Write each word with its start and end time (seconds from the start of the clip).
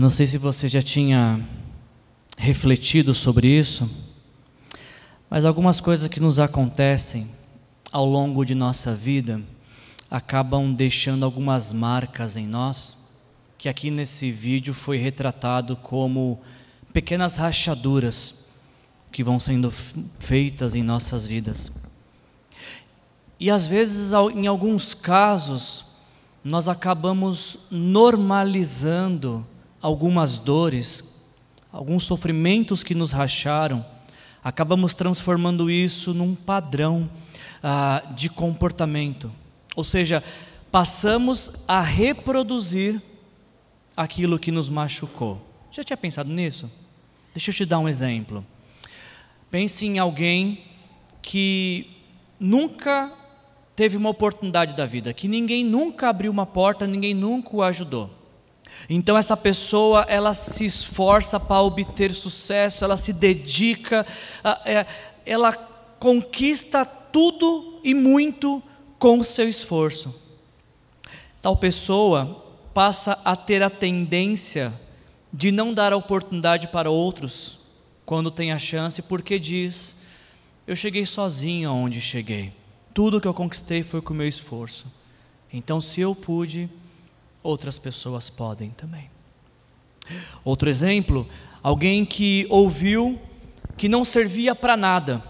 Eu 0.00 0.02
não 0.02 0.08
sei 0.08 0.26
se 0.26 0.38
você 0.38 0.66
já 0.66 0.80
tinha 0.80 1.46
refletido 2.38 3.14
sobre 3.14 3.46
isso, 3.46 3.86
mas 5.28 5.44
algumas 5.44 5.78
coisas 5.78 6.08
que 6.08 6.18
nos 6.18 6.38
acontecem 6.38 7.28
ao 7.92 8.06
longo 8.06 8.42
de 8.42 8.54
nossa 8.54 8.94
vida 8.94 9.42
acabam 10.10 10.72
deixando 10.72 11.22
algumas 11.22 11.70
marcas 11.70 12.38
em 12.38 12.46
nós, 12.46 13.10
que 13.58 13.68
aqui 13.68 13.90
nesse 13.90 14.32
vídeo 14.32 14.72
foi 14.72 14.96
retratado 14.96 15.76
como 15.76 16.40
pequenas 16.94 17.36
rachaduras 17.36 18.46
que 19.12 19.22
vão 19.22 19.38
sendo 19.38 19.70
feitas 20.18 20.74
em 20.74 20.82
nossas 20.82 21.26
vidas. 21.26 21.70
E 23.38 23.50
às 23.50 23.66
vezes, 23.66 24.12
em 24.34 24.46
alguns 24.46 24.94
casos, 24.94 25.84
nós 26.42 26.68
acabamos 26.68 27.58
normalizando 27.70 29.46
algumas 29.80 30.38
dores, 30.38 31.22
alguns 31.72 32.04
sofrimentos 32.04 32.82
que 32.82 32.94
nos 32.94 33.12
racharam, 33.12 33.84
acabamos 34.42 34.94
transformando 34.94 35.70
isso 35.70 36.12
num 36.12 36.34
padrão 36.34 37.10
ah, 37.62 38.02
de 38.14 38.28
comportamento. 38.28 39.32
Ou 39.76 39.84
seja, 39.84 40.22
passamos 40.70 41.52
a 41.66 41.80
reproduzir 41.80 43.00
aquilo 43.96 44.38
que 44.38 44.50
nos 44.50 44.68
machucou. 44.68 45.40
Já 45.70 45.84
tinha 45.84 45.96
pensado 45.96 46.30
nisso? 46.30 46.70
Deixa 47.32 47.50
eu 47.50 47.54
te 47.54 47.64
dar 47.64 47.78
um 47.78 47.88
exemplo. 47.88 48.44
Pense 49.50 49.86
em 49.86 49.98
alguém 49.98 50.64
que 51.22 51.86
nunca 52.38 53.12
teve 53.76 53.96
uma 53.96 54.10
oportunidade 54.10 54.74
da 54.74 54.86
vida, 54.86 55.12
que 55.12 55.28
ninguém 55.28 55.64
nunca 55.64 56.08
abriu 56.08 56.30
uma 56.30 56.46
porta, 56.46 56.86
ninguém 56.86 57.14
nunca 57.14 57.56
o 57.56 57.62
ajudou. 57.62 58.19
Então 58.88 59.16
essa 59.16 59.36
pessoa 59.36 60.02
ela 60.08 60.34
se 60.34 60.64
esforça 60.64 61.38
para 61.38 61.62
obter 61.62 62.14
sucesso, 62.14 62.84
ela 62.84 62.96
se 62.96 63.12
dedica, 63.12 64.06
é, 64.64 64.86
ela 65.24 65.52
conquista 65.98 66.84
tudo 66.84 67.80
e 67.84 67.94
muito 67.94 68.62
com 68.98 69.18
o 69.18 69.24
seu 69.24 69.48
esforço. 69.48 70.14
Tal 71.42 71.56
pessoa 71.56 72.44
passa 72.74 73.18
a 73.24 73.34
ter 73.34 73.62
a 73.62 73.70
tendência 73.70 74.72
de 75.32 75.50
não 75.50 75.72
dar 75.72 75.92
a 75.92 75.96
oportunidade 75.96 76.68
para 76.68 76.90
outros 76.90 77.58
quando 78.04 78.30
tem 78.30 78.52
a 78.52 78.58
chance, 78.58 79.00
porque 79.02 79.38
diz: 79.38 79.96
Eu 80.66 80.74
cheguei 80.74 81.06
sozinho 81.06 81.70
aonde 81.70 82.00
cheguei, 82.00 82.52
tudo 82.92 83.20
que 83.20 83.28
eu 83.28 83.34
conquistei 83.34 83.82
foi 83.82 84.02
com 84.02 84.12
o 84.12 84.16
meu 84.16 84.26
esforço. 84.26 84.86
Então, 85.52 85.80
se 85.80 86.00
eu 86.00 86.14
pude, 86.14 86.68
outras 87.42 87.78
pessoas 87.78 88.28
podem 88.28 88.70
também. 88.70 89.10
Outro 90.44 90.68
exemplo, 90.68 91.28
alguém 91.62 92.04
que 92.04 92.46
ouviu 92.48 93.20
que 93.76 93.88
não 93.88 94.04
servia 94.04 94.54
para 94.54 94.76
nada, 94.76 95.22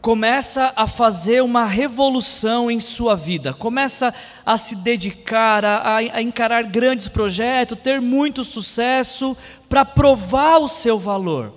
começa 0.00 0.72
a 0.76 0.86
fazer 0.86 1.42
uma 1.42 1.64
revolução 1.64 2.70
em 2.70 2.78
sua 2.78 3.14
vida, 3.14 3.54
começa 3.54 4.12
a 4.44 4.58
se 4.58 4.76
dedicar, 4.76 5.64
a, 5.64 5.96
a 5.96 6.20
encarar 6.20 6.64
grandes 6.64 7.08
projetos, 7.08 7.78
ter 7.78 8.00
muito 8.00 8.44
sucesso 8.44 9.36
para 9.68 9.84
provar 9.84 10.58
o 10.58 10.68
seu 10.68 10.98
valor. 10.98 11.54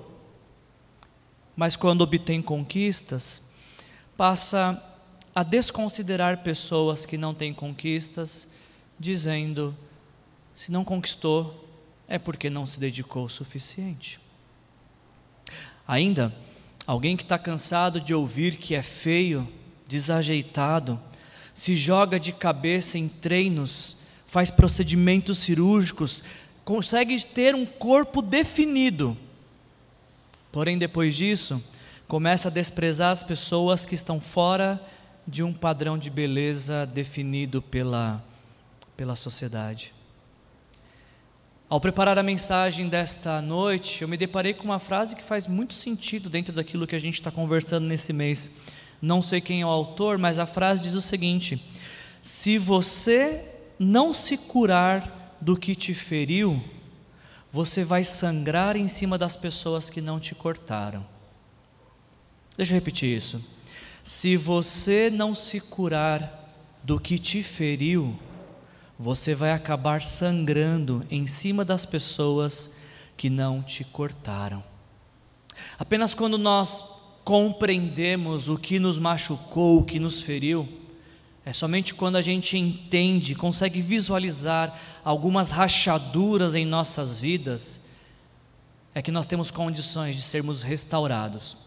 Mas 1.55 1.75
quando 1.75 2.01
obtém 2.01 2.41
conquistas, 2.41 3.41
passa 4.15 4.81
a 5.35 5.43
desconsiderar 5.43 6.37
pessoas 6.37 7.05
que 7.05 7.17
não 7.17 7.33
têm 7.33 7.53
conquistas 7.53 8.47
dizendo: 8.99 9.75
se 10.55 10.71
não 10.71 10.83
conquistou, 10.83 11.67
é 12.07 12.17
porque 12.17 12.49
não 12.49 12.65
se 12.65 12.79
dedicou 12.79 13.25
o 13.25 13.29
suficiente. 13.29 14.19
Ainda, 15.87 16.33
alguém 16.85 17.15
que 17.15 17.23
está 17.23 17.37
cansado 17.37 17.99
de 17.99 18.13
ouvir 18.13 18.57
que 18.57 18.75
é 18.75 18.81
feio, 18.81 19.47
desajeitado, 19.87 20.99
se 21.53 21.75
joga 21.75 22.19
de 22.19 22.31
cabeça 22.31 22.97
em 22.97 23.07
treinos, 23.07 23.97
faz 24.25 24.51
procedimentos 24.51 25.39
cirúrgicos, 25.39 26.23
consegue 26.63 27.23
ter 27.25 27.55
um 27.55 27.65
corpo 27.65 28.21
definido. 28.21 29.17
Porém, 30.51 30.77
depois 30.77 31.15
disso, 31.15 31.63
começa 32.07 32.47
a 32.47 32.51
desprezar 32.51 33.11
as 33.11 33.23
pessoas 33.23 33.85
que 33.85 33.95
estão 33.95 34.19
fora 34.19 34.81
de 35.27 35.43
um 35.43 35.53
padrão 35.53 35.97
de 35.97 36.09
beleza 36.09 36.85
definido 36.85 37.61
pela 37.61 38.23
pela 38.97 39.15
sociedade. 39.15 39.93
Ao 41.69 41.79
preparar 41.79 42.17
a 42.17 42.23
mensagem 42.23 42.89
desta 42.89 43.41
noite, 43.41 44.01
eu 44.01 44.07
me 44.07 44.17
deparei 44.17 44.53
com 44.53 44.63
uma 44.63 44.79
frase 44.79 45.15
que 45.15 45.23
faz 45.23 45.45
muito 45.45 45.73
sentido 45.73 46.29
dentro 46.29 46.51
daquilo 46.51 46.87
que 46.87 46.95
a 46.95 46.99
gente 46.99 47.15
está 47.15 47.29
conversando 47.29 47.85
nesse 47.85 48.11
mês. 48.11 48.49
Não 49.01 49.21
sei 49.21 49.39
quem 49.39 49.61
é 49.61 49.65
o 49.65 49.69
autor, 49.69 50.17
mas 50.17 50.39
a 50.39 50.47
frase 50.47 50.83
diz 50.83 50.93
o 50.93 51.01
seguinte: 51.01 51.61
Se 52.21 52.57
você 52.57 53.45
não 53.77 54.13
se 54.13 54.37
curar 54.37 55.35
do 55.39 55.55
que 55.55 55.75
te 55.75 55.93
feriu, 55.93 56.63
você 57.51 57.83
vai 57.83 58.03
sangrar 58.03 58.75
em 58.75 58.87
cima 58.87 59.17
das 59.17 59.35
pessoas 59.35 59.89
que 59.89 60.01
não 60.01 60.19
te 60.19 60.33
cortaram. 60.33 61.05
Deixa 62.55 62.73
eu 62.73 62.75
repetir 62.75 63.15
isso. 63.15 63.43
Se 64.03 64.37
você 64.37 65.11
não 65.11 65.35
se 65.35 65.59
curar 65.59 66.45
do 66.81 66.97
que 66.97 67.19
te 67.19 67.43
feriu, 67.43 68.17
você 68.99 69.35
vai 69.35 69.51
acabar 69.51 70.01
sangrando 70.01 71.05
em 71.09 71.27
cima 71.27 71.63
das 71.63 71.85
pessoas 71.85 72.75
que 73.15 73.29
não 73.29 73.61
te 73.61 73.83
cortaram. 73.83 74.63
Apenas 75.77 76.13
quando 76.13 76.37
nós 76.37 76.83
compreendemos 77.23 78.47
o 78.49 78.57
que 78.57 78.79
nos 78.79 78.97
machucou, 78.97 79.79
o 79.79 79.83
que 79.85 79.99
nos 79.99 80.21
feriu, 80.21 80.67
é 81.45 81.53
somente 81.53 81.93
quando 81.93 82.15
a 82.15 82.21
gente 82.21 82.57
entende, 82.57 83.35
consegue 83.35 83.81
visualizar 83.81 84.77
algumas 85.03 85.51
rachaduras 85.51 86.55
em 86.55 86.65
nossas 86.65 87.19
vidas, 87.19 87.81
é 88.93 89.01
que 89.01 89.11
nós 89.11 89.25
temos 89.25 89.51
condições 89.51 90.15
de 90.15 90.21
sermos 90.21 90.63
restaurados. 90.63 91.57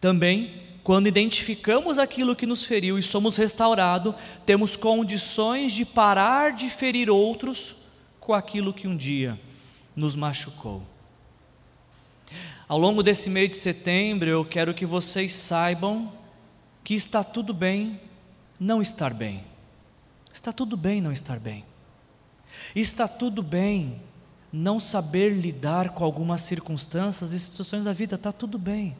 Também 0.00 0.67
quando 0.88 1.06
identificamos 1.06 1.98
aquilo 1.98 2.34
que 2.34 2.46
nos 2.46 2.64
feriu 2.64 2.98
e 2.98 3.02
somos 3.02 3.36
restaurados, 3.36 4.14
temos 4.46 4.74
condições 4.74 5.72
de 5.72 5.84
parar 5.84 6.54
de 6.54 6.70
ferir 6.70 7.10
outros 7.10 7.76
com 8.18 8.32
aquilo 8.32 8.72
que 8.72 8.88
um 8.88 8.96
dia 8.96 9.38
nos 9.94 10.16
machucou. 10.16 10.82
Ao 12.66 12.78
longo 12.78 13.02
desse 13.02 13.28
mês 13.28 13.50
de 13.50 13.56
setembro, 13.56 14.30
eu 14.30 14.46
quero 14.46 14.72
que 14.72 14.86
vocês 14.86 15.34
saibam 15.34 16.10
que 16.82 16.94
está 16.94 17.22
tudo 17.22 17.52
bem 17.52 18.00
não 18.58 18.80
estar 18.80 19.12
bem. 19.12 19.44
Está 20.32 20.54
tudo 20.54 20.74
bem 20.74 21.02
não 21.02 21.12
estar 21.12 21.38
bem. 21.38 21.66
Está 22.74 23.06
tudo 23.06 23.42
bem 23.42 24.00
não 24.50 24.80
saber 24.80 25.34
lidar 25.34 25.90
com 25.90 26.02
algumas 26.02 26.40
circunstâncias 26.40 27.34
e 27.34 27.38
situações 27.38 27.84
da 27.84 27.92
vida, 27.92 28.14
está 28.14 28.32
tudo 28.32 28.58
bem. 28.58 28.96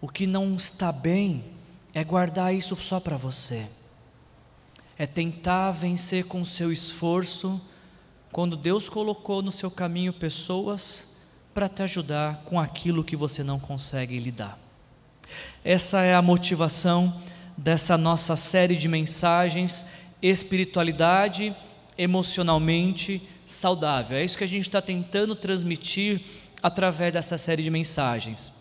O 0.00 0.08
que 0.08 0.26
não 0.26 0.56
está 0.56 0.90
bem 0.90 1.44
é 1.92 2.02
guardar 2.02 2.54
isso 2.54 2.74
só 2.76 2.98
para 2.98 3.16
você. 3.16 3.66
É 4.98 5.06
tentar 5.06 5.72
vencer 5.72 6.24
com 6.24 6.44
seu 6.44 6.72
esforço, 6.72 7.60
quando 8.32 8.56
Deus 8.56 8.88
colocou 8.88 9.42
no 9.42 9.50
seu 9.50 9.70
caminho 9.70 10.12
pessoas 10.12 11.16
para 11.52 11.68
te 11.68 11.82
ajudar 11.82 12.42
com 12.44 12.60
aquilo 12.60 13.04
que 13.04 13.16
você 13.16 13.42
não 13.42 13.58
consegue 13.58 14.18
lidar. 14.18 14.58
Essa 15.64 16.02
é 16.02 16.14
a 16.14 16.22
motivação 16.22 17.20
dessa 17.56 17.98
nossa 17.98 18.36
série 18.36 18.76
de 18.76 18.88
mensagens, 18.88 19.84
espiritualidade 20.22 21.54
emocionalmente 21.98 23.20
saudável. 23.44 24.16
É 24.16 24.24
isso 24.24 24.38
que 24.38 24.44
a 24.44 24.48
gente 24.48 24.68
está 24.68 24.80
tentando 24.80 25.34
transmitir 25.34 26.22
através 26.62 27.12
dessa 27.12 27.36
série 27.36 27.62
de 27.62 27.70
mensagens. 27.70 28.52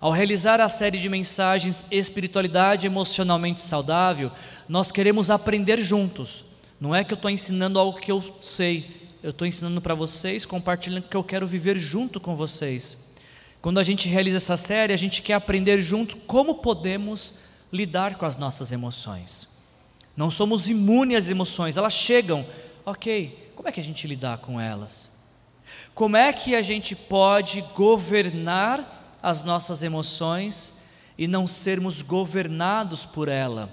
Ao 0.00 0.10
realizar 0.10 0.62
a 0.62 0.68
série 0.70 0.98
de 0.98 1.10
mensagens 1.10 1.84
Espiritualidade 1.90 2.86
Emocionalmente 2.86 3.60
Saudável, 3.60 4.32
nós 4.66 4.90
queremos 4.90 5.30
aprender 5.30 5.78
juntos. 5.78 6.42
Não 6.80 6.94
é 6.94 7.04
que 7.04 7.12
eu 7.12 7.16
estou 7.16 7.30
ensinando 7.30 7.78
algo 7.78 8.00
que 8.00 8.10
eu 8.10 8.24
sei, 8.40 9.10
eu 9.22 9.28
estou 9.28 9.46
ensinando 9.46 9.78
para 9.78 9.94
vocês, 9.94 10.46
compartilhando 10.46 11.06
que 11.06 11.14
eu 11.14 11.22
quero 11.22 11.46
viver 11.46 11.76
junto 11.76 12.18
com 12.18 12.34
vocês. 12.34 12.96
Quando 13.60 13.78
a 13.78 13.82
gente 13.82 14.08
realiza 14.08 14.38
essa 14.38 14.56
série, 14.56 14.94
a 14.94 14.96
gente 14.96 15.20
quer 15.20 15.34
aprender 15.34 15.82
junto 15.82 16.16
como 16.16 16.54
podemos 16.54 17.34
lidar 17.70 18.14
com 18.14 18.24
as 18.24 18.38
nossas 18.38 18.72
emoções. 18.72 19.46
Não 20.16 20.30
somos 20.30 20.70
imunes 20.70 21.18
às 21.18 21.28
emoções, 21.28 21.76
elas 21.76 21.92
chegam, 21.92 22.46
ok, 22.86 23.52
como 23.54 23.68
é 23.68 23.72
que 23.72 23.80
a 23.80 23.84
gente 23.84 24.06
lidar 24.06 24.38
com 24.38 24.58
elas? 24.58 25.10
Como 25.94 26.16
é 26.16 26.32
que 26.32 26.54
a 26.56 26.62
gente 26.62 26.96
pode 26.96 27.60
governar 27.74 28.99
as 29.22 29.42
nossas 29.42 29.82
emoções 29.82 30.82
e 31.16 31.26
não 31.26 31.46
sermos 31.46 32.02
governados 32.02 33.04
por 33.04 33.28
ela. 33.28 33.70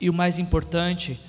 E 0.00 0.08
o 0.08 0.14
mais 0.14 0.38
importante, 0.38 1.20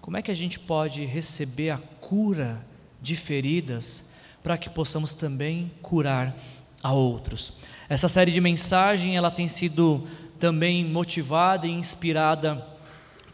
como 0.00 0.16
é 0.16 0.22
que 0.22 0.30
a 0.30 0.34
gente 0.36 0.58
pode 0.58 1.04
receber 1.04 1.70
a 1.70 1.78
cura 1.78 2.64
de 3.00 3.16
feridas, 3.16 4.10
para 4.42 4.58
que 4.58 4.70
possamos 4.70 5.12
também 5.12 5.70
curar 5.82 6.36
a 6.82 6.92
outros. 6.92 7.52
Essa 7.88 8.08
série 8.08 8.30
de 8.30 8.40
mensagem 8.40 9.16
ela 9.16 9.30
tem 9.30 9.48
sido 9.48 10.06
também 10.38 10.84
motivada 10.84 11.66
e 11.66 11.70
inspirada 11.70 12.66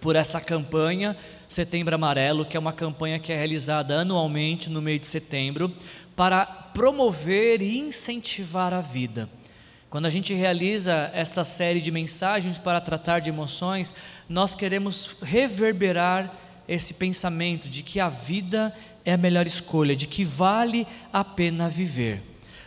por 0.00 0.16
essa 0.16 0.40
campanha 0.40 1.16
Setembro 1.48 1.94
Amarelo, 1.94 2.44
que 2.44 2.56
é 2.56 2.60
uma 2.60 2.72
campanha 2.72 3.20
que 3.20 3.32
é 3.32 3.36
realizada 3.36 4.00
anualmente 4.00 4.68
no 4.68 4.82
mês 4.82 5.00
de 5.00 5.06
setembro 5.06 5.72
para 6.16 6.44
promover 6.44 7.62
e 7.62 7.78
incentivar 7.78 8.72
a 8.74 8.80
vida. 8.80 9.28
Quando 9.96 10.04
a 10.04 10.10
gente 10.10 10.34
realiza 10.34 11.10
esta 11.14 11.42
série 11.42 11.80
de 11.80 11.90
mensagens 11.90 12.58
para 12.58 12.82
tratar 12.82 13.18
de 13.18 13.30
emoções, 13.30 13.94
nós 14.28 14.54
queremos 14.54 15.16
reverberar 15.22 16.34
esse 16.68 16.92
pensamento 16.92 17.66
de 17.66 17.82
que 17.82 17.98
a 17.98 18.10
vida 18.10 18.74
é 19.06 19.14
a 19.14 19.16
melhor 19.16 19.46
escolha, 19.46 19.96
de 19.96 20.06
que 20.06 20.22
vale 20.22 20.86
a 21.10 21.24
pena 21.24 21.66
viver. 21.70 22.22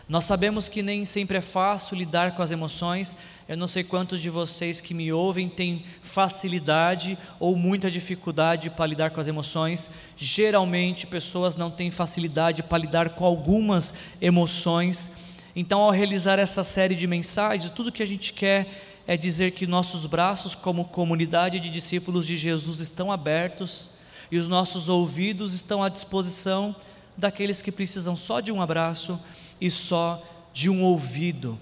Nós 0.08 0.24
sabemos 0.24 0.68
que 0.68 0.82
nem 0.82 1.04
sempre 1.04 1.38
é 1.38 1.40
fácil 1.40 1.96
lidar 1.96 2.34
com 2.34 2.42
as 2.42 2.50
emoções. 2.50 3.14
Eu 3.48 3.56
não 3.56 3.68
sei 3.68 3.84
quantos 3.84 4.20
de 4.20 4.28
vocês 4.28 4.80
que 4.80 4.92
me 4.92 5.12
ouvem 5.12 5.48
têm 5.48 5.84
facilidade 6.02 7.16
ou 7.38 7.54
muita 7.54 7.88
dificuldade 7.88 8.70
para 8.70 8.86
lidar 8.86 9.10
com 9.12 9.20
as 9.20 9.28
emoções. 9.28 9.88
Geralmente, 10.16 11.06
pessoas 11.06 11.54
não 11.54 11.70
têm 11.70 11.92
facilidade 11.92 12.60
para 12.60 12.78
lidar 12.78 13.10
com 13.10 13.24
algumas 13.24 13.94
emoções. 14.20 15.29
Então, 15.54 15.80
ao 15.80 15.90
realizar 15.90 16.38
essa 16.38 16.62
série 16.62 16.94
de 16.94 17.06
mensagens, 17.06 17.70
tudo 17.70 17.92
que 17.92 18.02
a 18.02 18.06
gente 18.06 18.32
quer 18.32 19.02
é 19.06 19.16
dizer 19.16 19.52
que 19.52 19.66
nossos 19.66 20.06
braços, 20.06 20.54
como 20.54 20.84
comunidade 20.84 21.58
de 21.58 21.68
discípulos 21.68 22.26
de 22.26 22.36
Jesus, 22.36 22.78
estão 22.80 23.10
abertos 23.10 23.88
e 24.30 24.38
os 24.38 24.46
nossos 24.46 24.88
ouvidos 24.88 25.52
estão 25.52 25.82
à 25.82 25.88
disposição 25.88 26.74
daqueles 27.16 27.60
que 27.60 27.72
precisam 27.72 28.14
só 28.14 28.40
de 28.40 28.52
um 28.52 28.62
abraço 28.62 29.20
e 29.60 29.70
só 29.70 30.22
de 30.52 30.70
um 30.70 30.82
ouvido 30.82 31.58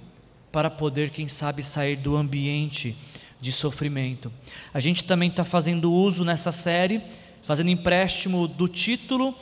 para 0.52 0.69
poder, 0.70 1.11
quem 1.11 1.29
sabe, 1.29 1.62
sair 1.62 1.96
do 1.96 2.17
ambiente 2.17 2.94
de 3.40 3.52
sofrimento. 3.52 4.31
A 4.73 4.81
gente 4.81 5.05
também 5.05 5.31
está 5.31 5.44
fazendo 5.44 5.93
uso 5.93 6.25
nessa 6.25 6.52
série, 6.52 7.00
fazendo 7.43 7.70
empréstimo 7.70 8.46
do 8.46 8.69
título 8.69 9.35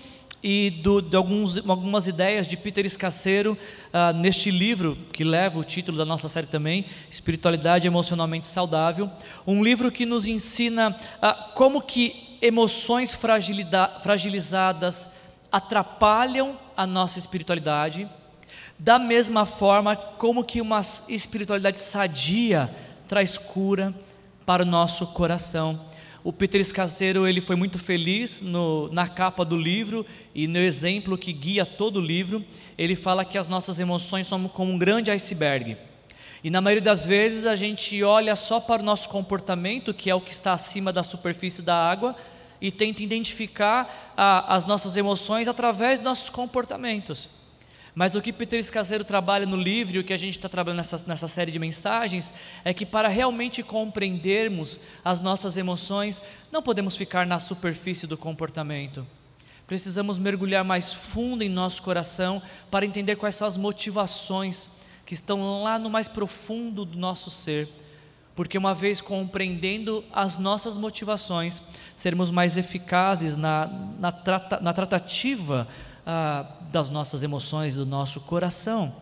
e 0.43 0.71
do, 0.71 1.00
de 1.00 1.17
alguns, 1.17 1.56
algumas 1.69 2.06
ideias 2.06 2.47
de 2.47 2.56
Peter 2.56 2.85
Escaceiro 2.85 3.56
uh, 3.93 4.17
neste 4.17 4.50
livro 4.50 4.97
que 5.12 5.25
leva 5.25 5.59
o 5.59 5.65
título 5.65 5.97
da 5.97 6.05
nossa 6.05 6.29
série 6.29 6.47
também, 6.47 6.85
Espiritualidade 7.11 7.87
Emocionalmente 7.87 8.47
Saudável, 8.47 9.11
um 9.47 9.62
livro 9.62 9.91
que 9.91 10.06
nos 10.06 10.27
ensina 10.27 10.91
uh, 10.91 11.53
como 11.55 11.83
que 11.83 12.38
emoções 12.41 13.17
fragilizadas 14.03 15.11
atrapalham 15.50 16.59
a 16.77 16.87
nossa 16.87 17.19
espiritualidade 17.19 18.09
da 18.79 18.99
mesma 18.99 19.47
forma 19.47 19.97
como 19.97 20.44
que 20.44 20.61
uma 20.61 20.81
espiritualidade 21.09 21.79
sadia 21.79 22.71
traz 23.09 23.39
cura 23.39 23.94
para 24.44 24.62
o 24.62 24.67
nosso 24.67 25.06
coração. 25.09 25.81
O 26.26 26.32
Peter 26.32 26.61
Escaseiro 26.61 27.25
ele 27.25 27.40
foi 27.40 27.55
muito 27.55 27.78
feliz 27.78 28.43
no, 28.43 28.88
na 28.93 29.06
capa 29.06 29.44
do 29.44 29.56
livro 29.56 30.05
e 30.34 30.49
no 30.49 30.58
exemplo 30.58 31.17
que 31.17 31.32
guia 31.32 31.64
todo 31.64 31.99
o 31.99 32.02
livro. 32.02 32.44
Ele 32.76 32.96
fala 32.96 33.25
que 33.25 33.38
as 33.38 33.46
nossas 33.46 33.78
emoções 33.78 34.26
são 34.26 34.49
como 34.49 34.73
um 34.73 34.76
grande 34.76 35.08
iceberg. 35.08 35.76
E 36.43 36.50
na 36.50 36.61
maioria 36.61 36.82
das 36.82 37.05
vezes 37.06 37.46
a 37.46 37.55
gente 37.55 38.02
olha 38.02 38.34
só 38.34 38.58
para 38.58 38.82
o 38.82 38.84
nosso 38.84 39.08
comportamento, 39.08 39.94
que 39.94 40.11
é 40.11 40.14
o 40.17 40.20
que 40.20 40.32
está 40.32 40.52
acima 40.52 40.93
da 40.93 41.05
superfície 41.05 41.62
da 41.62 41.76
água, 41.76 42.17
e 42.61 42.72
tenta 42.72 43.05
identificar 43.05 44.12
a, 44.17 44.52
as 44.52 44.67
nossas 44.67 44.96
emoções 44.96 45.46
através 45.46 46.00
dos 46.00 46.06
nossos 46.06 46.29
comportamentos. 46.29 47.29
Mas 47.96 48.14
o 48.14 48.20
que 48.20 48.31
Peter 48.31 48.60
Escaseiro 48.60 49.04
trabalha 49.04 49.46
no 49.46 49.56
livro, 49.56 49.98
o 49.98 50.04
que 50.04 50.12
a 50.12 50.19
gente 50.19 50.37
está 50.37 50.50
trabalhando 50.50 50.76
nessa, 50.76 51.02
nessa 51.06 51.26
série 51.26 51.50
de 51.50 51.58
mensagens, 51.58 52.31
é 52.62 52.75
que 52.75 52.84
para 52.84 53.08
realmente 53.08 53.62
compreendermos 53.62 54.78
as 55.02 55.22
nossas 55.22 55.56
emoções, 55.56 56.20
não 56.52 56.62
podemos 56.62 56.94
ficar 56.94 57.26
na 57.26 57.40
superfície 57.40 58.06
do 58.06 58.19
comportamento. 58.19 59.06
Precisamos 59.66 60.19
mergulhar 60.19 60.62
mais 60.62 60.93
fundo 60.93 61.43
em 61.43 61.48
nosso 61.48 61.82
coração 61.82 62.43
para 62.70 62.84
entender 62.84 63.16
quais 63.16 63.34
são 63.34 63.48
as 63.48 63.56
motivações 63.56 64.69
que 65.06 65.14
estão 65.14 65.62
lá 65.62 65.78
no 65.78 65.88
mais 65.88 66.06
profundo 66.06 66.84
do 66.84 66.98
nosso 66.98 67.31
ser. 67.31 67.66
Porque 68.34 68.58
uma 68.58 68.75
vez 68.75 69.00
compreendendo 69.00 70.04
as 70.12 70.37
nossas 70.37 70.76
motivações, 70.76 71.62
seremos 71.94 72.31
mais 72.31 72.58
eficazes 72.58 73.37
na, 73.37 73.66
na, 73.98 74.12
trata, 74.12 74.60
na 74.60 74.75
tratativa 74.75 75.66
ah, 76.06 76.47
das 76.70 76.88
nossas 76.88 77.23
emoções, 77.23 77.75
do 77.75 77.85
nosso 77.85 78.20
coração. 78.20 78.94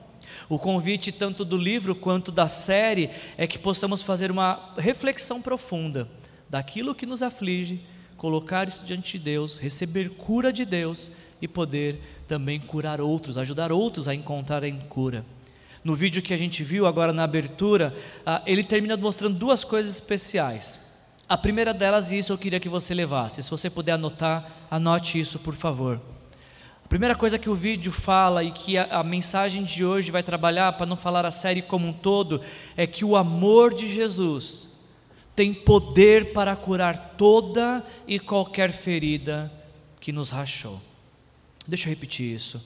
O 0.49 0.59
convite, 0.59 1.13
tanto 1.13 1.45
do 1.45 1.57
livro 1.57 1.95
quanto 1.95 2.33
da 2.33 2.49
série, 2.49 3.11
é 3.37 3.47
que 3.47 3.59
possamos 3.59 4.03
fazer 4.03 4.31
uma 4.31 4.73
reflexão 4.77 5.41
profunda 5.43 6.09
daquilo 6.49 6.95
que 6.95 7.07
nos 7.07 7.23
aflige, 7.23 7.81
colocar 8.17 8.69
isso 8.69 8.85
diante 8.85 9.19
de 9.19 9.25
Deus, 9.25 9.59
receber 9.59 10.11
cura 10.11 10.53
de 10.53 10.65
Deus 10.65 11.11
e 11.43 11.47
poder 11.47 12.01
também 12.27 12.59
curar 12.59 13.01
outros, 13.01 13.37
ajudar 13.37 13.71
outros 13.71 14.09
a 14.09 14.15
encontrarem 14.15 14.79
cura. 14.89 15.25
No 15.83 15.95
vídeo 15.95 16.23
que 16.23 16.33
a 16.33 16.37
gente 16.37 16.65
viu 16.65 16.87
agora 16.87 17.13
na 17.13 17.25
abertura, 17.25 17.95
ah, 18.25 18.41
ele 18.47 18.65
termina 18.65 18.97
mostrando 18.97 19.39
duas 19.39 19.65
coisas 19.65 19.93
especiais. 19.93 20.79
A 21.29 21.37
primeira 21.37 21.75
delas, 21.75 22.11
e 22.11 22.19
isso 22.19 22.33
eu 22.33 22.39
queria 22.39 22.61
que 22.61 22.69
você 22.69 22.95
levasse, 22.95 23.43
se 23.43 23.51
você 23.51 23.69
puder 23.69 23.93
anotar, 23.93 24.67
anote 24.71 25.21
isso, 25.21 25.39
por 25.39 25.55
favor. 25.55 26.01
A 26.85 26.89
primeira 26.89 27.15
coisa 27.15 27.39
que 27.39 27.51
o 27.51 27.55
vídeo 27.55 27.91
fala 27.91 28.45
e 28.45 28.51
que 28.51 28.77
a, 28.77 28.85
a 29.01 29.03
mensagem 29.03 29.65
de 29.65 29.85
hoje 29.85 30.11
vai 30.11 30.23
trabalhar, 30.23 30.73
para 30.75 30.87
não 30.87 30.97
falar 30.97 31.25
a 31.25 31.31
série 31.31 31.63
como 31.63 31.89
um 31.89 31.93
todo, 31.93 32.41
é 32.77 32.87
que 32.87 33.05
o 33.05 33.17
amor 33.17 33.75
de 33.75 33.89
Jesus 33.89 34.69
tem 35.35 35.53
poder 35.53 36.33
para 36.33 36.55
curar 36.55 37.15
toda 37.17 37.85
e 38.07 38.21
qualquer 38.21 38.71
ferida 38.71 39.53
que 39.99 40.13
nos 40.13 40.31
rachou. 40.31 40.81
Deixa 41.67 41.89
eu 41.89 41.91
repetir 41.91 42.35
isso. 42.35 42.65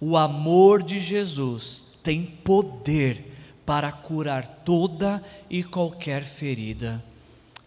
O 0.00 0.16
amor 0.16 0.82
de 0.82 0.98
Jesus 0.98 1.98
tem 2.02 2.24
poder 2.24 3.32
para 3.64 3.92
curar 3.92 4.46
toda 4.46 5.22
e 5.48 5.62
qualquer 5.62 6.24
ferida 6.24 7.02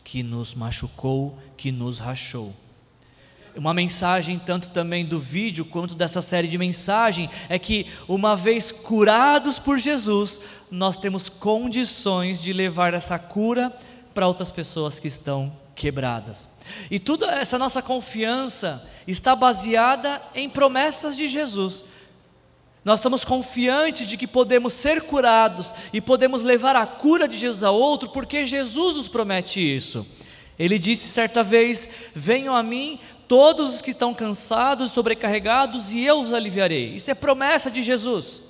que 0.04 0.22
nos 0.22 0.54
machucou, 0.54 1.40
que 1.56 1.72
nos 1.72 2.00
rachou. 2.00 2.54
Uma 3.56 3.74
mensagem, 3.74 4.40
tanto 4.40 4.70
também 4.70 5.06
do 5.06 5.20
vídeo 5.20 5.64
quanto 5.64 5.94
dessa 5.94 6.22
série 6.22 6.48
de 6.48 6.58
mensagem, 6.58 7.30
é 7.48 7.60
que, 7.60 7.86
uma 8.08 8.36
vez 8.36 8.72
curados 8.72 9.60
por 9.60 9.78
Jesus, 9.78 10.42
nós 10.72 10.98
temos 10.98 11.30
condições 11.30 12.42
de 12.42 12.52
levar 12.52 12.96
essa 12.96 13.20
cura 13.20 13.72
para 14.14 14.28
outras 14.28 14.50
pessoas 14.50 15.00
que 15.00 15.08
estão 15.08 15.54
quebradas. 15.76 16.50
E 16.90 17.00
toda 17.00 17.28
essa 17.28 17.60
nossa 17.60 17.82
confiança 17.82 18.88
está 19.08 19.36
baseada 19.36 20.22
em 20.34 20.50
promessas 20.50 21.16
de 21.16 21.28
Jesus. 21.28 21.86
Nós 22.84 23.00
estamos 23.00 23.24
confiantes 23.24 24.08
de 24.08 24.18
que 24.18 24.28
podemos 24.28 24.74
ser 24.74 25.04
curados 25.04 25.74
e 25.94 26.02
podemos 26.02 26.44
levar 26.44 26.76
a 26.76 26.86
cura 26.86 27.28
de 27.28 27.38
Jesus 27.38 27.64
a 27.64 27.72
outro, 27.72 28.10
porque 28.10 28.46
Jesus 28.46 28.98
nos 28.98 29.08
promete 29.08 29.60
isso. 29.60 30.06
Ele 30.60 30.78
disse 30.78 31.08
certa 31.08 31.44
vez: 31.44 31.90
Venham 32.14 32.56
a 32.56 32.62
mim 32.62 33.00
todos 33.34 33.74
os 33.74 33.82
que 33.82 33.90
estão 33.90 34.14
cansados 34.14 34.92
sobrecarregados, 34.92 35.92
e 35.92 36.06
eu 36.06 36.22
os 36.22 36.32
aliviarei. 36.32 36.94
Isso 36.94 37.10
é 37.10 37.16
promessa 37.16 37.72
de 37.72 37.82
Jesus. 37.82 38.44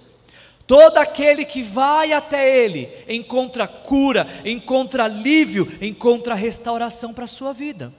Todo 0.68 0.98
aquele 0.98 1.46
que 1.46 1.63
vai 1.63 2.12
até 2.12 2.66
Ele 2.66 2.90
encontra 3.08 3.66
cura, 3.66 4.28
encontra 4.44 5.06
alívio, 5.06 5.72
encontra 5.82 6.36
restauração 6.36 7.13
para 7.13 7.24
a 7.24 7.28
sua 7.28 7.54
vida. 7.54 7.94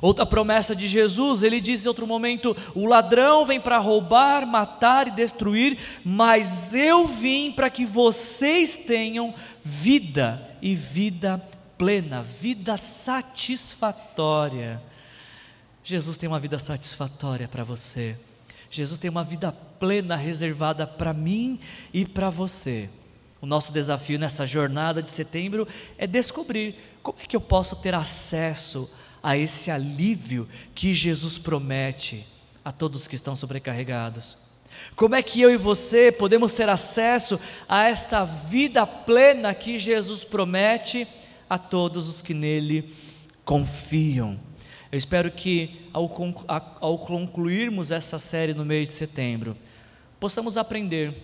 Outra 0.00 0.24
promessa 0.24 0.74
de 0.74 0.86
Jesus, 0.86 1.42
ele 1.42 1.60
diz 1.60 1.84
em 1.84 1.88
outro 1.88 2.06
momento: 2.06 2.56
O 2.74 2.86
ladrão 2.86 3.44
vem 3.44 3.60
para 3.60 3.76
roubar, 3.76 4.46
matar 4.46 5.08
e 5.08 5.10
destruir, 5.10 5.76
mas 6.02 6.72
eu 6.72 7.06
vim 7.06 7.52
para 7.52 7.68
que 7.68 7.84
vocês 7.84 8.74
tenham 8.74 9.34
vida 9.60 10.56
e 10.62 10.74
vida 10.74 11.46
plena, 11.76 12.22
vida 12.22 12.78
satisfatória. 12.78 14.80
Jesus 15.84 16.16
tem 16.16 16.28
uma 16.28 16.38
vida 16.38 16.58
satisfatória 16.58 17.48
para 17.48 17.64
você. 17.64 18.16
Jesus 18.70 18.98
tem 18.98 19.10
uma 19.10 19.24
vida 19.24 19.52
plena 19.52 20.16
reservada 20.16 20.86
para 20.86 21.12
mim 21.12 21.60
e 21.92 22.04
para 22.04 22.30
você. 22.30 22.88
O 23.40 23.46
nosso 23.46 23.72
desafio 23.72 24.18
nessa 24.18 24.46
jornada 24.46 25.02
de 25.02 25.10
setembro 25.10 25.66
é 25.98 26.06
descobrir 26.06 26.76
como 27.02 27.18
é 27.20 27.26
que 27.26 27.34
eu 27.34 27.40
posso 27.40 27.76
ter 27.76 27.94
acesso 27.94 28.88
a 29.22 29.36
esse 29.36 29.70
alívio 29.70 30.48
que 30.74 30.94
Jesus 30.94 31.38
promete 31.38 32.24
a 32.64 32.70
todos 32.70 33.08
que 33.08 33.16
estão 33.16 33.34
sobrecarregados. 33.34 34.36
Como 34.96 35.14
é 35.14 35.22
que 35.22 35.40
eu 35.40 35.50
e 35.50 35.56
você 35.56 36.10
podemos 36.10 36.54
ter 36.54 36.68
acesso 36.68 37.38
a 37.68 37.84
esta 37.84 38.24
vida 38.24 38.86
plena 38.86 39.52
que 39.52 39.78
Jesus 39.78 40.24
promete 40.24 41.06
a 41.50 41.58
todos 41.58 42.08
os 42.08 42.22
que 42.22 42.32
nele 42.32 42.94
confiam? 43.44 44.38
Eu 44.92 44.98
espero 44.98 45.30
que, 45.30 45.88
ao, 45.90 46.06
concluirmos 46.98 47.90
essa 47.90 48.18
série 48.18 48.52
no 48.52 48.62
mês 48.62 48.90
de 48.90 48.94
setembro, 48.94 49.56
possamos 50.20 50.58
aprender 50.58 51.14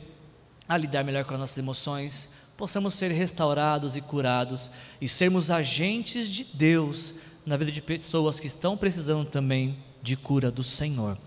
a 0.66 0.74
lidar 0.78 1.04
melhor 1.04 1.22
com 1.26 1.34
as 1.34 1.40
nossas 1.40 1.58
emoções, 1.58 2.30
possamos 2.56 2.94
ser 2.94 3.10
restaurados 3.10 3.94
e 3.94 4.00
curados 4.00 4.70
e 5.02 5.06
sermos 5.06 5.50
agentes 5.50 6.30
de 6.30 6.44
Deus 6.44 7.16
na 7.44 7.58
vida 7.58 7.70
de 7.70 7.82
pessoas 7.82 8.40
que 8.40 8.46
estão 8.46 8.74
precisando 8.74 9.26
também 9.26 9.76
de 10.02 10.16
cura 10.16 10.50
do 10.50 10.62
Senhor. 10.62 11.18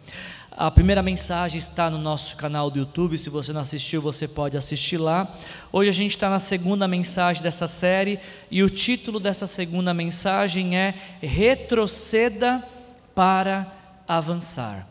A 0.53 0.69
primeira 0.69 1.01
mensagem 1.01 1.57
está 1.57 1.89
no 1.89 1.97
nosso 1.97 2.35
canal 2.35 2.69
do 2.69 2.77
YouTube. 2.77 3.17
Se 3.17 3.29
você 3.29 3.53
não 3.53 3.61
assistiu, 3.61 4.01
você 4.01 4.27
pode 4.27 4.57
assistir 4.57 4.97
lá. 4.97 5.33
Hoje 5.71 5.89
a 5.89 5.93
gente 5.93 6.11
está 6.11 6.29
na 6.29 6.39
segunda 6.39 6.89
mensagem 6.89 7.41
dessa 7.41 7.67
série 7.67 8.19
e 8.51 8.61
o 8.61 8.69
título 8.69 9.17
dessa 9.17 9.47
segunda 9.47 9.93
mensagem 9.93 10.77
é 10.77 10.93
Retroceda 11.21 12.67
para 13.15 13.71
avançar. 14.05 14.89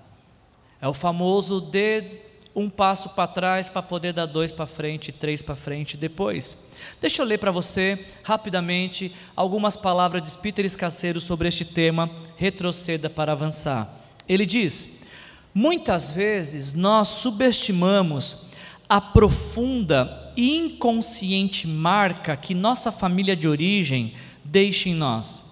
É 0.81 0.89
o 0.89 0.95
famoso 0.95 1.61
de 1.61 2.05
um 2.57 2.71
passo 2.71 3.11
para 3.11 3.29
trás 3.29 3.69
para 3.69 3.83
poder 3.83 4.15
dar 4.15 4.25
dois 4.25 4.51
para 4.51 4.65
frente, 4.65 5.13
três 5.13 5.43
para 5.43 5.55
frente 5.55 5.95
depois. 5.95 6.57
Deixa 7.03 7.21
eu 7.21 7.27
ler 7.27 7.39
para 7.39 7.51
você 7.51 8.07
rapidamente 8.25 9.13
algumas 9.37 9.77
palavras 9.77 10.23
de 10.23 10.39
Peter 10.39 10.65
Escaceiro 10.65 11.21
sobre 11.21 11.49
este 11.49 11.67
tema, 11.67 12.11
retroceda 12.39 13.11
para 13.11 13.33
avançar. 13.33 13.95
Ele 14.27 14.47
diz: 14.47 15.00
Muitas 15.55 16.13
vezes 16.13 16.75
nós 16.75 17.09
subestimamos 17.09 18.49
a 18.89 19.01
profunda 19.01 20.33
e 20.37 20.57
inconsciente 20.57 21.67
marca 21.67 22.37
que 22.37 22.55
nossa 22.55 22.93
família 22.93 23.37
de 23.37 23.49
origem 23.49 24.15
deixa 24.45 24.89
em 24.89 24.95
nós. 24.95 25.43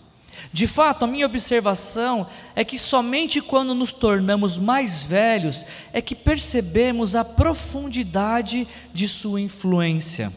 De 0.52 0.66
fato, 0.66 1.04
a 1.04 1.08
minha 1.08 1.26
observação 1.26 2.26
é 2.54 2.64
que 2.64 2.78
somente 2.78 3.40
quando 3.40 3.74
nos 3.74 3.92
tornamos 3.92 4.56
mais 4.56 5.02
velhos 5.02 5.64
é 5.92 6.00
que 6.00 6.14
percebemos 6.14 7.14
a 7.14 7.24
profundidade 7.24 8.66
de 8.94 9.08
sua 9.08 9.40
influência. 9.40 10.32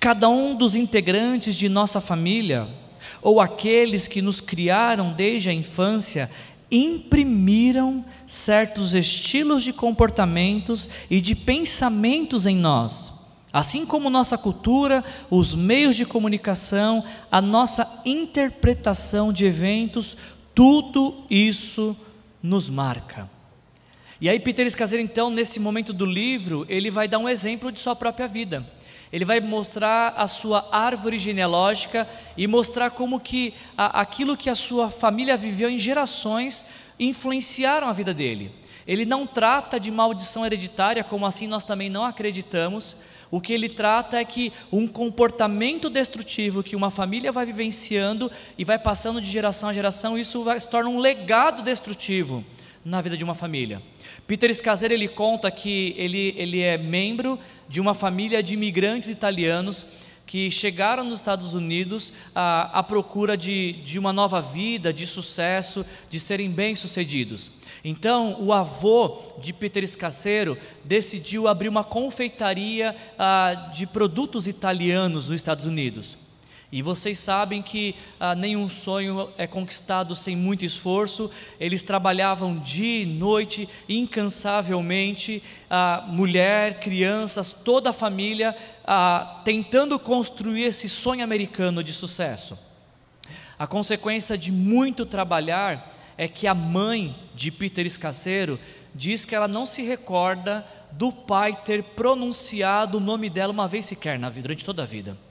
Cada 0.00 0.28
um 0.28 0.56
dos 0.56 0.74
integrantes 0.74 1.54
de 1.54 1.68
nossa 1.68 2.00
família, 2.00 2.68
ou 3.22 3.40
aqueles 3.40 4.08
que 4.08 4.22
nos 4.22 4.40
criaram 4.40 5.12
desde 5.12 5.48
a 5.48 5.52
infância, 5.52 6.30
imprimiram 6.70 8.04
certos 8.26 8.94
estilos 8.94 9.62
de 9.62 9.72
comportamentos 9.72 10.88
e 11.10 11.20
de 11.20 11.34
pensamentos 11.34 12.46
em 12.46 12.56
nós. 12.56 13.12
Assim 13.52 13.86
como 13.86 14.10
nossa 14.10 14.36
cultura, 14.36 15.02
os 15.30 15.54
meios 15.54 15.96
de 15.96 16.04
comunicação, 16.04 17.02
a 17.30 17.40
nossa 17.40 18.00
interpretação 18.04 19.32
de 19.32 19.46
eventos, 19.46 20.16
tudo 20.54 21.24
isso 21.30 21.96
nos 22.42 22.68
marca. 22.68 23.28
E 24.20 24.28
aí 24.28 24.38
Peter 24.38 24.68
Scazer, 24.70 25.00
então, 25.00 25.30
nesse 25.30 25.60
momento 25.60 25.92
do 25.92 26.04
livro, 26.04 26.66
ele 26.68 26.90
vai 26.90 27.06
dar 27.06 27.18
um 27.18 27.28
exemplo 27.28 27.70
de 27.70 27.78
sua 27.78 27.94
própria 27.94 28.26
vida. 28.26 28.68
Ele 29.12 29.24
vai 29.24 29.40
mostrar 29.40 30.14
a 30.16 30.26
sua 30.26 30.68
árvore 30.70 31.18
genealógica 31.18 32.08
e 32.36 32.46
mostrar 32.46 32.90
como 32.90 33.18
que 33.18 33.54
a, 33.76 34.00
aquilo 34.00 34.36
que 34.36 34.50
a 34.50 34.54
sua 34.54 34.90
família 34.90 35.36
viveu 35.36 35.70
em 35.70 35.78
gerações 35.78 36.66
influenciaram 36.98 37.88
a 37.88 37.92
vida 37.92 38.12
dele. 38.12 38.52
Ele 38.86 39.04
não 39.04 39.26
trata 39.26 39.78
de 39.78 39.90
maldição 39.90 40.44
hereditária, 40.44 41.04
como 41.04 41.26
assim 41.26 41.46
nós 41.46 41.64
também 41.64 41.88
não 41.88 42.04
acreditamos, 42.04 42.96
o 43.30 43.40
que 43.40 43.52
ele 43.52 43.68
trata 43.68 44.18
é 44.18 44.24
que 44.24 44.52
um 44.72 44.86
comportamento 44.88 45.90
destrutivo 45.90 46.62
que 46.62 46.74
uma 46.74 46.90
família 46.90 47.30
vai 47.30 47.44
vivenciando 47.44 48.30
e 48.56 48.64
vai 48.64 48.78
passando 48.78 49.20
de 49.20 49.30
geração 49.30 49.68
a 49.68 49.72
geração, 49.72 50.18
isso 50.18 50.42
vai, 50.42 50.58
se 50.58 50.68
torna 50.68 50.88
um 50.88 50.98
legado 50.98 51.62
destrutivo 51.62 52.44
na 52.84 53.00
vida 53.00 53.16
de 53.16 53.24
uma 53.24 53.34
família. 53.34 53.82
Peter 54.26 54.54
Scazer 54.54 54.92
ele 54.92 55.08
conta 55.08 55.50
que 55.50 55.94
ele, 55.96 56.34
ele 56.36 56.60
é 56.60 56.78
membro 56.78 57.38
de 57.68 57.80
uma 57.80 57.94
família 57.94 58.42
de 58.42 58.54
imigrantes 58.54 59.08
italianos 59.08 59.86
que 60.28 60.50
chegaram 60.50 61.04
nos 61.04 61.20
Estados 61.20 61.54
Unidos 61.54 62.12
à, 62.34 62.78
à 62.78 62.82
procura 62.82 63.34
de, 63.34 63.72
de 63.84 63.98
uma 63.98 64.12
nova 64.12 64.42
vida, 64.42 64.92
de 64.92 65.06
sucesso, 65.06 65.84
de 66.10 66.20
serem 66.20 66.50
bem-sucedidos. 66.50 67.50
Então, 67.82 68.36
o 68.38 68.52
avô 68.52 69.22
de 69.40 69.54
Peter 69.54 69.82
Escaceiro 69.82 70.58
decidiu 70.84 71.48
abrir 71.48 71.68
uma 71.68 71.82
confeitaria 71.82 72.94
ah, 73.18 73.70
de 73.72 73.86
produtos 73.86 74.46
italianos 74.46 75.28
nos 75.28 75.36
Estados 75.36 75.64
Unidos. 75.64 76.18
E 76.70 76.82
vocês 76.82 77.18
sabem 77.18 77.62
que 77.62 77.94
ah, 78.20 78.34
nenhum 78.34 78.68
sonho 78.68 79.30
é 79.38 79.46
conquistado 79.46 80.14
sem 80.14 80.36
muito 80.36 80.66
esforço. 80.66 81.30
Eles 81.58 81.82
trabalhavam 81.82 82.58
dia 82.58 83.02
e 83.04 83.06
noite, 83.06 83.66
incansavelmente, 83.88 85.42
ah, 85.70 86.04
mulher, 86.08 86.78
crianças, 86.78 87.52
toda 87.52 87.88
a 87.88 87.94
família, 87.94 88.54
ah, 88.84 89.40
tentando 89.46 89.98
construir 89.98 90.64
esse 90.64 90.90
sonho 90.90 91.24
americano 91.24 91.82
de 91.82 91.92
sucesso. 91.92 92.58
A 93.58 93.66
consequência 93.66 94.36
de 94.36 94.52
muito 94.52 95.06
trabalhar 95.06 95.94
é 96.18 96.28
que 96.28 96.46
a 96.46 96.54
mãe 96.54 97.16
de 97.34 97.50
Peter 97.50 97.86
Escaceiro 97.86 98.60
diz 98.94 99.24
que 99.24 99.34
ela 99.34 99.48
não 99.48 99.64
se 99.64 99.82
recorda 99.82 100.66
do 100.92 101.10
pai 101.10 101.56
ter 101.64 101.82
pronunciado 101.82 102.98
o 102.98 103.00
nome 103.00 103.30
dela 103.30 103.52
uma 103.52 103.66
vez 103.68 103.86
sequer 103.86 104.18
na 104.18 104.28
vida, 104.28 104.48
durante 104.48 104.64
toda 104.66 104.82
a 104.82 104.86
vida 104.86 105.27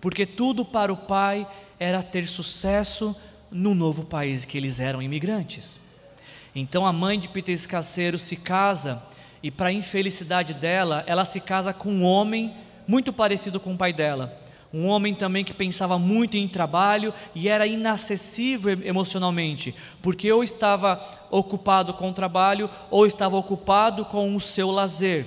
porque 0.00 0.24
tudo 0.24 0.64
para 0.64 0.92
o 0.92 0.96
pai 0.96 1.46
era 1.78 2.02
ter 2.02 2.26
sucesso 2.26 3.14
no 3.50 3.74
novo 3.74 4.04
país 4.04 4.44
que 4.44 4.56
eles 4.56 4.80
eram 4.80 5.02
imigrantes. 5.02 5.80
Então 6.54 6.86
a 6.86 6.92
mãe 6.92 7.18
de 7.18 7.28
Peter 7.28 7.54
Escaceiro 7.54 8.18
se 8.18 8.36
casa 8.36 9.02
e 9.42 9.50
para 9.50 9.72
infelicidade 9.72 10.52
dela, 10.54 11.02
ela 11.06 11.24
se 11.24 11.40
casa 11.40 11.72
com 11.72 11.90
um 11.90 12.04
homem 12.04 12.54
muito 12.86 13.12
parecido 13.12 13.58
com 13.58 13.74
o 13.74 13.76
pai 13.76 13.92
dela. 13.92 14.36
Um 14.72 14.86
homem 14.86 15.14
também 15.14 15.44
que 15.44 15.52
pensava 15.52 15.98
muito 15.98 16.36
em 16.36 16.46
trabalho 16.46 17.12
e 17.34 17.48
era 17.48 17.66
inacessível 17.66 18.78
emocionalmente, 18.84 19.74
porque 20.00 20.30
ou 20.30 20.44
estava 20.44 21.00
ocupado 21.30 21.92
com 21.94 22.10
o 22.10 22.14
trabalho 22.14 22.70
ou 22.88 23.04
estava 23.04 23.36
ocupado 23.36 24.04
com 24.04 24.34
o 24.34 24.40
seu 24.40 24.70
lazer. 24.70 25.26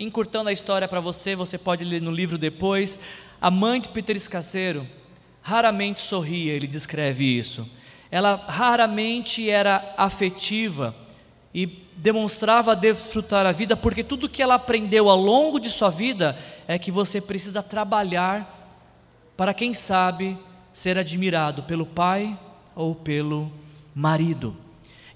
Encurtando 0.00 0.48
a 0.48 0.52
história 0.52 0.88
para 0.88 1.00
você, 1.00 1.34
você 1.34 1.58
pode 1.58 1.84
ler 1.84 2.00
no 2.00 2.10
livro 2.10 2.38
depois. 2.38 2.98
A 3.40 3.50
mãe 3.50 3.80
de 3.80 3.88
Peter 3.88 4.16
Escaceiro 4.16 4.86
raramente 5.40 6.00
sorria, 6.00 6.52
ele 6.52 6.66
descreve 6.66 7.24
isso. 7.24 7.68
Ela 8.10 8.34
raramente 8.48 9.48
era 9.48 9.94
afetiva 9.96 10.94
e 11.54 11.66
demonstrava 11.96 12.74
desfrutar 12.74 13.46
a 13.46 13.52
vida, 13.52 13.76
porque 13.76 14.02
tudo 14.02 14.28
que 14.28 14.42
ela 14.42 14.54
aprendeu 14.54 15.08
ao 15.08 15.16
longo 15.16 15.58
de 15.60 15.70
sua 15.70 15.88
vida 15.88 16.36
é 16.66 16.78
que 16.78 16.90
você 16.90 17.20
precisa 17.20 17.62
trabalhar 17.62 18.54
para, 19.36 19.54
quem 19.54 19.72
sabe, 19.72 20.36
ser 20.72 20.98
admirado 20.98 21.62
pelo 21.62 21.86
pai 21.86 22.36
ou 22.74 22.94
pelo 22.94 23.52
marido. 23.94 24.56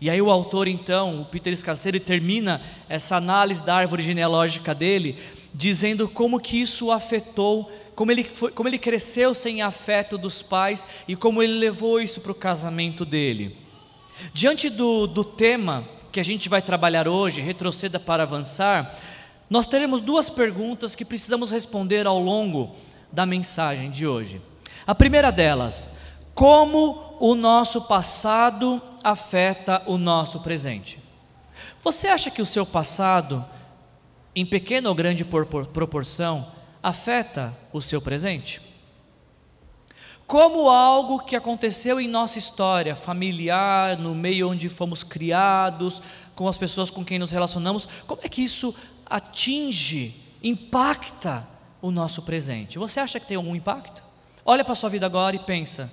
E 0.00 0.11
aí 0.11 0.21
o 0.21 0.31
autor 0.31 0.67
então, 0.67 1.23
o 1.23 1.25
Peter 1.25 1.52
Escaceiro, 1.52 1.99
termina 2.00 2.61
essa 2.88 3.17
análise 3.17 3.62
da 3.62 3.76
árvore 3.76 4.02
genealógica 4.02 4.75
dele, 4.75 5.17
dizendo 5.55 6.09
como 6.09 6.41
que 6.41 6.61
isso 6.61 6.91
afetou 6.91 7.71
como 7.94 8.11
ele, 8.11 8.25
foi, 8.25 8.50
como 8.50 8.68
ele 8.68 8.78
cresceu 8.78 9.34
sem 9.34 9.62
afeto 9.62 10.16
dos 10.16 10.42
pais 10.42 10.87
e 11.06 11.14
como 11.14 11.42
ele 11.42 11.54
levou 11.54 12.00
isso 12.00 12.20
para 12.20 12.32
o 12.32 12.34
casamento 12.34 13.04
dele. 13.04 13.56
Diante 14.32 14.68
do, 14.70 15.06
do 15.06 15.25
tema 15.25 15.88
que 16.11 16.20
a 16.20 16.25
gente 16.25 16.49
vai 16.49 16.62
trabalhar 16.62 17.08
hoje, 17.08 17.40
retroceda 17.40 17.99
para 17.99 18.22
avançar, 18.22 18.94
nós 19.49 19.66
teremos 19.66 20.00
duas 20.00 20.30
perguntas 20.30 20.94
que 20.94 21.04
precisamos 21.04 21.50
responder 21.50 22.06
ao 22.06 22.18
longo 22.18 22.75
da 23.11 23.26
mensagem 23.26 23.90
de 23.90 24.06
hoje. 24.06 24.40
A 24.87 24.94
primeira 24.94 25.30
delas, 25.30 25.90
como 26.34 27.16
o 27.20 27.34
nosso 27.34 27.82
passado 27.82 28.80
afeta 29.04 29.82
o 29.87 29.99
nosso 29.99 30.40
presente? 30.40 30.99
Você 31.82 32.08
acha 32.08 32.30
que 32.30 32.40
o 32.40 32.46
seu 32.46 32.64
passado, 32.64 33.44
em 34.34 34.46
pequena 34.46 34.88
ou 34.88 34.94
grande 34.94 35.25
proporção, 35.25 36.46
afeta 36.82 37.56
o 37.72 37.80
seu 37.80 38.00
presente? 38.00 38.60
Como 40.26 40.70
algo 40.70 41.20
que 41.20 41.36
aconteceu 41.36 42.00
em 42.00 42.08
nossa 42.08 42.38
história 42.38 42.96
familiar, 42.96 43.98
no 43.98 44.14
meio 44.14 44.48
onde 44.50 44.68
fomos 44.68 45.04
criados, 45.04 46.00
com 46.34 46.48
as 46.48 46.56
pessoas 46.56 46.90
com 46.90 47.04
quem 47.04 47.18
nos 47.18 47.30
relacionamos, 47.30 47.86
como 48.06 48.22
é 48.24 48.28
que 48.28 48.42
isso 48.42 48.74
atinge, 49.04 50.14
impacta 50.42 51.46
o 51.82 51.90
nosso 51.90 52.22
presente? 52.22 52.78
Você 52.78 52.98
acha 52.98 53.20
que 53.20 53.26
tem 53.26 53.36
algum 53.36 53.54
impacto? 53.54 54.02
Olha 54.44 54.64
para 54.64 54.72
a 54.72 54.76
sua 54.76 54.88
vida 54.88 55.04
agora 55.04 55.36
e 55.36 55.40
pensa: 55.40 55.92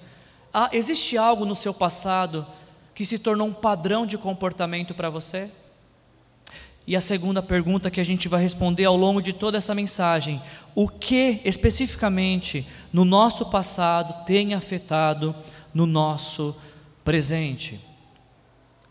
ah, 0.54 0.70
existe 0.72 1.18
algo 1.18 1.46
no 1.46 1.56
seu 1.56 1.74
passado 1.74 2.48
que 2.96 3.06
se 3.06 3.20
tornou 3.20 3.48
um 3.48 3.54
padrão 3.54 4.06
de 4.06 4.18
comportamento 4.18 4.96
para 4.96 5.10
você? 5.10 5.52
E 6.90 6.96
a 6.96 7.02
segunda 7.02 7.40
pergunta 7.44 7.92
que 7.92 8.02
a 8.02 8.04
gente 8.04 8.28
vai 8.28 8.42
responder 8.42 8.86
ao 8.86 8.98
longo 8.98 9.22
de 9.22 9.32
toda 9.32 9.60
essa 9.60 9.76
mensagem: 9.76 10.42
o 10.74 10.90
que 10.90 11.40
especificamente 11.46 12.66
no 12.92 13.06
nosso 13.06 13.46
passado 13.46 14.26
tem 14.26 14.56
afetado 14.56 15.36
no 15.72 15.86
nosso 15.86 16.56
presente. 17.06 17.80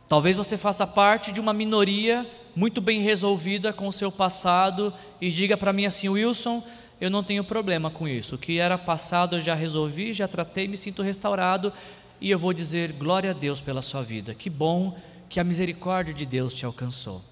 Talvez 0.09 0.37
você 0.37 0.57
faça 0.57 0.87
parte 0.87 1.33
de 1.33 1.41
uma 1.41 1.53
minoria 1.53 2.25
muito 2.55 2.81
bem 2.81 3.01
resolvida 3.01 3.73
com 3.73 3.89
o 3.89 3.93
seu 3.93 4.13
passado 4.13 4.95
e 5.21 5.29
diga 5.29 5.57
para 5.57 5.73
mim 5.73 5.85
assim, 5.85 6.09
Wilson, 6.09 6.63
eu 7.01 7.11
não 7.11 7.25
tenho 7.25 7.43
problema 7.43 7.91
com 7.91 8.07
isso. 8.07 8.37
O 8.37 8.39
que 8.39 8.61
era 8.61 8.79
passado 8.79 9.35
eu 9.35 9.41
já 9.41 9.57
resolvi, 9.57 10.13
já 10.13 10.29
tratei, 10.29 10.69
me 10.69 10.79
sinto 10.79 11.03
restaurado 11.03 11.73
e 12.21 12.31
eu 12.31 12.39
vou 12.39 12.53
dizer 12.53 12.93
glória 12.93 13.33
a 13.33 13.35
Deus 13.35 13.61
pela 13.61 13.83
sua 13.83 14.03
vida. 14.03 14.35
Que 14.35 14.49
bom 14.49 14.97
que 15.29 15.41
a 15.41 15.45
misericórdia 15.45 16.15
de 16.15 16.25
Deus 16.25 16.55
te 16.55 16.65
alcançou. 16.65 17.28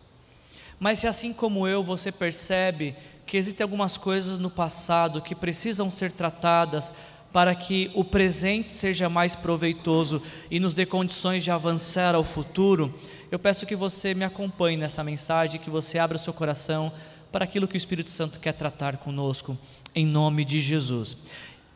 Mas 0.78 0.98
se 0.98 1.06
assim 1.06 1.32
como 1.32 1.66
eu 1.66 1.82
você 1.82 2.12
percebe 2.12 2.94
que 3.24 3.36
existem 3.36 3.64
algumas 3.64 3.96
coisas 3.96 4.38
no 4.38 4.50
passado 4.50 5.20
que 5.20 5.34
precisam 5.34 5.90
ser 5.90 6.12
tratadas 6.12 6.94
para 7.32 7.54
que 7.54 7.90
o 7.94 8.04
presente 8.04 8.70
seja 8.70 9.08
mais 9.08 9.34
proveitoso 9.34 10.22
e 10.50 10.60
nos 10.60 10.72
dê 10.72 10.86
condições 10.86 11.44
de 11.44 11.50
avançar 11.50 12.14
ao 12.14 12.24
futuro, 12.24 12.94
eu 13.30 13.38
peço 13.38 13.66
que 13.66 13.76
você 13.76 14.14
me 14.14 14.24
acompanhe 14.24 14.76
nessa 14.76 15.04
mensagem, 15.04 15.60
que 15.60 15.68
você 15.68 15.98
abra 15.98 16.16
o 16.16 16.20
seu 16.20 16.32
coração 16.32 16.92
para 17.30 17.44
aquilo 17.44 17.68
que 17.68 17.76
o 17.76 17.76
Espírito 17.76 18.10
Santo 18.10 18.40
quer 18.40 18.52
tratar 18.52 18.96
conosco, 18.96 19.58
em 19.94 20.06
nome 20.06 20.44
de 20.44 20.60
Jesus. 20.60 21.16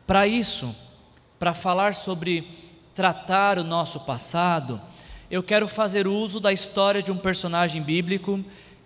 Para 0.07 0.25
isso, 0.25 0.73
para 1.37 1.53
falar 1.53 1.93
sobre 1.93 2.47
tratar 2.95 3.59
o 3.59 3.63
nosso 3.63 3.99
passado, 3.99 4.81
eu 5.29 5.43
quero 5.43 5.67
fazer 5.67 6.07
uso 6.07 6.39
da 6.39 6.51
história 6.51 7.03
de 7.03 7.11
um 7.11 7.17
personagem 7.17 7.81
bíblico 7.81 8.43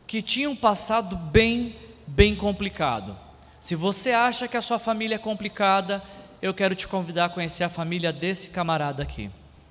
que 0.07 0.21
tinha 0.21 0.49
um 0.49 0.55
passado 0.55 1.15
bem, 1.15 1.75
bem 2.07 2.35
complicado. 2.35 3.17
Se 3.59 3.75
você 3.75 4.11
acha 4.11 4.47
que 4.47 4.57
a 4.57 4.61
sua 4.61 4.77
família 4.77 5.15
é 5.15 5.19
complicada, 5.19 6.03
eu 6.41 6.53
quero 6.53 6.75
te 6.75 6.87
convidar 6.87 7.25
a 7.25 7.29
conhecer 7.29 7.63
a 7.63 7.69
família 7.69 8.13
desse 8.13 8.49
camarada 8.49 9.01
aqui. 9.01 9.29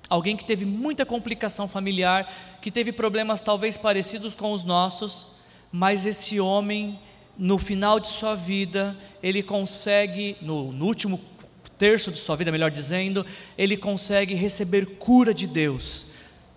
Alguém 0.09 0.35
que 0.35 0.43
teve 0.43 0.65
muita 0.65 1.05
complicação 1.05 1.67
familiar, 1.67 2.31
que 2.61 2.69
teve 2.69 2.91
problemas 2.91 3.41
talvez 3.41 3.77
parecidos 3.77 4.35
com 4.35 4.51
os 4.51 4.63
nossos, 4.63 5.25
mas 5.71 6.05
esse 6.05 6.39
homem, 6.39 6.99
no 7.37 7.57
final 7.57 7.99
de 7.99 8.07
sua 8.07 8.35
vida, 8.35 8.95
ele 9.23 9.41
consegue, 9.41 10.37
no, 10.41 10.71
no 10.71 10.85
último 10.85 11.19
terço 11.77 12.11
de 12.11 12.17
sua 12.17 12.35
vida, 12.35 12.51
melhor 12.51 12.71
dizendo, 12.71 13.25
ele 13.57 13.77
consegue 13.77 14.33
receber 14.35 14.97
cura 14.97 15.33
de 15.33 15.47
Deus. 15.47 16.07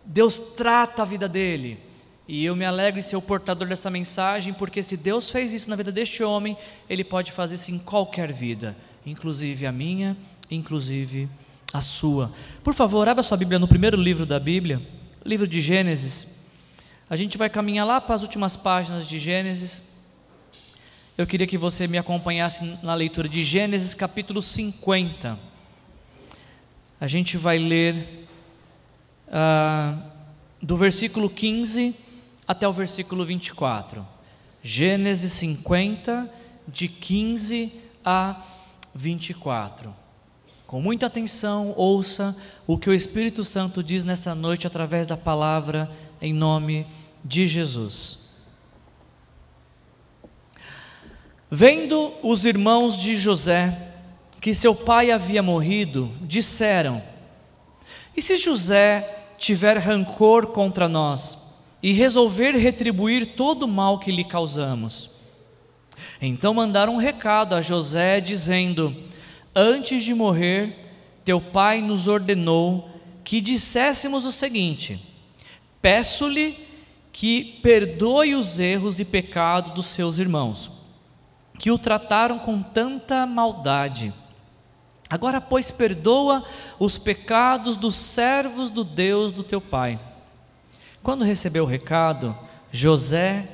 Deus 0.04 0.38
trata 0.56 1.02
a 1.02 1.06
vida 1.06 1.28
dele. 1.28 1.87
E 2.28 2.44
eu 2.44 2.54
me 2.54 2.66
alegro 2.66 2.98
em 2.98 3.02
ser 3.02 3.16
o 3.16 3.22
portador 3.22 3.66
dessa 3.66 3.88
mensagem, 3.88 4.52
porque 4.52 4.82
se 4.82 4.98
Deus 4.98 5.30
fez 5.30 5.54
isso 5.54 5.70
na 5.70 5.76
vida 5.76 5.90
deste 5.90 6.22
homem, 6.22 6.58
Ele 6.88 7.02
pode 7.02 7.32
fazer 7.32 7.54
isso 7.54 7.70
em 7.70 7.78
qualquer 7.78 8.30
vida, 8.30 8.76
inclusive 9.06 9.66
a 9.66 9.72
minha, 9.72 10.14
inclusive 10.50 11.26
a 11.72 11.80
sua. 11.80 12.30
Por 12.62 12.74
favor, 12.74 13.08
abra 13.08 13.22
sua 13.22 13.38
Bíblia 13.38 13.58
no 13.58 13.66
primeiro 13.66 13.96
livro 13.96 14.26
da 14.26 14.38
Bíblia, 14.38 14.86
livro 15.24 15.46
de 15.46 15.62
Gênesis. 15.62 16.26
A 17.08 17.16
gente 17.16 17.38
vai 17.38 17.48
caminhar 17.48 17.86
lá 17.86 17.98
para 17.98 18.14
as 18.14 18.20
últimas 18.20 18.58
páginas 18.58 19.08
de 19.08 19.18
Gênesis. 19.18 19.82
Eu 21.16 21.26
queria 21.26 21.46
que 21.46 21.56
você 21.56 21.86
me 21.86 21.96
acompanhasse 21.96 22.76
na 22.82 22.94
leitura 22.94 23.26
de 23.26 23.42
Gênesis 23.42 23.94
capítulo 23.94 24.42
50. 24.42 25.38
A 27.00 27.06
gente 27.06 27.38
vai 27.38 27.56
ler 27.56 28.26
uh, 29.28 29.98
do 30.60 30.76
versículo 30.76 31.30
15 31.30 32.07
até 32.48 32.66
o 32.66 32.72
versículo 32.72 33.26
24. 33.26 34.04
Gênesis 34.62 35.32
50, 35.32 36.32
de 36.66 36.88
15 36.88 37.72
a 38.02 38.42
24. 38.94 39.94
Com 40.66 40.80
muita 40.80 41.06
atenção, 41.06 41.72
ouça 41.76 42.36
o 42.66 42.78
que 42.78 42.90
o 42.90 42.94
Espírito 42.94 43.44
Santo 43.44 43.82
diz 43.82 44.02
nessa 44.02 44.34
noite 44.34 44.66
através 44.66 45.06
da 45.06 45.16
palavra, 45.16 45.90
em 46.20 46.32
nome 46.32 46.86
de 47.24 47.46
Jesus. 47.46 48.18
Vendo 51.50 52.12
os 52.22 52.44
irmãos 52.44 53.00
de 53.00 53.16
José 53.16 53.94
que 54.40 54.52
seu 54.52 54.74
pai 54.74 55.10
havia 55.10 55.42
morrido, 55.42 56.12
disseram: 56.20 57.02
E 58.14 58.20
se 58.20 58.36
José 58.36 59.26
tiver 59.38 59.78
rancor 59.78 60.48
contra 60.48 60.88
nós? 60.88 61.37
E 61.82 61.92
resolver 61.92 62.52
retribuir 62.52 63.34
todo 63.34 63.64
o 63.64 63.68
mal 63.68 63.98
que 63.98 64.10
lhe 64.10 64.24
causamos. 64.24 65.10
Então 66.20 66.54
mandaram 66.54 66.94
um 66.94 66.98
recado 66.98 67.54
a 67.54 67.62
José, 67.62 68.20
dizendo: 68.20 68.94
Antes 69.54 70.02
de 70.02 70.14
morrer, 70.14 70.76
teu 71.24 71.40
pai 71.40 71.80
nos 71.80 72.08
ordenou 72.08 72.90
que 73.24 73.40
disséssemos 73.40 74.24
o 74.24 74.32
seguinte: 74.32 75.00
Peço-lhe 75.80 76.66
que 77.12 77.58
perdoe 77.62 78.34
os 78.34 78.58
erros 78.58 79.00
e 79.00 79.04
pecados 79.04 79.74
dos 79.74 79.86
seus 79.86 80.18
irmãos, 80.18 80.70
que 81.58 81.70
o 81.70 81.78
trataram 81.78 82.38
com 82.38 82.62
tanta 82.62 83.26
maldade. 83.26 84.12
Agora, 85.10 85.40
pois, 85.40 85.70
perdoa 85.70 86.44
os 86.78 86.98
pecados 86.98 87.76
dos 87.76 87.94
servos 87.94 88.70
do 88.70 88.84
Deus 88.84 89.32
do 89.32 89.42
teu 89.42 89.60
pai 89.60 89.98
quando 91.02 91.24
recebeu 91.24 91.64
o 91.64 91.66
recado, 91.66 92.36
José 92.70 93.48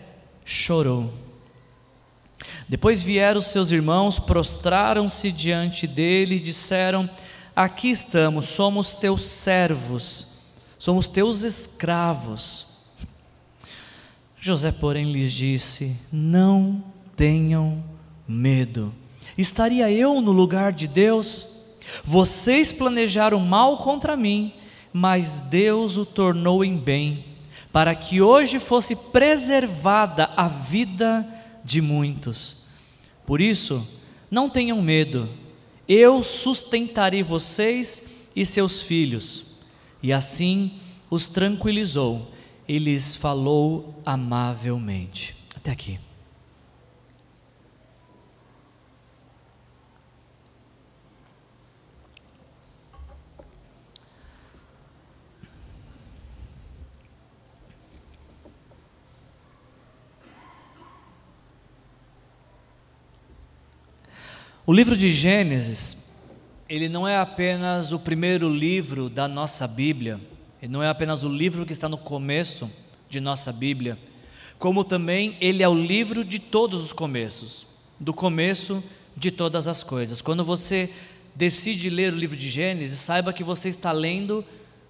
chorou. 0.45 1.13
Depois 2.69 3.03
vieram 3.03 3.41
seus 3.41 3.71
irmãos, 3.71 4.19
prostraram-se 4.19 5.31
diante 5.31 5.87
dele 5.87 6.37
e 6.37 6.41
disseram: 6.41 7.09
Aqui 7.55 7.91
estamos, 7.91 8.47
somos 8.47 8.97
teus 8.97 9.23
servos, 9.23 10.27
somos 10.79 11.09
teus 11.09 11.43
escravos. 11.43 12.67
José, 14.41 14.73
porém, 14.73 15.13
lhes 15.13 15.33
disse: 15.33 15.97
Não 16.11 16.83
tenham 17.17 17.83
medo. 18.27 18.93
Estaria 19.37 19.91
eu 19.91 20.21
no 20.21 20.33
lugar 20.33 20.73
de 20.73 20.87
Deus? 20.87 21.47
Vocês 22.03 22.73
planejaram 22.73 23.39
mal 23.41 23.79
contra 23.79 24.17
mim, 24.17 24.53
mas 24.93 25.39
Deus 25.39 25.99
o 25.99 26.07
tornou 26.07 26.65
em 26.65 26.77
bem 26.77 27.34
para 27.75 27.93
que 27.93 28.23
hoje 28.23 28.61
fosse 28.61 28.95
preservada 28.95 30.31
a 30.37 30.47
vida 30.47 31.27
de 31.65 31.81
muitos. 31.81 32.59
Por 33.27 33.41
isso, 33.41 33.85
não 34.31 34.49
tenham 34.49 34.81
medo, 34.81 35.29
eu 35.89 36.23
sustentarei 36.23 37.25
vocês 37.25 38.05
e 38.37 38.47
seus 38.47 38.81
filhos. 38.81 39.47
E 40.01 40.13
assim 40.13 40.75
os 41.11 41.27
tranquilizou 41.27 42.31
e 42.69 42.79
lhes 42.79 43.17
falou 43.17 44.01
amavelmente. 44.07 45.35
Até 45.57 45.73
aqui. 45.73 45.99
O 64.67 64.73
livro 64.73 64.97
de 64.97 65.11
Gênesis, 65.11 66.07
ele 66.71 66.89
não 66.89 67.07
é 67.07 67.19
apenas 67.19 67.93
o 67.93 67.99
primeiro 67.99 68.49
livro 68.49 69.11
da 69.11 69.29
nossa 69.29 69.69
Bíblia, 69.69 70.19
ele 70.63 70.73
não 70.73 70.83
é 70.83 70.89
apenas 70.89 71.23
o 71.23 71.29
livro 71.29 71.67
que 71.67 71.73
está 71.75 71.87
no 71.87 71.99
começo 71.99 72.71
de 73.07 73.21
nossa 73.21 73.53
Bíblia, 73.53 73.99
como 74.59 74.83
também 74.83 75.37
ele 75.39 75.63
é 75.63 75.69
o 75.69 75.75
livro 75.75 76.25
de 76.25 76.39
todos 76.39 76.83
os 76.83 76.95
começos, 76.95 77.67
do 78.01 78.15
começo 78.15 78.83
de 79.15 79.31
todas 79.31 79.69
as 79.69 79.83
coisas. 79.83 80.23
Quando 80.23 80.43
você 80.43 80.89
decide 81.35 81.91
ler 81.91 82.15
o 82.15 82.17
livro 82.17 82.35
de 82.35 82.49
Gênesis, 82.49 83.01
saiba 83.01 83.35
que 83.35 83.45
você 83.45 83.69
está 83.69 83.93
lendo 83.93 84.43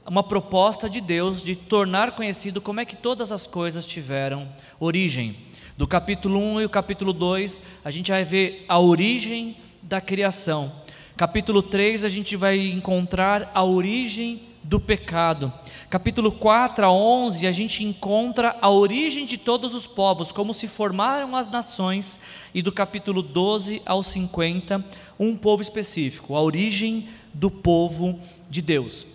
uma 0.07 0.23
proposta 0.23 0.89
de 0.89 1.01
Deus 1.01 1.43
de 1.43 1.57
tornar 1.57 2.13
conhecido 2.13 2.61
como 2.61 2.79
é 2.79 2.85
que 2.85 2.95
todas 2.95 3.33
as 3.33 3.45
coisas 3.45 3.85
tiveram 3.85 4.49
origem. 4.79 5.35
Do 5.77 5.89
capítulo 5.89 6.39
1 6.39 6.61
e 6.61 6.65
o 6.65 6.71
capítulo 6.71 7.13
2, 7.13 7.61
a 7.85 7.91
gente 7.91 8.13
vai 8.13 8.23
ver 8.23 8.65
a 8.69 8.79
origem 8.79 9.57
da 9.85 10.01
criação. 10.01 10.73
Capítulo 11.15 11.63
3, 11.63 12.05
a 12.05 12.09
gente 12.09 12.37
vai 12.37 12.59
encontrar 12.59 13.51
a 13.55 13.63
origem 13.63 14.41
do 14.63 14.81
pecado. 14.81 15.53
Capítulo 15.91 16.33
4 16.33 16.87
a 16.87 16.91
11, 16.91 17.47
a 17.47 17.53
gente 17.53 17.85
encontra 17.85 18.57
a 18.63 18.71
origem 18.71 19.27
de 19.27 19.37
todos 19.37 19.75
os 19.75 19.87
povos, 19.87 20.33
como 20.33 20.55
se 20.55 20.67
formaram 20.67 21.37
as 21.37 21.51
nações, 21.51 22.19
e 22.55 22.63
do 22.63 22.73
capítulo 22.73 23.21
12 23.21 23.83
ao 23.85 24.03
50, 24.03 24.83
um 25.21 25.37
povo 25.37 25.63
específico, 25.63 26.35
a 26.35 26.41
origem 26.41 27.09
do 27.35 27.51
povo 27.51 28.19
de 28.49 28.63
Deus. 28.63 29.07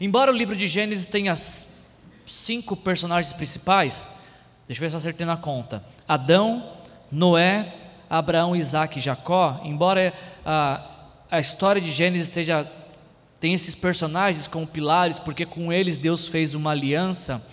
Embora 0.00 0.32
o 0.32 0.36
livro 0.36 0.56
de 0.56 0.66
Gênesis 0.66 1.06
tenha 1.06 1.36
cinco 2.26 2.76
personagens 2.76 3.32
principais, 3.32 4.06
deixa 4.66 4.80
eu 4.80 4.84
ver 4.84 4.90
se 4.90 4.96
eu 4.96 4.98
acertei 4.98 5.24
na 5.24 5.36
conta: 5.36 5.84
Adão, 6.08 6.72
Noé, 7.10 7.85
Abraão, 8.08 8.54
Isaac 8.54 8.98
e 8.98 9.02
Jacó, 9.02 9.60
embora 9.64 10.12
a, 10.44 10.80
a 11.30 11.40
história 11.40 11.80
de 11.80 11.92
Gênesis 11.92 12.28
esteja 12.28 12.70
tem 13.38 13.52
esses 13.54 13.74
personagens 13.74 14.46
como 14.46 14.66
pilares, 14.66 15.18
porque 15.18 15.44
com 15.44 15.72
eles 15.72 15.96
Deus 15.96 16.26
fez 16.26 16.54
uma 16.54 16.70
aliança, 16.70 17.46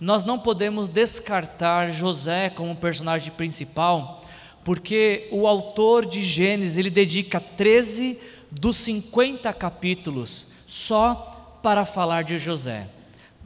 nós 0.00 0.24
não 0.24 0.38
podemos 0.38 0.88
descartar 0.88 1.92
José 1.92 2.50
como 2.50 2.74
personagem 2.76 3.32
principal, 3.32 4.20
porque 4.64 5.28
o 5.30 5.46
autor 5.46 6.06
de 6.06 6.22
Gênesis, 6.22 6.76
ele 6.76 6.90
dedica 6.90 7.40
13 7.40 8.18
dos 8.50 8.76
50 8.76 9.52
capítulos 9.52 10.46
só 10.66 11.58
para 11.62 11.84
falar 11.84 12.22
de 12.22 12.38
José. 12.38 12.88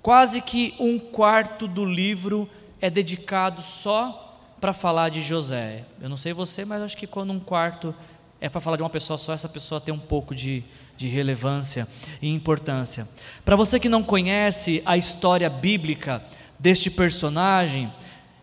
Quase 0.02 0.40
que 0.40 0.74
um 0.78 0.98
quarto 0.98 1.68
do 1.68 1.84
livro 1.84 2.48
é 2.80 2.90
dedicado 2.90 3.62
só 3.62 4.21
para 4.62 4.72
falar 4.72 5.08
de 5.08 5.20
José. 5.20 5.82
Eu 6.00 6.08
não 6.08 6.16
sei 6.16 6.32
você, 6.32 6.64
mas 6.64 6.82
acho 6.82 6.96
que 6.96 7.04
quando 7.04 7.32
um 7.32 7.40
quarto 7.40 7.92
é 8.40 8.48
para 8.48 8.60
falar 8.60 8.76
de 8.76 8.82
uma 8.84 8.88
pessoa 8.88 9.18
só, 9.18 9.32
essa 9.32 9.48
pessoa 9.48 9.80
tem 9.80 9.92
um 9.92 9.98
pouco 9.98 10.36
de, 10.36 10.62
de 10.96 11.08
relevância 11.08 11.88
e 12.22 12.28
importância. 12.28 13.08
Para 13.44 13.56
você 13.56 13.80
que 13.80 13.88
não 13.88 14.04
conhece 14.04 14.80
a 14.86 14.96
história 14.96 15.50
bíblica 15.50 16.22
deste 16.60 16.92
personagem, 16.92 17.92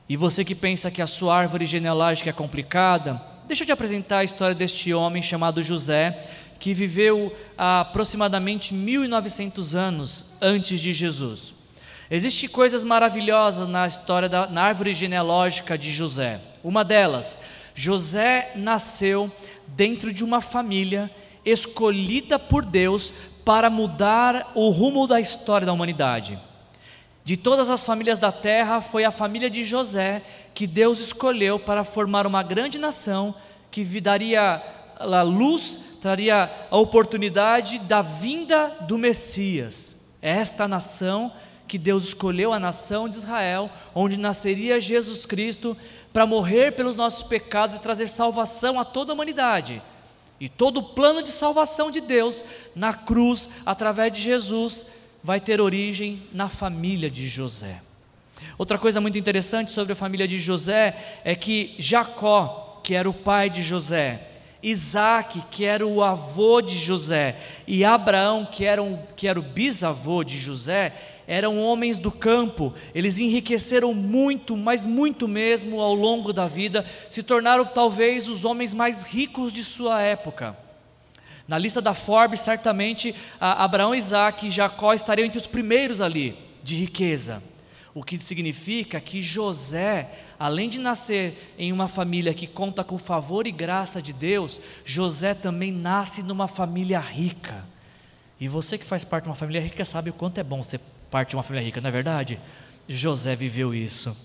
e 0.09 0.17
você 0.17 0.43
que 0.43 0.53
pensa 0.53 0.91
que 0.91 1.01
a 1.01 1.07
sua 1.07 1.37
árvore 1.37 1.65
genealógica 1.65 2.31
é 2.31 2.33
complicada, 2.33 3.23
deixa 3.47 3.63
eu 3.63 3.67
te 3.67 3.71
apresentar 3.71 4.17
a 4.17 4.23
história 4.25 4.53
deste 4.53 4.93
homem 4.93 5.23
chamado 5.23 5.63
José, 5.63 6.21
que 6.59 6.73
viveu 6.73 7.33
aproximadamente 7.57 8.73
1900 8.73 9.73
anos 9.73 10.25
antes 10.41 10.81
de 10.81 10.91
Jesus. 10.91 11.58
Existem 12.11 12.49
coisas 12.49 12.83
maravilhosas 12.83 13.67
na 13.67 13.85
história 13.85 14.27
da 14.27 14.47
na 14.47 14.63
árvore 14.63 14.93
genealógica 14.93 15.77
de 15.77 15.91
José. 15.91 16.41
Uma 16.63 16.83
delas, 16.83 17.37
José 17.75 18.51
nasceu 18.55 19.31
dentro 19.67 20.11
de 20.11 20.23
uma 20.23 20.41
família 20.41 21.11
escolhida 21.45 22.39
por 22.39 22.65
Deus 22.65 23.13
para 23.45 23.69
mudar 23.69 24.51
o 24.55 24.69
rumo 24.69 25.05
da 25.05 25.21
história 25.21 25.67
da 25.67 25.73
humanidade. 25.73 26.39
De 27.23 27.37
todas 27.37 27.69
as 27.69 27.83
famílias 27.83 28.17
da 28.17 28.31
terra, 28.31 28.81
foi 28.81 29.05
a 29.05 29.11
família 29.11 29.49
de 29.49 29.63
José 29.63 30.23
que 30.55 30.65
Deus 30.65 30.99
escolheu 30.99 31.59
para 31.59 31.83
formar 31.83 32.25
uma 32.25 32.41
grande 32.41 32.79
nação 32.79 33.35
que 33.69 33.83
daria 34.01 34.63
a 34.99 35.21
luz, 35.21 35.79
traria 36.01 36.51
a 36.71 36.77
oportunidade 36.77 37.77
da 37.77 38.01
vinda 38.01 38.75
do 38.81 38.97
Messias. 38.97 40.07
É 40.21 40.31
esta 40.31 40.67
nação 40.67 41.31
que 41.69 41.77
Deus 41.77 42.03
escolheu, 42.05 42.51
a 42.51 42.59
nação 42.59 43.07
de 43.07 43.15
Israel, 43.15 43.69
onde 43.93 44.17
nasceria 44.17 44.81
Jesus 44.81 45.25
Cristo 45.25 45.77
para 46.11 46.25
morrer 46.25 46.71
pelos 46.71 46.95
nossos 46.95 47.21
pecados 47.21 47.77
e 47.77 47.79
trazer 47.79 48.09
salvação 48.09 48.79
a 48.79 48.83
toda 48.83 49.11
a 49.11 49.15
humanidade. 49.15 49.81
E 50.39 50.49
todo 50.49 50.77
o 50.77 50.83
plano 50.83 51.21
de 51.21 51.29
salvação 51.29 51.91
de 51.91 52.01
Deus 52.01 52.43
na 52.75 52.93
cruz, 52.93 53.47
através 53.65 54.11
de 54.11 54.19
Jesus, 54.19 54.87
vai 55.23 55.39
ter 55.39 55.61
origem 55.61 56.23
na 56.33 56.49
família 56.49 57.09
de 57.09 57.27
José. 57.27 57.81
Outra 58.57 58.79
coisa 58.79 58.99
muito 58.99 59.17
interessante 59.17 59.69
sobre 59.69 59.93
a 59.93 59.95
família 59.95 60.27
de 60.27 60.39
José 60.39 61.21
é 61.23 61.35
que 61.35 61.75
Jacó, 61.77 62.81
que 62.83 62.95
era 62.95 63.09
o 63.09 63.13
pai 63.13 63.49
de 63.49 63.61
José, 63.61 64.28
Isaac, 64.61 65.41
que 65.49 65.63
era 65.63 65.85
o 65.87 66.03
avô 66.03 66.61
de 66.61 66.77
José, 66.77 67.37
e 67.65 67.85
Abraão, 67.85 68.45
que 68.45 68.65
era, 68.65 68.83
um, 68.83 68.99
que 69.15 69.27
era 69.27 69.39
o 69.39 69.43
bisavô 69.43 70.23
de 70.23 70.37
José, 70.37 70.93
eram 71.25 71.59
homens 71.59 71.95
do 71.95 72.11
campo, 72.11 72.73
eles 72.93 73.19
enriqueceram 73.19 73.93
muito, 73.93 74.57
mas 74.57 74.83
muito 74.83 75.27
mesmo 75.27 75.79
ao 75.79 75.93
longo 75.93 76.33
da 76.33 76.47
vida, 76.47 76.83
se 77.09 77.21
tornaram 77.21 77.65
talvez 77.65 78.27
os 78.27 78.43
homens 78.43 78.73
mais 78.73 79.03
ricos 79.03 79.53
de 79.53 79.63
sua 79.63 80.01
época. 80.01 80.57
Na 81.47 81.57
lista 81.57 81.81
da 81.81 81.93
Forbes, 81.93 82.41
certamente 82.41 83.15
Abraão, 83.39 83.95
Isaac 83.95 84.47
e 84.47 84.51
Jacó 84.51 84.93
estariam 84.93 85.25
entre 85.25 85.39
os 85.39 85.47
primeiros 85.47 86.01
ali 86.01 86.37
de 86.63 86.75
riqueza. 86.75 87.41
O 87.93 88.03
que 88.03 88.23
significa 88.23 88.99
que 88.99 89.21
José, 89.21 90.11
além 90.37 90.69
de 90.69 90.79
nascer 90.79 91.53
em 91.57 91.73
uma 91.73 91.87
família 91.87 92.33
que 92.33 92.45
conta 92.45 92.83
com 92.83 92.95
o 92.95 92.99
favor 92.99 93.47
e 93.47 93.51
graça 93.51 94.01
de 94.01 94.13
Deus, 94.13 94.61
José 94.85 95.33
também 95.33 95.71
nasce 95.71 96.21
numa 96.21 96.47
família 96.47 96.99
rica. 96.99 97.65
E 98.39 98.47
você 98.47 98.77
que 98.77 98.85
faz 98.85 99.03
parte 99.03 99.23
de 99.23 99.29
uma 99.29 99.35
família 99.35 99.61
rica 99.61 99.83
sabe 99.83 100.11
o 100.11 100.13
quanto 100.13 100.37
é 100.37 100.43
bom 100.43 100.63
ser 100.63 100.79
parte 101.09 101.31
de 101.31 101.35
uma 101.35 101.43
família 101.43 101.65
rica, 101.65 101.81
não 101.81 101.89
é 101.89 101.91
verdade? 101.91 102.39
José 102.87 103.35
viveu 103.35 103.73
isso. 103.73 104.15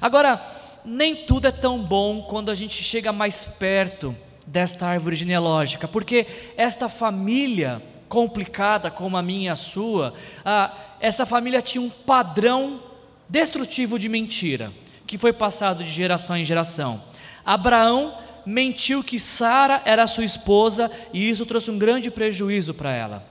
Agora, 0.00 0.40
nem 0.84 1.26
tudo 1.26 1.48
é 1.48 1.52
tão 1.52 1.82
bom 1.82 2.22
quando 2.22 2.50
a 2.50 2.54
gente 2.54 2.82
chega 2.82 3.12
mais 3.12 3.46
perto 3.46 4.14
desta 4.46 4.86
árvore 4.86 5.16
genealógica, 5.16 5.88
porque 5.88 6.26
esta 6.56 6.88
família 6.88 7.82
complicada 8.08 8.90
como 8.90 9.16
a 9.16 9.22
minha 9.22 9.46
e 9.46 9.48
a 9.48 9.56
sua, 9.56 10.12
ah, 10.44 10.70
essa 11.02 11.26
família 11.26 11.60
tinha 11.60 11.82
um 11.82 11.90
padrão 11.90 12.80
destrutivo 13.28 13.98
de 13.98 14.08
mentira, 14.08 14.72
que 15.04 15.18
foi 15.18 15.32
passado 15.32 15.82
de 15.82 15.90
geração 15.90 16.36
em 16.36 16.44
geração. 16.44 17.02
Abraão 17.44 18.16
mentiu 18.46 19.02
que 19.02 19.18
Sara 19.18 19.82
era 19.84 20.06
sua 20.06 20.24
esposa 20.24 20.88
e 21.12 21.28
isso 21.28 21.44
trouxe 21.44 21.72
um 21.72 21.78
grande 21.78 22.08
prejuízo 22.08 22.72
para 22.72 22.92
ela. 22.92 23.26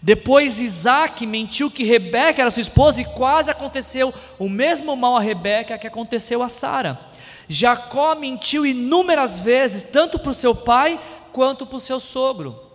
Depois 0.00 0.60
Isaac 0.60 1.26
mentiu 1.26 1.68
que 1.68 1.82
Rebeca 1.82 2.40
era 2.40 2.52
sua 2.52 2.62
esposa 2.62 3.02
e 3.02 3.04
quase 3.04 3.50
aconteceu 3.50 4.14
o 4.38 4.48
mesmo 4.48 4.94
mal 4.94 5.16
a 5.16 5.20
Rebeca 5.20 5.76
que 5.76 5.88
aconteceu 5.88 6.40
a 6.40 6.48
Sara. 6.48 7.00
Jacó 7.48 8.14
mentiu 8.14 8.64
inúmeras 8.64 9.40
vezes, 9.40 9.82
tanto 9.82 10.20
para 10.20 10.30
o 10.30 10.34
seu 10.34 10.54
pai 10.54 11.00
quanto 11.32 11.66
para 11.66 11.78
o 11.78 11.80
seu 11.80 11.98
sogro. 11.98 12.67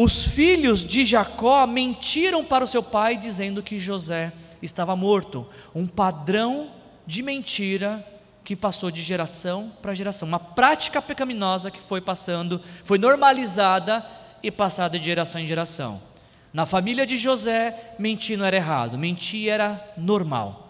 Os 0.00 0.24
filhos 0.24 0.86
de 0.86 1.04
Jacó 1.04 1.66
mentiram 1.66 2.44
para 2.44 2.62
o 2.62 2.68
seu 2.68 2.84
pai, 2.84 3.16
dizendo 3.16 3.64
que 3.64 3.80
José 3.80 4.32
estava 4.62 4.94
morto. 4.94 5.44
Um 5.74 5.88
padrão 5.88 6.70
de 7.04 7.20
mentira 7.20 8.06
que 8.44 8.54
passou 8.54 8.92
de 8.92 9.02
geração 9.02 9.72
para 9.82 9.96
geração. 9.96 10.28
Uma 10.28 10.38
prática 10.38 11.02
pecaminosa 11.02 11.68
que 11.68 11.80
foi 11.80 12.00
passando, 12.00 12.62
foi 12.84 12.96
normalizada 12.96 14.06
e 14.40 14.52
passada 14.52 14.96
de 14.96 15.04
geração 15.04 15.40
em 15.40 15.48
geração. 15.48 16.00
Na 16.52 16.64
família 16.64 17.04
de 17.04 17.16
José, 17.16 17.94
mentir 17.98 18.38
não 18.38 18.46
era 18.46 18.56
errado, 18.56 18.96
mentir 18.96 19.48
era 19.48 19.84
normal. 19.96 20.68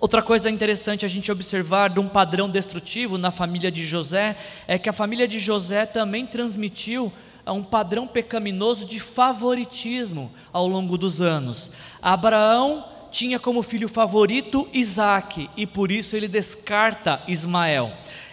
Outra 0.00 0.20
coisa 0.20 0.50
interessante 0.50 1.06
a 1.06 1.08
gente 1.08 1.30
observar 1.30 1.88
de 1.88 2.00
um 2.00 2.08
padrão 2.08 2.50
destrutivo 2.50 3.16
na 3.16 3.30
família 3.30 3.70
de 3.70 3.84
José 3.84 4.36
é 4.66 4.76
que 4.76 4.88
a 4.88 4.92
família 4.92 5.28
de 5.28 5.38
José 5.38 5.86
também 5.86 6.26
transmitiu 6.26 7.12
um 7.50 7.64
padrão 7.64 8.06
pecaminoso 8.06 8.86
de 8.86 9.00
favoritismo 9.00 10.30
ao 10.52 10.68
longo 10.68 10.96
dos 10.96 11.20
anos. 11.20 11.72
Abraão 12.00 12.84
tinha 13.10 13.40
como 13.40 13.62
filho 13.62 13.88
favorito 13.88 14.68
Isaac 14.72 15.50
e 15.56 15.66
por 15.66 15.90
isso 15.90 16.14
ele 16.14 16.28
descarta 16.28 17.20
Ismael. 17.26 17.92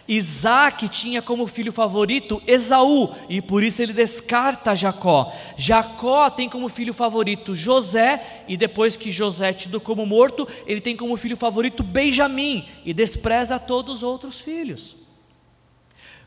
Isaac 0.09 0.89
tinha 0.89 1.21
como 1.21 1.45
filho 1.45 1.71
favorito 1.71 2.41
Esaú, 2.47 3.13
e 3.29 3.43
por 3.43 3.61
isso 3.61 3.79
ele 3.79 3.93
descarta 3.93 4.75
Jacó. 4.75 5.31
Jacó 5.55 6.31
tem 6.31 6.49
como 6.49 6.67
filho 6.67 6.95
favorito 6.95 7.55
José, 7.55 8.43
e 8.47 8.57
depois 8.57 8.95
que 8.97 9.11
José 9.11 9.51
é 9.51 9.53
tido 9.53 9.79
como 9.79 10.07
morto, 10.07 10.47
ele 10.65 10.81
tem 10.81 10.97
como 10.97 11.15
filho 11.15 11.37
favorito 11.37 11.83
Benjamim, 11.83 12.65
e 12.83 12.91
despreza 12.91 13.59
todos 13.59 13.97
os 13.97 14.03
outros 14.03 14.41
filhos. 14.41 14.95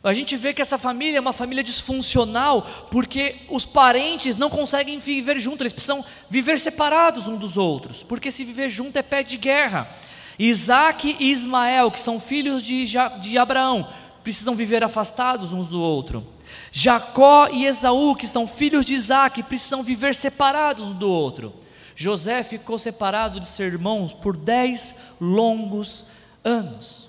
A 0.04 0.12
gente 0.12 0.36
vê 0.36 0.52
que 0.52 0.60
essa 0.60 0.78
família 0.78 1.18
é 1.18 1.20
uma 1.20 1.32
família 1.32 1.62
disfuncional, 1.62 2.62
porque 2.90 3.42
os 3.48 3.64
parentes 3.64 4.36
não 4.36 4.50
conseguem 4.50 4.98
viver 4.98 5.38
juntos, 5.38 5.60
eles 5.60 5.72
precisam 5.72 6.04
viver 6.28 6.58
separados 6.58 7.28
uns 7.28 7.38
dos 7.38 7.56
outros, 7.56 8.02
porque 8.02 8.30
se 8.30 8.44
viver 8.44 8.68
junto 8.68 8.96
é 8.96 9.02
pé 9.02 9.22
de 9.22 9.36
guerra. 9.36 9.88
Isaac 10.36 11.16
e 11.20 11.30
Ismael, 11.30 11.90
que 11.90 12.00
são 12.00 12.18
filhos 12.18 12.64
de, 12.64 12.84
de 13.20 13.38
Abraão, 13.38 13.88
precisam 14.24 14.56
viver 14.56 14.82
afastados 14.82 15.52
uns 15.52 15.68
do 15.68 15.80
outro. 15.80 16.26
Jacó 16.72 17.48
e 17.48 17.64
Esaú, 17.64 18.16
que 18.16 18.26
são 18.26 18.46
filhos 18.46 18.84
de 18.84 18.94
Isaac, 18.94 19.40
precisam 19.44 19.84
viver 19.84 20.16
separados 20.16 20.84
um 20.84 20.94
do 20.94 21.08
outro. 21.08 21.54
José 21.94 22.42
ficou 22.42 22.78
separado 22.78 23.38
de 23.38 23.46
seus 23.46 23.72
irmãos 23.72 24.12
por 24.12 24.36
dez 24.36 24.96
longos 25.20 26.04
anos. 26.42 27.01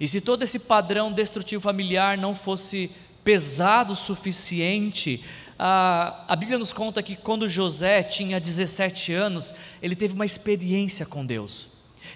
E 0.00 0.06
se 0.06 0.20
todo 0.20 0.42
esse 0.42 0.58
padrão 0.58 1.12
destrutivo 1.12 1.62
familiar 1.62 2.16
não 2.16 2.34
fosse 2.34 2.90
pesado 3.24 3.92
o 3.92 3.96
suficiente, 3.96 5.22
a, 5.58 6.24
a 6.28 6.36
Bíblia 6.36 6.58
nos 6.58 6.72
conta 6.72 7.02
que 7.02 7.16
quando 7.16 7.48
José 7.48 8.02
tinha 8.02 8.40
17 8.40 9.12
anos, 9.12 9.52
ele 9.82 9.96
teve 9.96 10.14
uma 10.14 10.24
experiência 10.24 11.04
com 11.04 11.26
Deus. 11.26 11.68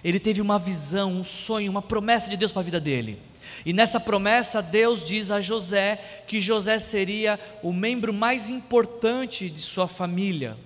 Ele 0.04 0.20
teve 0.20 0.40
uma 0.40 0.58
visão, 0.58 1.12
um 1.12 1.24
sonho, 1.24 1.70
uma 1.70 1.82
promessa 1.82 2.30
de 2.30 2.36
Deus 2.36 2.52
para 2.52 2.60
a 2.60 2.64
vida 2.64 2.80
dele. 2.80 3.18
E 3.66 3.72
nessa 3.72 4.00
promessa, 4.00 4.62
Deus 4.62 5.04
diz 5.04 5.30
a 5.30 5.40
José 5.40 6.00
que 6.26 6.40
José 6.40 6.78
seria 6.78 7.38
o 7.62 7.72
membro 7.72 8.12
mais 8.12 8.48
importante 8.48 9.50
de 9.50 9.60
sua 9.60 9.86
família. 9.86 10.56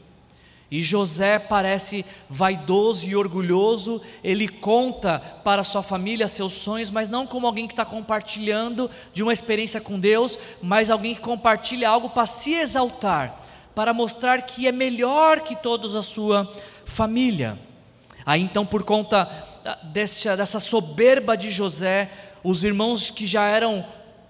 E 0.70 0.82
José 0.82 1.38
parece 1.38 2.04
vaidoso 2.28 3.06
e 3.06 3.14
orgulhoso, 3.14 4.02
ele 4.22 4.48
conta 4.48 5.20
para 5.44 5.62
sua 5.62 5.82
família 5.82 6.26
seus 6.26 6.54
sonhos, 6.54 6.90
mas 6.90 7.08
não 7.08 7.26
como 7.26 7.46
alguém 7.46 7.68
que 7.68 7.72
está 7.72 7.84
compartilhando 7.84 8.90
de 9.12 9.22
uma 9.22 9.32
experiência 9.32 9.80
com 9.80 9.98
Deus, 9.98 10.36
mas 10.60 10.90
alguém 10.90 11.14
que 11.14 11.20
compartilha 11.20 11.88
algo 11.88 12.10
para 12.10 12.26
se 12.26 12.52
exaltar, 12.54 13.40
para 13.76 13.94
mostrar 13.94 14.42
que 14.42 14.66
é 14.66 14.72
melhor 14.72 15.40
que 15.40 15.54
todos 15.54 15.94
a 15.94 16.02
sua 16.02 16.52
família. 16.84 17.58
Aí 18.24 18.42
então, 18.42 18.66
por 18.66 18.82
conta 18.82 19.30
dessa, 19.84 20.36
dessa 20.36 20.58
soberba 20.58 21.36
de 21.36 21.52
José, 21.52 22.10
os 22.42 22.64
irmãos 22.64 23.08
que 23.08 23.24
já 23.24 23.46
eram 23.46 23.84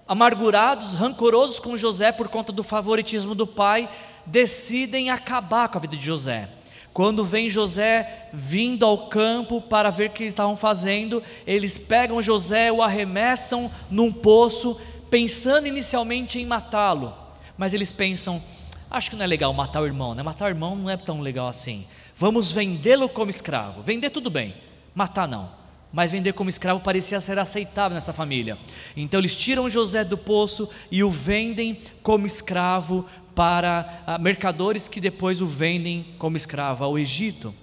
amargurados, 0.07 0.93
rancorosos 0.93 1.59
com 1.59 1.75
José 1.75 2.11
por 2.11 2.27
conta 2.27 2.51
do 2.51 2.63
favoritismo 2.63 3.35
do 3.35 3.45
pai, 3.45 3.89
decidem 4.27 5.09
acabar 5.09 5.69
com 5.69 5.77
a 5.77 5.81
vida 5.81 5.97
de 5.97 6.05
José. 6.05 6.49
Quando 6.93 7.23
vem 7.23 7.49
José 7.49 8.27
vindo 8.33 8.85
ao 8.85 9.07
campo 9.07 9.61
para 9.61 9.89
ver 9.89 10.09
o 10.09 10.13
que 10.13 10.23
eles 10.23 10.33
estavam 10.33 10.57
fazendo, 10.57 11.21
eles 11.45 11.77
pegam 11.77 12.21
José, 12.21 12.71
o 12.71 12.81
arremessam 12.81 13.71
num 13.89 14.11
poço, 14.11 14.79
pensando 15.09 15.67
inicialmente 15.67 16.39
em 16.39 16.45
matá-lo. 16.45 17.13
Mas 17.55 17.73
eles 17.73 17.91
pensam: 17.91 18.41
acho 18.89 19.11
que 19.11 19.15
não 19.15 19.23
é 19.23 19.27
legal 19.27 19.53
matar 19.53 19.81
o 19.81 19.85
irmão, 19.85 20.15
né? 20.15 20.23
Matar 20.23 20.45
o 20.45 20.49
irmão 20.49 20.75
não 20.75 20.89
é 20.89 20.97
tão 20.97 21.21
legal 21.21 21.47
assim. 21.47 21.85
Vamos 22.15 22.51
vendê-lo 22.51 23.07
como 23.07 23.29
escravo. 23.29 23.83
Vender 23.83 24.09
tudo 24.09 24.31
bem, 24.31 24.55
matar 24.95 25.27
não. 25.27 25.51
Mas 25.93 26.11
vender 26.11 26.33
como 26.33 26.49
escravo 26.49 26.79
parecia 26.79 27.21
ser 27.21 27.39
aceitável 27.39 27.95
nessa 27.95 28.11
família. 28.11 28.57
Então 28.95 29.19
eles 29.19 29.35
tiram 29.35 29.69
José 29.69 30.03
do 30.03 30.17
poço 30.17 30.67
e 30.91 31.03
o 31.03 31.09
vendem 31.09 31.79
como 32.01 32.25
escravo 32.25 33.05
para 33.37 34.01
ah, 34.07 34.17
mercadores 34.17 34.87
que 34.87 34.99
depois 34.99 35.43
o 35.43 35.45
vendem 35.45 36.15
como 36.17 36.35
escravo 36.35 36.83
ao 36.83 36.97
Egito. 36.97 37.53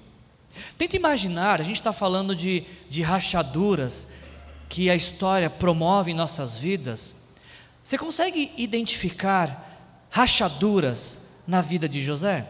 Tenta 0.79 0.95
imaginar, 0.95 1.61
a 1.61 1.65
gente 1.65 1.75
está 1.75 1.93
falando 1.93 2.37
de, 2.37 2.63
de 2.89 3.03
rachaduras 3.03 4.07
que 4.69 4.89
a 4.89 4.95
história 4.95 5.51
promove 5.51 6.13
em 6.13 6.15
nossas 6.15 6.57
vidas. 6.57 7.13
Você 7.83 7.99
consegue 7.99 8.53
identificar 8.57 10.07
rachaduras 10.11 11.41
na 11.45 11.61
vida 11.61 11.89
de 11.89 12.01
José? 12.01 12.47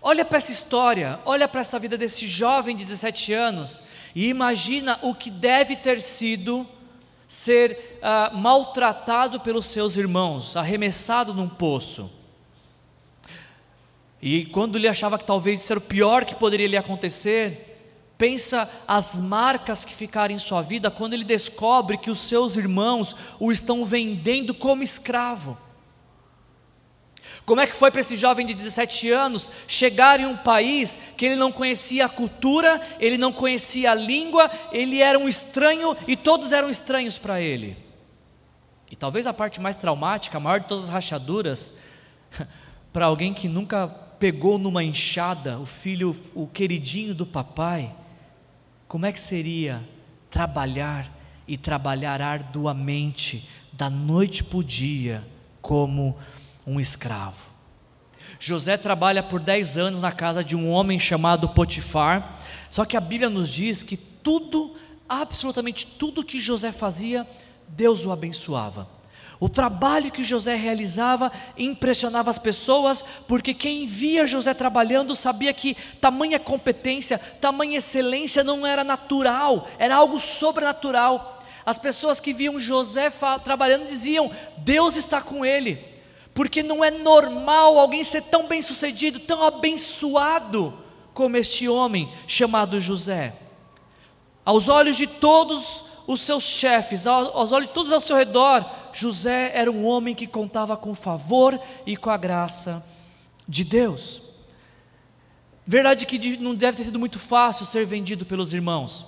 Olha 0.00 0.24
para 0.24 0.38
essa 0.38 0.52
história, 0.52 1.20
olha 1.26 1.46
para 1.46 1.60
essa 1.60 1.78
vida 1.78 1.98
desse 1.98 2.26
jovem 2.26 2.74
de 2.74 2.86
17 2.86 3.34
anos 3.34 3.82
e 4.14 4.28
imagina 4.28 4.98
o 5.02 5.14
que 5.14 5.28
deve 5.28 5.76
ter 5.76 6.00
sido 6.00 6.66
ser 7.26 7.98
ah, 8.02 8.30
maltratado 8.34 9.40
pelos 9.40 9.66
seus 9.66 9.96
irmãos, 9.96 10.56
arremessado 10.56 11.34
num 11.34 11.48
poço. 11.48 12.10
E 14.20 14.46
quando 14.46 14.76
ele 14.76 14.88
achava 14.88 15.18
que 15.18 15.24
talvez 15.24 15.60
isso 15.60 15.72
era 15.72 15.78
o 15.78 15.82
pior 15.82 16.24
que 16.24 16.34
poderia 16.34 16.66
lhe 16.66 16.76
acontecer, 16.76 17.66
pensa 18.16 18.70
as 18.88 19.18
marcas 19.18 19.84
que 19.84 19.94
ficaram 19.94 20.34
em 20.34 20.38
sua 20.38 20.62
vida 20.62 20.90
quando 20.90 21.14
ele 21.14 21.24
descobre 21.24 21.98
que 21.98 22.10
os 22.10 22.20
seus 22.20 22.56
irmãos 22.56 23.14
o 23.38 23.52
estão 23.52 23.84
vendendo 23.84 24.54
como 24.54 24.82
escravo. 24.82 25.58
Como 27.44 27.60
é 27.60 27.66
que 27.66 27.76
foi 27.76 27.90
para 27.90 28.00
esse 28.00 28.16
jovem 28.16 28.46
de 28.46 28.54
17 28.54 29.10
anos 29.10 29.50
chegar 29.68 30.18
em 30.20 30.26
um 30.26 30.36
país 30.36 30.98
que 31.16 31.26
ele 31.26 31.36
não 31.36 31.52
conhecia 31.52 32.06
a 32.06 32.08
cultura, 32.08 32.80
ele 32.98 33.18
não 33.18 33.32
conhecia 33.32 33.92
a 33.92 33.94
língua, 33.94 34.50
ele 34.72 35.00
era 35.00 35.18
um 35.18 35.28
estranho 35.28 35.96
e 36.06 36.16
todos 36.16 36.52
eram 36.52 36.70
estranhos 36.70 37.18
para 37.18 37.40
ele? 37.40 37.76
E 38.90 38.96
talvez 38.96 39.26
a 39.26 39.34
parte 39.34 39.60
mais 39.60 39.76
traumática, 39.76 40.38
a 40.38 40.40
maior 40.40 40.60
de 40.60 40.66
todas 40.66 40.84
as 40.84 40.90
rachaduras, 40.90 41.74
para 42.92 43.06
alguém 43.06 43.34
que 43.34 43.48
nunca 43.48 43.88
pegou 43.88 44.58
numa 44.58 44.82
enxada 44.82 45.58
o 45.58 45.66
filho, 45.66 46.16
o 46.34 46.46
queridinho 46.46 47.14
do 47.14 47.26
papai, 47.26 47.94
como 48.88 49.06
é 49.06 49.12
que 49.12 49.20
seria 49.20 49.86
trabalhar 50.30 51.12
e 51.46 51.56
trabalhar 51.56 52.20
arduamente, 52.22 53.48
da 53.72 53.90
noite 53.90 54.42
para 54.42 54.58
o 54.58 54.64
dia, 54.64 55.26
como 55.60 56.16
um 56.66 56.80
escravo. 56.80 57.56
José 58.38 58.76
trabalha 58.76 59.22
por 59.22 59.40
10 59.40 59.78
anos 59.78 60.00
na 60.00 60.12
casa 60.12 60.42
de 60.42 60.56
um 60.56 60.70
homem 60.70 60.98
chamado 60.98 61.48
Potifar, 61.50 62.38
só 62.68 62.84
que 62.84 62.96
a 62.96 63.00
Bíblia 63.00 63.30
nos 63.30 63.48
diz 63.48 63.82
que 63.82 63.96
tudo, 63.96 64.74
absolutamente 65.08 65.86
tudo 65.86 66.24
que 66.24 66.40
José 66.40 66.72
fazia, 66.72 67.26
Deus 67.68 68.04
o 68.04 68.12
abençoava. 68.12 68.88
O 69.38 69.48
trabalho 69.48 70.10
que 70.10 70.24
José 70.24 70.54
realizava 70.54 71.30
impressionava 71.58 72.30
as 72.30 72.38
pessoas, 72.38 73.04
porque 73.28 73.52
quem 73.52 73.86
via 73.86 74.26
José 74.26 74.54
trabalhando 74.54 75.14
sabia 75.14 75.52
que 75.52 75.76
tamanha 76.00 76.38
competência, 76.38 77.18
tamanha 77.18 77.78
excelência 77.78 78.42
não 78.42 78.66
era 78.66 78.82
natural, 78.82 79.68
era 79.78 79.94
algo 79.94 80.18
sobrenatural. 80.18 81.42
As 81.66 81.78
pessoas 81.78 82.18
que 82.18 82.32
viam 82.32 82.58
José 82.58 83.12
trabalhando 83.44 83.86
diziam: 83.86 84.30
Deus 84.58 84.96
está 84.96 85.20
com 85.20 85.44
ele 85.44 85.95
porque 86.36 86.62
não 86.62 86.84
é 86.84 86.90
normal 86.90 87.78
alguém 87.78 88.04
ser 88.04 88.20
tão 88.24 88.46
bem 88.46 88.60
sucedido, 88.60 89.18
tão 89.18 89.42
abençoado 89.42 90.78
como 91.14 91.38
este 91.38 91.66
homem 91.66 92.12
chamado 92.26 92.78
José. 92.78 93.34
Aos 94.44 94.68
olhos 94.68 94.98
de 94.98 95.06
todos 95.06 95.82
os 96.06 96.20
seus 96.20 96.44
chefes, 96.44 97.06
aos 97.06 97.52
olhos 97.52 97.68
de 97.68 97.72
todos 97.72 97.90
ao 97.90 98.00
seu 98.00 98.14
redor, 98.14 98.70
José 98.92 99.50
era 99.54 99.72
um 99.72 99.86
homem 99.86 100.14
que 100.14 100.26
contava 100.26 100.76
com 100.76 100.90
o 100.90 100.94
favor 100.94 101.58
e 101.86 101.96
com 101.96 102.10
a 102.10 102.18
graça 102.18 102.86
de 103.48 103.64
Deus. 103.64 104.20
Verdade 105.66 106.04
que 106.04 106.36
não 106.36 106.54
deve 106.54 106.76
ter 106.76 106.84
sido 106.84 106.98
muito 106.98 107.18
fácil 107.18 107.64
ser 107.64 107.86
vendido 107.86 108.26
pelos 108.26 108.52
irmãos. 108.52 109.06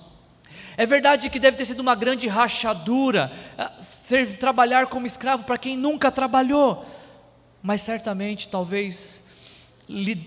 É 0.78 0.86
verdade 0.86 1.28
que 1.28 1.38
deve 1.38 1.58
ter 1.58 1.66
sido 1.66 1.80
uma 1.80 1.94
grande 1.94 2.26
rachadura 2.26 3.30
ah, 3.58 3.74
ser 3.78 4.38
trabalhar 4.38 4.86
como 4.86 5.06
escravo 5.06 5.44
para 5.44 5.58
quem 5.58 5.76
nunca 5.76 6.10
trabalhou 6.10 6.96
mas 7.62 7.82
certamente 7.82 8.48
talvez 8.48 9.28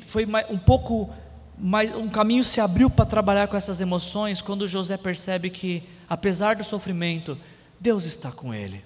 foi 0.07 0.25
um 0.49 0.57
pouco 0.57 1.13
mais 1.57 1.95
um 1.95 2.09
caminho 2.09 2.43
se 2.43 2.59
abriu 2.59 2.89
para 2.89 3.05
trabalhar 3.05 3.47
com 3.47 3.55
essas 3.55 3.79
emoções 3.79 4.41
quando 4.41 4.67
José 4.67 4.97
percebe 4.97 5.49
que 5.51 5.83
apesar 6.09 6.55
do 6.55 6.63
sofrimento, 6.63 7.37
Deus 7.79 8.05
está 8.05 8.31
com 8.31 8.53
ele. 8.53 8.83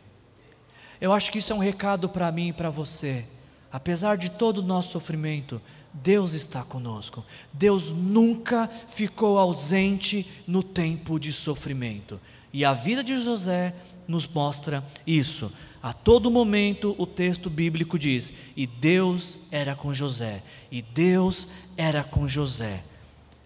Eu 1.00 1.14
acho 1.14 1.32
que 1.32 1.40
isso 1.40 1.54
é 1.54 1.56
um 1.56 1.60
recado 1.60 2.10
para 2.10 2.32
mim 2.32 2.50
e 2.50 2.54
para 2.54 2.70
você. 2.70 3.26
Apesar 3.72 4.18
de 4.18 4.30
todo 4.32 4.60
o 4.60 4.64
nosso 4.64 4.92
sofrimento, 4.92 5.62
Deus 5.94 6.34
está 6.34 6.64
conosco. 6.64 7.26
Deus 7.54 7.92
nunca 7.92 8.70
ficou 8.88 9.38
ausente 9.38 10.28
no 10.46 10.62
tempo 10.62 11.20
de 11.20 11.32
sofrimento. 11.32 12.20
E 12.52 12.64
a 12.66 12.74
vida 12.74 13.04
de 13.04 13.18
José 13.20 13.74
nos 14.08 14.28
mostra 14.28 14.84
isso. 15.08 15.52
A 15.86 15.94
todo 15.94 16.32
momento 16.32 16.96
o 16.98 17.06
texto 17.06 17.48
bíblico 17.48 18.00
diz: 18.00 18.34
e 18.58 18.66
Deus 18.66 19.38
era 19.52 19.76
com 19.76 19.94
José, 19.94 20.42
e 20.72 20.82
Deus 20.82 21.48
era 21.78 22.04
com 22.04 22.28
José. 22.28 22.84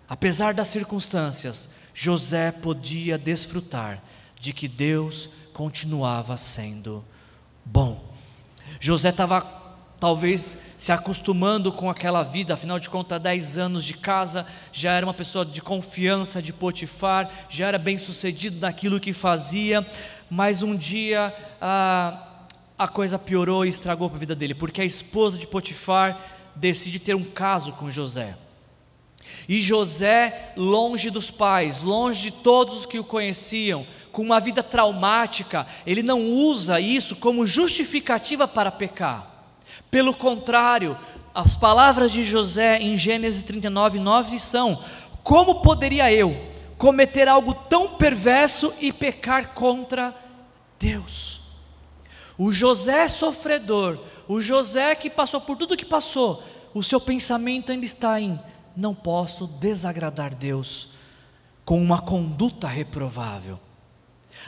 Apesar 0.07 0.53
das 0.53 0.69
circunstâncias, 0.69 1.71
José 1.93 2.53
podia 2.53 3.17
desfrutar 3.17 4.01
de 4.39 4.53
que 4.53 4.69
Deus 4.69 5.27
continuava 5.51 6.37
sendo 6.37 7.03
bom. 7.65 8.01
José 8.79 9.09
estava 9.09 9.41
talvez 9.99 10.57
se 10.77 10.93
acostumando 10.93 11.73
com 11.73 11.89
aquela 11.89 12.23
vida, 12.23 12.53
afinal 12.53 12.79
de 12.79 12.89
contas, 12.89 13.19
10 13.19 13.57
anos 13.57 13.83
de 13.83 13.95
casa, 13.95 14.47
já 14.71 14.93
era 14.93 15.05
uma 15.05 15.13
pessoa 15.13 15.45
de 15.45 15.61
confiança 15.61 16.41
de 16.41 16.53
Potifar, 16.53 17.29
já 17.49 17.67
era 17.67 17.77
bem 17.77 17.97
sucedido 17.97 18.61
naquilo 18.61 18.97
que 18.97 19.11
fazia, 19.11 19.85
mas 20.29 20.63
um 20.63 20.73
dia 20.73 21.35
ah, 21.59 22.27
a 22.79 22.87
coisa 22.87 23.19
piorou 23.19 23.65
e 23.65 23.69
estragou 23.69 24.09
para 24.09 24.15
a 24.15 24.19
vida 24.21 24.33
dele, 24.33 24.55
porque 24.55 24.81
a 24.81 24.85
esposa 24.85 25.37
de 25.37 25.45
Potifar 25.45 26.17
decide 26.55 26.97
ter 26.97 27.13
um 27.13 27.25
caso 27.25 27.73
com 27.73 27.91
José. 27.91 28.37
E 29.49 29.61
José, 29.61 30.53
longe 30.55 31.09
dos 31.09 31.29
pais, 31.29 31.83
longe 31.83 32.31
de 32.31 32.37
todos 32.37 32.79
os 32.79 32.85
que 32.85 32.97
o 32.97 33.03
conheciam, 33.03 33.85
com 34.13 34.21
uma 34.21 34.39
vida 34.39 34.63
traumática, 34.63 35.67
ele 35.85 36.01
não 36.01 36.25
usa 36.25 36.79
isso 36.79 37.17
como 37.17 37.45
justificativa 37.45 38.47
para 38.47 38.71
pecar. 38.71 39.27
Pelo 39.91 40.13
contrário, 40.13 40.97
as 41.35 41.55
palavras 41.55 42.13
de 42.13 42.23
José 42.23 42.79
em 42.79 42.97
Gênesis 42.97 43.41
39, 43.41 43.99
9 43.99 44.39
são: 44.39 44.81
Como 45.21 45.61
poderia 45.61 46.11
eu 46.13 46.47
cometer 46.77 47.27
algo 47.27 47.53
tão 47.53 47.89
perverso 47.95 48.73
e 48.79 48.93
pecar 48.93 49.49
contra 49.49 50.15
Deus? 50.79 51.38
O 52.39 52.53
José 52.53 53.05
sofredor, 53.09 53.99
o 54.25 54.39
José 54.39 54.95
que 54.95 55.09
passou 55.09 55.41
por 55.41 55.57
tudo 55.57 55.75
que 55.75 55.83
passou, 55.83 56.41
o 56.73 56.81
seu 56.81 57.01
pensamento 57.01 57.69
ainda 57.69 57.85
está 57.85 58.17
em: 58.17 58.39
não 58.77 58.95
posso 58.95 59.45
desagradar 59.45 60.33
Deus 60.33 60.87
com 61.65 61.83
uma 61.83 62.01
conduta 62.01 62.65
reprovável. 62.65 63.59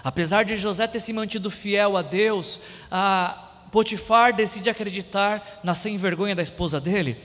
Apesar 0.01 0.45
de 0.45 0.55
José 0.55 0.87
ter 0.87 1.01
se 1.01 1.11
mantido 1.11 1.51
fiel 1.51 1.97
a 1.97 2.01
Deus, 2.01 2.61
a 2.89 3.49
Potifar 3.69 4.33
decide 4.33 4.69
acreditar 4.69 5.59
na 5.61 5.75
sem 5.75 5.97
vergonha 5.97 6.33
da 6.33 6.41
esposa 6.41 6.79
dele 6.79 7.17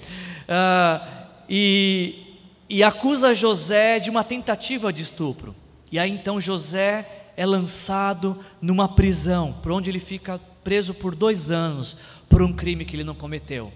uh, 0.49 1.27
e, 1.49 2.41
e 2.69 2.83
acusa 2.83 3.37
José 3.37 4.01
de 4.01 4.11
uma 4.11 4.25
tentativa 4.25 4.93
de 4.93 5.05
estupro. 5.05 5.55
E 5.93 5.99
aí 5.99 6.11
então 6.11 6.41
José 6.41 7.31
é 7.37 7.47
lançado 7.47 8.45
numa 8.61 8.89
prisão, 8.89 9.53
por 9.63 9.71
onde 9.71 9.91
ele 9.91 10.01
fica 10.01 10.41
preso 10.67 10.93
por 10.93 11.15
dois 11.15 11.53
anos 11.53 11.97
por 12.29 12.43
um 12.43 12.53
crime 12.53 12.85
que 12.85 12.97
ele 12.97 13.05
não 13.05 13.15
cometeu. 13.15 13.73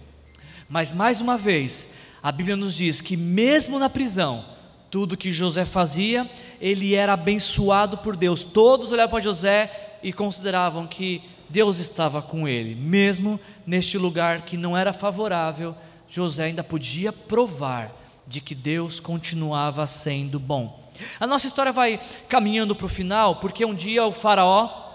Mas 0.69 0.93
mais 0.93 1.21
uma 1.21 1.39
vez, 1.39 1.95
a 2.21 2.33
Bíblia 2.33 2.57
nos 2.57 2.75
diz 2.75 3.01
que 3.01 3.17
mesmo 3.17 3.79
na 3.79 3.89
prisão, 3.89 4.45
tudo 4.91 5.17
que 5.17 5.31
José 5.31 5.65
fazia, 5.65 6.29
ele 6.61 6.97
era 6.97 7.13
abençoado 7.13 7.99
por 7.99 8.17
Deus. 8.17 8.43
Todos 8.43 8.91
olhavam 8.91 9.13
para 9.13 9.23
José 9.23 9.99
e 10.03 10.13
consideravam 10.13 10.85
que 10.85 11.23
Deus 11.49 11.79
estava 11.79 12.21
com 12.21 12.49
ele, 12.49 12.75
mesmo 12.75 13.39
neste 13.65 13.97
lugar 13.97 14.43
que 14.43 14.57
não 14.57 14.77
era 14.77 14.93
favorável, 14.93 15.77
José 16.09 16.47
ainda 16.47 16.65
podia 16.65 17.13
provar 17.13 17.95
de 18.27 18.41
que 18.41 18.55
Deus 18.55 18.99
continuava 18.99 19.87
sendo 19.87 20.41
bom. 20.41 20.91
A 21.21 21.27
nossa 21.27 21.47
história 21.47 21.71
vai 21.71 22.01
caminhando 22.29 22.75
para 22.75 22.87
o 22.87 22.89
final, 22.89 23.37
porque 23.37 23.65
um 23.65 23.75
dia 23.75 24.05
o 24.05 24.11
Faraó, 24.11 24.89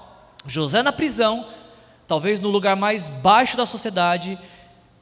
José 0.45 0.83
na 0.83 0.91
prisão, 0.91 1.47
talvez 2.07 2.39
no 2.39 2.49
lugar 2.49 2.75
mais 2.75 3.07
baixo 3.07 3.57
da 3.57 3.65
sociedade, 3.65 4.37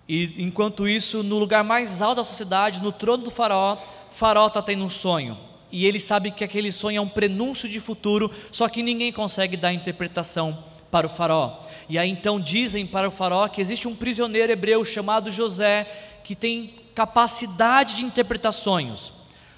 e 0.08 0.36
enquanto 0.38 0.88
isso, 0.88 1.24
no 1.24 1.38
lugar 1.38 1.64
mais 1.64 2.02
alto 2.02 2.18
da 2.18 2.24
sociedade, 2.24 2.82
no 2.82 2.92
trono 2.92 3.24
do 3.24 3.32
Faraó, 3.32 3.78
Faraó 4.10 4.48
está 4.48 4.62
tendo 4.62 4.84
um 4.84 4.90
sonho. 4.90 5.38
E 5.72 5.86
ele 5.86 6.00
sabe 6.00 6.30
que 6.30 6.44
aquele 6.44 6.72
sonho 6.72 6.98
é 6.98 7.02
um 7.02 7.08
prenúncio 7.08 7.68
de 7.68 7.80
futuro, 7.80 8.30
só 8.52 8.70
que 8.70 8.84
ninguém 8.84 9.12
consegue 9.12 9.58
dar 9.58 9.74
interpretação 9.74 10.64
para 10.92 11.08
o 11.08 11.10
Faraó. 11.10 11.62
E 11.90 11.98
aí 11.98 12.10
então 12.10 12.40
dizem 12.40 12.86
para 12.86 13.08
o 13.08 13.12
Faraó 13.12 13.48
que 13.48 13.60
existe 13.60 13.88
um 13.88 13.96
prisioneiro 13.96 14.52
hebreu 14.52 14.86
chamado 14.86 15.32
José 15.32 15.88
que 16.24 16.36
tem 16.36 16.76
capacidade 16.94 17.96
de 17.96 18.06
interpretar 18.06 18.54
sonhos. 18.54 19.12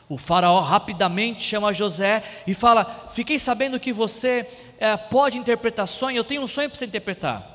O 0.07 0.17
faraó 0.17 0.59
rapidamente 0.59 1.41
chama 1.41 1.73
José 1.73 2.23
e 2.45 2.53
fala: 2.53 3.09
Fiquei 3.11 3.39
sabendo 3.39 3.79
que 3.79 3.91
você 3.91 4.47
é, 4.77 4.95
pode 4.95 5.37
interpretar 5.37 5.87
sonho, 5.87 6.17
eu 6.17 6.23
tenho 6.23 6.43
um 6.43 6.47
sonho 6.47 6.69
para 6.69 6.77
você 6.77 6.85
interpretar. 6.85 7.51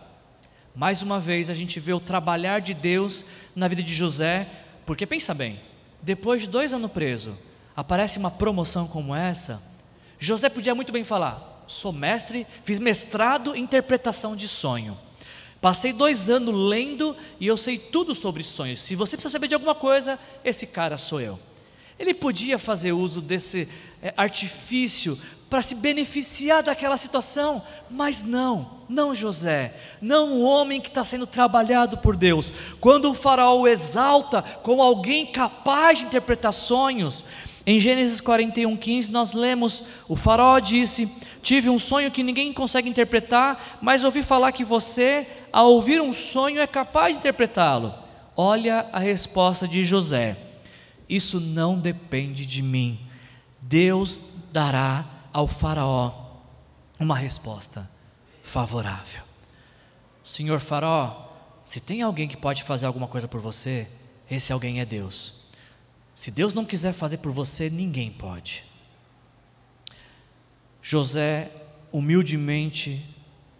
Mais 0.74 1.02
uma 1.02 1.20
vez 1.20 1.50
a 1.50 1.54
gente 1.54 1.78
vê 1.78 1.92
o 1.92 2.00
trabalhar 2.00 2.60
de 2.60 2.74
Deus 2.74 3.24
na 3.54 3.68
vida 3.68 3.82
de 3.82 3.94
José, 3.94 4.48
porque 4.84 5.06
pensa 5.06 5.34
bem, 5.34 5.60
depois 6.02 6.42
de 6.42 6.48
dois 6.48 6.72
anos 6.72 6.90
preso, 6.90 7.36
aparece 7.76 8.18
uma 8.18 8.30
promoção 8.30 8.86
como 8.86 9.14
essa, 9.14 9.62
José 10.18 10.50
podia 10.50 10.74
muito 10.74 10.92
bem 10.92 11.02
falar: 11.02 11.64
sou 11.66 11.92
mestre, 11.92 12.46
fiz 12.62 12.78
mestrado 12.78 13.56
em 13.56 13.62
interpretação 13.62 14.36
de 14.36 14.46
sonho. 14.46 14.96
Passei 15.60 15.92
dois 15.92 16.30
anos 16.30 16.54
lendo 16.54 17.16
e 17.38 17.46
eu 17.46 17.56
sei 17.56 17.78
tudo 17.78 18.14
sobre 18.14 18.42
sonhos. 18.42 18.80
Se 18.80 18.94
você 18.94 19.16
precisa 19.16 19.32
saber 19.32 19.48
de 19.48 19.54
alguma 19.54 19.74
coisa, 19.74 20.18
esse 20.42 20.66
cara 20.66 20.96
sou 20.96 21.20
eu. 21.20 21.38
Ele 22.00 22.14
podia 22.14 22.58
fazer 22.58 22.92
uso 22.92 23.20
desse 23.20 23.68
é, 24.02 24.14
artifício 24.16 25.20
para 25.50 25.60
se 25.60 25.74
beneficiar 25.74 26.62
daquela 26.62 26.96
situação, 26.96 27.62
mas 27.90 28.24
não, 28.24 28.78
não 28.88 29.14
José, 29.14 29.74
não 30.00 30.32
o 30.32 30.42
homem 30.42 30.80
que 30.80 30.88
está 30.88 31.04
sendo 31.04 31.26
trabalhado 31.26 31.98
por 31.98 32.16
Deus. 32.16 32.54
Quando 32.80 33.10
o 33.10 33.14
faraó 33.14 33.54
o 33.54 33.68
exalta 33.68 34.40
como 34.62 34.80
alguém 34.80 35.26
capaz 35.26 35.98
de 35.98 36.06
interpretar 36.06 36.54
sonhos, 36.54 37.22
em 37.66 37.78
Gênesis 37.78 38.18
41, 38.18 38.74
15, 38.78 39.12
nós 39.12 39.34
lemos: 39.34 39.84
o 40.08 40.16
faraó 40.16 40.58
disse: 40.58 41.06
Tive 41.42 41.68
um 41.68 41.78
sonho 41.78 42.10
que 42.10 42.22
ninguém 42.22 42.50
consegue 42.50 42.88
interpretar, 42.88 43.78
mas 43.82 44.04
ouvi 44.04 44.22
falar 44.22 44.52
que 44.52 44.64
você, 44.64 45.26
ao 45.52 45.70
ouvir 45.74 46.00
um 46.00 46.14
sonho, 46.14 46.62
é 46.62 46.66
capaz 46.66 47.12
de 47.12 47.18
interpretá-lo. 47.18 47.92
Olha 48.34 48.86
a 48.90 48.98
resposta 48.98 49.68
de 49.68 49.84
José 49.84 50.49
isso 51.10 51.40
não 51.40 51.78
depende 51.78 52.46
de 52.46 52.62
mim. 52.62 53.00
Deus 53.60 54.20
dará 54.52 55.04
ao 55.32 55.48
Faraó 55.48 56.38
uma 56.98 57.16
resposta 57.16 57.90
favorável. 58.42 59.22
Senhor 60.22 60.60
Faraó, 60.60 61.28
se 61.64 61.80
tem 61.80 62.02
alguém 62.02 62.28
que 62.28 62.36
pode 62.36 62.62
fazer 62.62 62.86
alguma 62.86 63.08
coisa 63.08 63.26
por 63.26 63.40
você, 63.40 63.88
esse 64.30 64.52
alguém 64.52 64.80
é 64.80 64.84
Deus. 64.84 65.34
Se 66.14 66.30
Deus 66.30 66.54
não 66.54 66.64
quiser 66.64 66.92
fazer 66.92 67.18
por 67.18 67.32
você, 67.32 67.68
ninguém 67.68 68.12
pode. 68.12 68.64
José 70.80 71.50
humildemente 71.90 73.04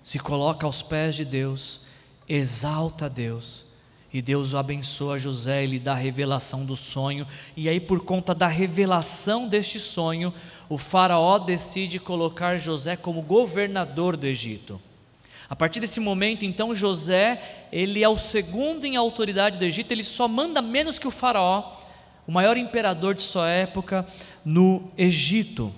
se 0.04 0.18
coloca 0.18 0.66
aos 0.66 0.82
pés 0.82 1.16
de 1.16 1.24
Deus, 1.24 1.80
exalta 2.28 3.06
a 3.06 3.08
Deus 3.08 3.69
e 4.12 4.20
Deus 4.20 4.54
abençoa 4.54 5.18
José, 5.18 5.62
ele 5.62 5.78
dá 5.78 5.92
a 5.92 5.96
revelação 5.96 6.64
do 6.64 6.74
sonho, 6.74 7.26
e 7.56 7.68
aí, 7.68 7.78
por 7.78 8.00
conta 8.00 8.34
da 8.34 8.46
revelação 8.46 9.46
deste 9.46 9.78
sonho, 9.78 10.34
o 10.68 10.76
Faraó 10.76 11.38
decide 11.38 11.98
colocar 11.98 12.58
José 12.58 12.96
como 12.96 13.22
governador 13.22 14.16
do 14.16 14.26
Egito. 14.26 14.80
A 15.48 15.56
partir 15.56 15.80
desse 15.80 16.00
momento, 16.00 16.44
então, 16.44 16.74
José, 16.74 17.66
ele 17.72 18.02
é 18.02 18.08
o 18.08 18.18
segundo 18.18 18.84
em 18.84 18.96
autoridade 18.96 19.58
do 19.58 19.64
Egito, 19.64 19.92
ele 19.92 20.04
só 20.04 20.26
manda 20.26 20.60
menos 20.60 20.98
que 20.98 21.08
o 21.08 21.10
Faraó, 21.10 21.78
o 22.26 22.32
maior 22.32 22.56
imperador 22.56 23.14
de 23.14 23.22
sua 23.22 23.48
época 23.48 24.06
no 24.44 24.90
Egito 24.96 25.72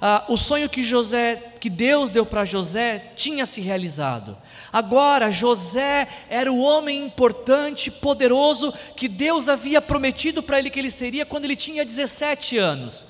ah, 0.00 0.24
o 0.28 0.36
sonho 0.36 0.68
que 0.68 0.84
José, 0.84 1.54
que 1.58 1.70
Deus 1.70 2.10
deu 2.10 2.26
para 2.26 2.44
José, 2.44 3.12
tinha 3.16 3.46
se 3.46 3.60
realizado. 3.60 4.36
Agora 4.76 5.30
José 5.30 6.06
era 6.28 6.52
o 6.52 6.58
homem 6.58 7.02
importante, 7.02 7.90
poderoso 7.90 8.74
que 8.94 9.08
Deus 9.08 9.48
havia 9.48 9.80
prometido 9.80 10.42
para 10.42 10.58
ele 10.58 10.68
que 10.68 10.78
ele 10.78 10.90
seria 10.90 11.24
quando 11.24 11.46
ele 11.46 11.56
tinha 11.56 11.82
17 11.82 12.58
anos. 12.58 13.06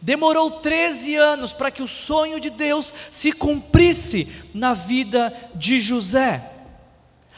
Demorou 0.00 0.48
13 0.48 1.16
anos 1.16 1.52
para 1.52 1.72
que 1.72 1.82
o 1.82 1.88
sonho 1.88 2.38
de 2.38 2.50
Deus 2.50 2.94
se 3.10 3.32
cumprisse 3.32 4.32
na 4.54 4.74
vida 4.74 5.34
de 5.56 5.80
José. 5.80 6.52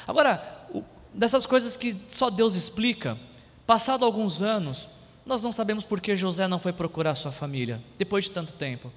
Agora, 0.07 0.67
dessas 1.15 1.47
coisas 1.47 1.75
que 1.75 1.97
só 2.07 2.29
Deus 2.29 2.57
explica, 2.57 3.17
passado 3.67 4.05
alguns 4.05 4.43
anos, 4.43 4.91
nós 5.25 5.43
não 5.43 5.51
sabemos 5.51 5.87
por 5.87 6.03
que 6.03 6.15
José 6.19 6.47
não 6.47 6.59
foi 6.59 6.75
procurar 6.75 7.15
sua 7.15 7.33
família, 7.33 7.81
depois 7.97 8.25
de 8.25 8.33
tanto 8.33 8.53
tempo. 8.53 8.93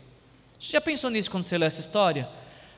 Você 0.59 0.73
já 0.73 0.81
pensou 0.81 1.09
nisso 1.09 1.31
quando 1.31 1.45
você 1.45 1.57
lê 1.57 1.67
essa 1.67 1.79
história? 1.79 2.27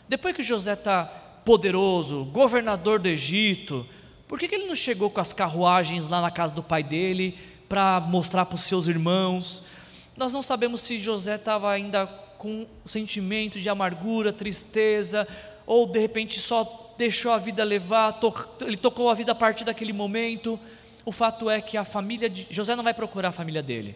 Depois 0.08 0.36
que 0.36 0.44
José 0.44 0.74
está 0.74 1.25
poderoso, 1.46 2.26
governador 2.26 3.00
do 3.00 3.08
Egito, 3.08 3.88
por 4.28 4.40
que, 4.40 4.48
que 4.48 4.56
ele 4.56 4.66
não 4.66 4.76
chegou 4.76 5.10
com 5.10 5.22
as 5.22 5.32
carruagens 5.32 6.10
lá 6.10 6.20
na 6.20 6.32
casa 6.32 6.54
do 6.54 6.64
pai 6.64 6.82
dele 6.82 7.38
para 7.70 8.02
mostrar 8.02 8.46
para 8.46 8.56
os 8.56 8.64
seus 8.64 8.88
irmãos? 8.88 9.64
Nós 10.18 10.34
não 10.34 10.42
sabemos 10.42 10.82
se 10.82 10.98
José 10.98 11.36
estava 11.36 11.72
ainda 11.72 12.08
com 12.38 12.66
sentimento 12.84 13.60
de 13.60 13.70
amargura, 13.70 14.34
tristeza, 14.34 15.28
ou 15.68 15.86
de 15.86 16.00
repente 16.00 16.40
só 16.40 16.94
deixou 16.98 17.32
a 17.32 17.38
vida 17.38 17.64
levar, 17.64 18.20
ele 18.62 18.78
tocou 18.78 19.10
a 19.10 19.14
vida 19.14 19.32
a 19.32 19.36
partir 19.36 19.64
daquele 19.64 19.94
momento. 19.94 20.60
O 21.06 21.12
fato 21.12 21.50
é 21.50 21.62
que 21.62 21.78
a 21.78 21.86
família 21.86 22.30
de 22.30 22.48
José 22.50 22.76
não 22.76 22.84
vai 22.84 22.94
procurar 22.94 23.30
a 23.30 23.32
família 23.32 23.62
dele. 23.62 23.96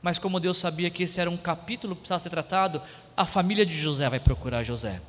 Mas 0.00 0.18
como 0.18 0.38
Deus 0.38 0.56
sabia 0.56 0.88
que 0.88 1.02
esse 1.02 1.20
era 1.20 1.28
um 1.28 1.36
capítulo 1.36 1.94
que 1.94 2.02
precisava 2.02 2.20
ser 2.20 2.30
tratado, 2.30 2.80
a 3.16 3.26
família 3.26 3.66
de 3.66 3.76
José 3.76 4.08
vai 4.08 4.20
procurar 4.20 4.62
José. 4.62 5.00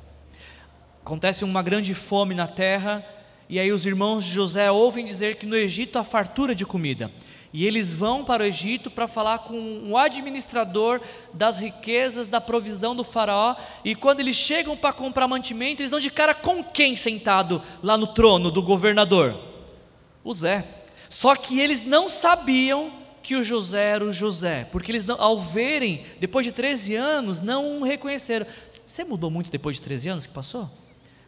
Acontece 1.04 1.42
uma 1.42 1.62
grande 1.62 1.94
fome 1.94 2.34
na 2.34 2.46
terra, 2.46 3.04
e 3.48 3.58
aí 3.58 3.72
os 3.72 3.84
irmãos 3.84 4.24
de 4.24 4.30
José 4.30 4.70
ouvem 4.70 5.04
dizer 5.04 5.36
que 5.36 5.46
no 5.46 5.56
Egito 5.56 5.98
há 5.98 6.04
fartura 6.04 6.54
de 6.54 6.64
comida. 6.64 7.10
E 7.52 7.66
eles 7.66 7.92
vão 7.92 8.24
para 8.24 8.44
o 8.44 8.46
Egito 8.46 8.90
para 8.90 9.06
falar 9.06 9.40
com 9.40 9.90
o 9.90 9.98
administrador 9.98 11.00
das 11.34 11.60
riquezas, 11.60 12.28
da 12.28 12.40
provisão 12.40 12.96
do 12.96 13.04
faraó. 13.04 13.54
E 13.84 13.94
quando 13.94 14.20
eles 14.20 14.36
chegam 14.36 14.74
para 14.74 14.92
comprar 14.92 15.28
mantimento, 15.28 15.82
eles 15.82 15.90
dão 15.90 16.00
de 16.00 16.10
cara 16.10 16.34
com 16.34 16.64
quem 16.64 16.96
sentado 16.96 17.60
lá 17.82 17.98
no 17.98 18.06
trono 18.06 18.50
do 18.50 18.62
governador? 18.62 19.38
O 20.24 20.32
Zé. 20.32 20.64
Só 21.10 21.36
que 21.36 21.60
eles 21.60 21.84
não 21.84 22.08
sabiam 22.08 22.90
que 23.22 23.36
o 23.36 23.44
José 23.44 23.90
era 23.90 24.04
o 24.04 24.12
José, 24.12 24.66
porque 24.72 24.90
eles, 24.90 25.04
não, 25.04 25.20
ao 25.20 25.38
verem, 25.40 26.04
depois 26.18 26.46
de 26.46 26.52
13 26.52 26.94
anos, 26.94 27.40
não 27.40 27.80
o 27.80 27.84
reconheceram. 27.84 28.46
Você 28.86 29.04
mudou 29.04 29.30
muito 29.30 29.50
depois 29.50 29.76
de 29.76 29.82
13 29.82 30.08
anos 30.08 30.26
que 30.26 30.32
passou? 30.32 30.70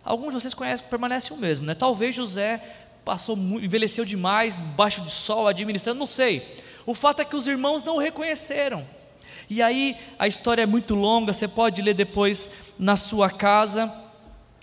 Alguns 0.05 0.35
de 0.35 0.41
vocês 0.41 0.55
conhecem, 0.55 0.87
permanecem 0.89 1.37
o 1.37 1.41
mesmo, 1.41 1.65
né? 1.65 1.75
Talvez 1.75 2.15
José 2.15 2.61
passou, 3.05 3.37
envelheceu 3.37 4.05
demais, 4.05 4.57
baixo 4.57 5.01
de 5.03 5.11
sol, 5.11 5.47
administrando, 5.49 5.99
não 5.99 6.07
sei. 6.07 6.57
O 6.87 6.95
fato 6.95 7.21
é 7.21 7.25
que 7.25 7.37
os 7.37 7.47
irmãos 7.47 7.83
não 7.83 7.97
o 7.97 7.99
reconheceram. 7.99 8.87
E 9.49 9.63
aí 9.63 9.97
a 10.19 10.27
história 10.27 10.63
é 10.63 10.67
muito 10.67 10.95
longa, 10.95 11.33
você 11.33 11.49
pode 11.49 11.81
ler 11.83 11.95
depois 11.95 12.49
na 12.79 12.97
sua 12.97 13.31
casa. 13.31 13.93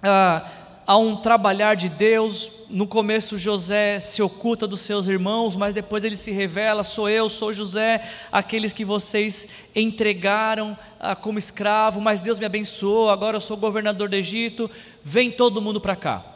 Ah, 0.02 0.48
há 0.86 0.98
um 0.98 1.16
trabalhar 1.16 1.76
de 1.76 1.90
Deus. 1.90 2.52
No 2.70 2.88
começo, 2.88 3.38
José 3.38 4.00
se 4.00 4.22
oculta 4.22 4.68
dos 4.68 4.82
seus 4.82 5.08
irmãos, 5.08 5.56
mas 5.56 5.74
depois 5.74 6.04
ele 6.04 6.18
se 6.18 6.32
revela: 6.32 6.84
sou 6.84 7.10
eu, 7.10 7.30
sou 7.30 7.52
José, 7.52 8.08
aqueles 8.32 8.74
que 8.74 8.86
vocês 8.86 9.48
entregaram 9.76 10.78
ah, 11.00 11.16
como 11.16 11.40
escravo, 11.40 12.00
mas 12.00 12.20
Deus 12.20 12.40
me 12.40 12.46
abençoou, 12.46 13.10
agora 13.10 13.38
eu 13.38 13.42
sou 13.42 13.58
governador 13.58 14.10
do 14.10 14.16
Egito. 14.16 14.70
Vem 15.04 15.32
todo 15.32 15.62
mundo 15.62 15.82
para 15.82 15.96
cá. 15.96 16.31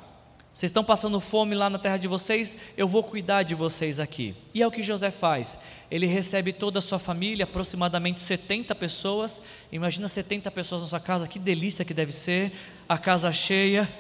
Vocês 0.55 0.69
estão 0.69 0.85
passando 0.85 1.19
fome 1.19 1.53
lá 1.53 1.69
na 1.69 1.77
terra 1.77 1.97
de 1.97 2.07
vocês, 2.07 2.55
eu 2.77 2.87
vou 2.87 3.03
cuidar 3.03 3.43
de 3.43 3.53
vocês 3.53 3.99
aqui. 3.99 4.33
E 4.53 4.61
é 4.61 4.67
o 4.67 4.71
que 4.71 4.81
José 4.81 5.11
faz. 5.11 5.59
Ele 5.91 6.05
recebe 6.05 6.53
toda 6.53 6.79
a 6.79 6.81
sua 6.81 6.97
família, 6.97 7.43
aproximadamente 7.43 8.21
70 8.21 8.73
pessoas. 8.73 9.41
Imagina 9.69 10.07
70 10.07 10.49
pessoas 10.51 10.81
na 10.83 10.87
sua 10.87 10.99
casa, 11.01 11.27
que 11.27 11.37
delícia 11.37 11.83
que 11.83 11.93
deve 11.93 12.13
ser, 12.13 12.53
a 12.87 12.97
casa 12.97 13.33
cheia. 13.33 13.93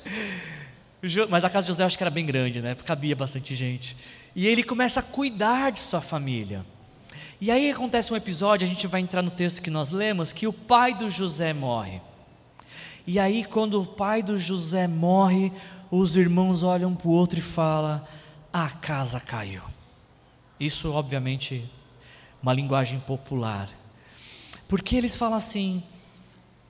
Mas 1.30 1.42
a 1.42 1.48
casa 1.48 1.64
de 1.64 1.68
José 1.68 1.82
eu 1.82 1.86
acho 1.86 1.96
que 1.96 2.04
era 2.04 2.10
bem 2.10 2.26
grande, 2.26 2.60
né? 2.60 2.74
Cabia 2.84 3.16
bastante 3.16 3.54
gente. 3.54 3.96
E 4.36 4.46
ele 4.46 4.62
começa 4.62 5.00
a 5.00 5.02
cuidar 5.02 5.72
de 5.72 5.80
sua 5.80 6.02
família. 6.02 6.62
E 7.40 7.50
aí 7.50 7.70
acontece 7.70 8.12
um 8.12 8.16
episódio, 8.16 8.66
a 8.66 8.68
gente 8.68 8.86
vai 8.86 9.00
entrar 9.00 9.22
no 9.22 9.30
texto 9.30 9.62
que 9.62 9.70
nós 9.70 9.90
lemos, 9.90 10.30
que 10.30 10.46
o 10.46 10.52
pai 10.52 10.92
do 10.92 11.08
José 11.08 11.54
morre. 11.54 12.02
E 13.06 13.18
aí, 13.18 13.44
quando 13.44 13.82
o 13.82 13.86
pai 13.86 14.22
do 14.22 14.38
José 14.38 14.86
morre, 14.86 15.52
os 15.90 16.16
irmãos 16.16 16.62
olham 16.62 16.94
para 16.94 17.08
o 17.08 17.12
outro 17.12 17.38
e 17.38 17.42
falam: 17.42 18.06
a 18.52 18.70
casa 18.70 19.20
caiu. 19.20 19.62
Isso, 20.58 20.90
obviamente, 20.92 21.70
uma 22.42 22.52
linguagem 22.52 23.00
popular. 23.00 23.68
Porque 24.68 24.96
eles 24.96 25.16
falam 25.16 25.36
assim, 25.36 25.82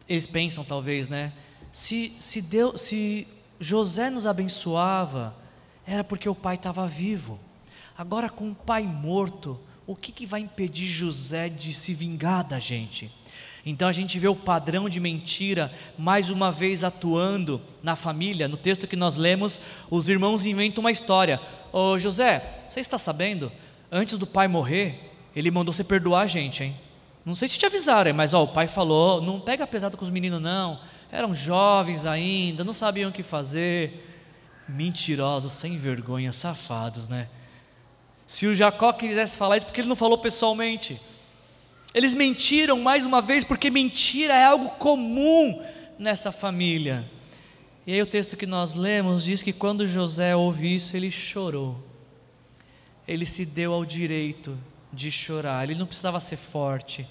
eles 0.08 0.26
pensam 0.26 0.64
talvez, 0.64 1.08
né? 1.08 1.32
Se, 1.70 2.14
se, 2.18 2.42
Deus, 2.42 2.80
se 2.80 3.26
José 3.60 4.10
nos 4.10 4.26
abençoava, 4.26 5.36
era 5.86 6.02
porque 6.02 6.28
o 6.28 6.34
pai 6.34 6.56
estava 6.56 6.86
vivo. 6.86 7.38
Agora, 7.96 8.28
com 8.28 8.50
o 8.50 8.54
pai 8.54 8.82
morto, 8.82 9.58
o 9.86 9.94
que, 9.94 10.10
que 10.10 10.26
vai 10.26 10.40
impedir 10.40 10.86
José 10.86 11.48
de 11.48 11.72
se 11.72 11.94
vingar 11.94 12.44
da 12.44 12.58
gente? 12.58 13.12
Então 13.66 13.88
a 13.88 13.92
gente 13.92 14.18
vê 14.18 14.28
o 14.28 14.36
padrão 14.36 14.88
de 14.88 15.00
mentira 15.00 15.72
mais 15.96 16.28
uma 16.28 16.52
vez 16.52 16.84
atuando 16.84 17.60
na 17.82 17.96
família. 17.96 18.46
No 18.46 18.56
texto 18.56 18.86
que 18.86 18.96
nós 18.96 19.16
lemos, 19.16 19.60
os 19.90 20.08
irmãos 20.08 20.44
inventam 20.44 20.82
uma 20.82 20.90
história. 20.90 21.40
Ô 21.72 21.98
José, 21.98 22.62
você 22.66 22.80
está 22.80 22.98
sabendo? 22.98 23.50
Antes 23.90 24.18
do 24.18 24.26
pai 24.26 24.48
morrer, 24.48 25.12
ele 25.34 25.50
mandou 25.50 25.72
você 25.72 25.82
perdoar 25.82 26.22
a 26.22 26.26
gente, 26.26 26.62
hein? 26.62 26.74
Não 27.24 27.34
sei 27.34 27.48
se 27.48 27.58
te 27.58 27.64
avisaram, 27.64 28.12
mas 28.12 28.34
ó, 28.34 28.42
o 28.42 28.48
pai 28.48 28.68
falou: 28.68 29.22
não 29.22 29.40
pega 29.40 29.66
pesado 29.66 29.96
com 29.96 30.04
os 30.04 30.10
meninos, 30.10 30.42
não. 30.42 30.78
Eram 31.10 31.34
jovens 31.34 32.04
ainda, 32.04 32.64
não 32.64 32.74
sabiam 32.74 33.08
o 33.08 33.12
que 33.12 33.22
fazer. 33.22 34.10
Mentirosos, 34.68 35.52
sem 35.52 35.78
vergonha, 35.78 36.32
safados, 36.32 37.08
né? 37.08 37.28
Se 38.26 38.46
o 38.46 38.54
Jacó 38.54 38.92
quisesse 38.92 39.36
falar 39.36 39.56
isso, 39.56 39.66
porque 39.66 39.80
ele 39.80 39.88
não 39.88 39.96
falou 39.96 40.18
pessoalmente. 40.18 41.00
Eles 41.94 42.12
mentiram 42.12 42.80
mais 42.80 43.06
uma 43.06 43.22
vez, 43.22 43.44
porque 43.44 43.70
mentira 43.70 44.34
é 44.34 44.44
algo 44.44 44.70
comum 44.70 45.62
nessa 45.96 46.32
família. 46.32 47.08
E 47.86 47.92
aí 47.92 48.02
o 48.02 48.06
texto 48.06 48.36
que 48.36 48.46
nós 48.46 48.74
lemos 48.74 49.22
diz 49.22 49.44
que 49.44 49.52
quando 49.52 49.86
José 49.86 50.34
ouve 50.34 50.74
isso, 50.74 50.96
ele 50.96 51.08
chorou. 51.08 51.80
Ele 53.06 53.24
se 53.24 53.46
deu 53.46 53.72
ao 53.72 53.84
direito 53.84 54.58
de 54.92 55.12
chorar. 55.12 55.62
Ele 55.62 55.78
não 55.78 55.86
precisava 55.86 56.18
ser 56.18 56.36
forte. 56.36 57.06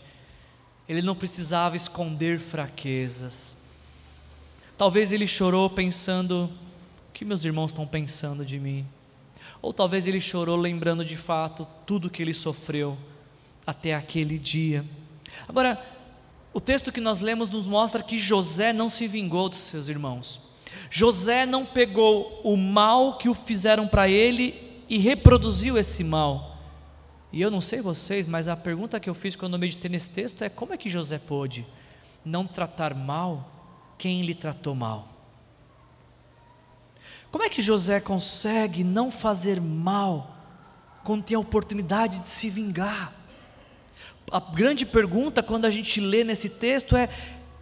Ele 0.89 1.01
não 1.01 1.15
precisava 1.15 1.77
esconder 1.77 2.37
fraquezas. 2.37 3.55
Talvez 4.77 5.13
ele 5.13 5.27
chorou 5.27 5.69
pensando: 5.69 6.51
o 7.09 7.13
que 7.13 7.23
meus 7.23 7.45
irmãos 7.45 7.67
estão 7.67 7.87
pensando 7.87 8.43
de 8.43 8.59
mim? 8.59 8.85
Ou 9.61 9.71
talvez 9.71 10.07
ele 10.07 10.19
chorou 10.19 10.57
lembrando 10.57 11.05
de 11.05 11.15
fato 11.15 11.65
tudo 11.85 12.09
que 12.09 12.21
ele 12.21 12.33
sofreu 12.33 12.97
até 13.65 13.93
aquele 13.93 14.37
dia. 14.37 14.85
Agora, 15.47 15.81
o 16.53 16.61
texto 16.61 16.91
que 16.91 17.01
nós 17.01 17.19
lemos 17.19 17.49
nos 17.49 17.67
mostra 17.67 18.03
que 18.03 18.17
José 18.17 18.71
não 18.71 18.89
se 18.89 19.07
vingou 19.07 19.49
dos 19.49 19.59
seus 19.59 19.87
irmãos. 19.87 20.39
José 20.89 21.45
não 21.45 21.65
pegou 21.65 22.41
o 22.43 22.55
mal 22.55 23.17
que 23.17 23.29
o 23.29 23.33
fizeram 23.33 23.87
para 23.87 24.07
ele 24.07 24.83
e 24.87 24.97
reproduziu 24.97 25.77
esse 25.77 26.03
mal. 26.03 26.57
E 27.31 27.41
eu 27.41 27.49
não 27.49 27.61
sei 27.61 27.81
vocês, 27.81 28.27
mas 28.27 28.47
a 28.47 28.55
pergunta 28.55 28.99
que 28.99 29.09
eu 29.09 29.13
fiz 29.15 29.35
quando 29.35 29.53
eu 29.53 29.59
meditei 29.59 29.89
nesse 29.89 30.09
texto 30.09 30.43
é: 30.43 30.49
como 30.49 30.73
é 30.73 30.77
que 30.77 30.89
José 30.89 31.17
pôde 31.17 31.65
não 32.23 32.45
tratar 32.45 32.93
mal 32.93 33.49
quem 33.97 34.21
lhe 34.21 34.35
tratou 34.35 34.75
mal? 34.75 35.07
Como 37.31 37.43
é 37.43 37.49
que 37.49 37.63
José 37.63 37.99
consegue 37.99 38.83
não 38.83 39.09
fazer 39.09 39.59
mal 39.59 40.37
quando 41.03 41.23
tem 41.23 41.35
a 41.35 41.39
oportunidade 41.39 42.19
de 42.19 42.27
se 42.27 42.47
vingar? 42.47 43.22
A 44.33 44.39
grande 44.39 44.83
pergunta 44.83 45.43
quando 45.43 45.65
a 45.65 45.69
gente 45.69 46.01
lê 46.01 46.23
nesse 46.23 46.49
texto 46.49 46.97
é: 46.97 47.07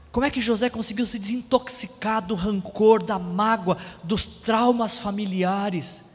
como 0.10 0.26
é 0.26 0.30
que 0.30 0.40
José 0.40 0.70
conseguiu 0.70 1.06
se 1.06 1.20
desintoxicar 1.20 2.26
do 2.26 2.34
rancor, 2.34 3.04
da 3.04 3.20
mágoa, 3.20 3.78
dos 4.02 4.26
traumas 4.26 4.98
familiares? 4.98 6.12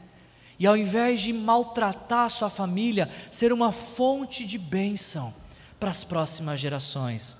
E 0.59 0.65
ao 0.65 0.75
invés 0.75 1.21
de 1.21 1.31
maltratar 1.31 2.27
sua 2.31 2.49
família, 2.49 3.07
ser 3.29 3.53
uma 3.53 3.71
fonte 3.71 4.43
de 4.43 4.57
bênção 4.57 5.31
para 5.79 5.91
as 5.91 6.03
próximas 6.03 6.59
gerações. 6.59 7.35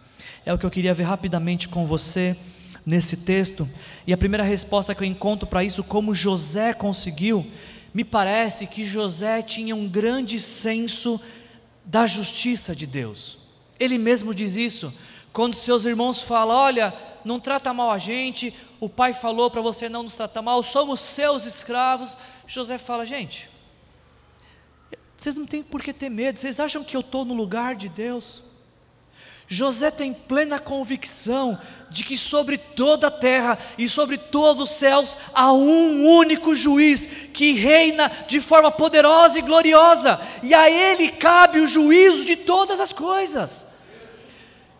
É 0.46 0.54
o 0.54 0.58
que 0.60 0.66
eu 0.66 0.70
queria 0.70 0.94
ver 0.94 1.04
rapidamente 1.04 1.68
com 1.68 1.88
você 1.88 2.38
nesse 2.86 3.18
texto. 3.18 3.68
E 4.06 4.14
a 4.14 4.18
primeira 4.18 4.44
resposta 4.44 4.94
que 4.94 5.02
eu 5.04 5.08
encontro 5.08 5.48
para 5.48 5.64
isso, 5.64 5.84
como 5.84 6.14
José 6.14 6.72
conseguiu, 6.74 7.46
me 7.92 8.04
parece 8.04 8.68
que 8.68 8.86
José 8.86 9.42
tinha 9.42 9.76
um 9.76 9.90
grande 9.90 10.40
senso 10.40 11.20
da 11.88 12.06
justiça 12.06 12.76
de 12.76 12.86
Deus. 12.86 13.38
Ele 13.80 13.98
mesmo 13.98 14.36
diz 14.36 14.56
isso. 14.58 14.94
Quando 15.32 15.56
seus 15.56 15.86
irmãos 15.86 16.22
falam: 16.22 16.56
Olha, 16.56 16.94
não 17.24 17.40
trata 17.40 17.74
mal 17.74 17.90
a 17.90 17.98
gente, 17.98 18.54
o 18.80 18.90
pai 18.90 19.14
falou 19.14 19.50
para 19.50 19.62
você 19.62 19.88
não 19.88 20.04
nos 20.04 20.14
tratar 20.14 20.42
mal, 20.42 20.62
somos 20.62 21.00
seus 21.00 21.46
escravos. 21.46 22.18
José 22.46 22.78
fala: 22.78 23.06
Gente, 23.06 23.50
vocês 25.16 25.36
não 25.36 25.46
têm 25.46 25.64
por 25.64 25.82
que 25.82 25.94
ter 25.94 26.10
medo, 26.10 26.38
vocês 26.38 26.60
acham 26.60 26.84
que 26.84 26.96
eu 26.96 27.02
estou 27.02 27.24
no 27.24 27.34
lugar 27.34 27.76
de 27.76 27.88
Deus? 27.88 28.44
José 29.48 29.90
tem 29.90 30.12
plena 30.12 30.60
convicção 30.60 31.58
de 31.90 32.04
que 32.04 32.18
sobre 32.18 32.58
toda 32.58 33.08
a 33.08 33.12
terra 33.12 33.58
e 33.78 33.88
sobre 33.88 34.18
todos 34.18 34.70
os 34.70 34.76
céus 34.76 35.18
há 35.34 35.54
um 35.54 36.06
único 36.06 36.54
juiz 36.54 37.08
que 37.34 37.54
reina 37.54 38.12
de 38.28 38.42
forma 38.42 38.70
poderosa 38.70 39.40
e 39.40 39.42
gloriosa, 39.42 40.20
e 40.44 40.54
a 40.54 40.70
ele 40.70 41.12
cabe 41.12 41.62
o 41.62 41.68
juízo 41.68 42.26
de 42.26 42.36
todas 42.36 42.82
as 42.82 42.92
coisas. 42.92 43.66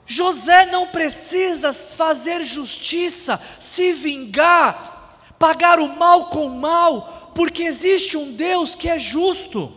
José 0.06 0.66
não 0.66 0.88
precisa 0.88 1.72
fazer 1.72 2.44
justiça, 2.44 3.40
se 3.60 3.94
vingar, 3.94 5.22
pagar 5.40 5.80
o 5.80 5.88
mal 5.88 6.30
com 6.30 6.46
o 6.46 6.50
mal, 6.50 7.32
porque 7.34 7.64
existe 7.64 8.18
um 8.18 8.34
Deus 8.34 8.76
que 8.76 8.90
é 8.90 9.00
justo. 9.00 9.77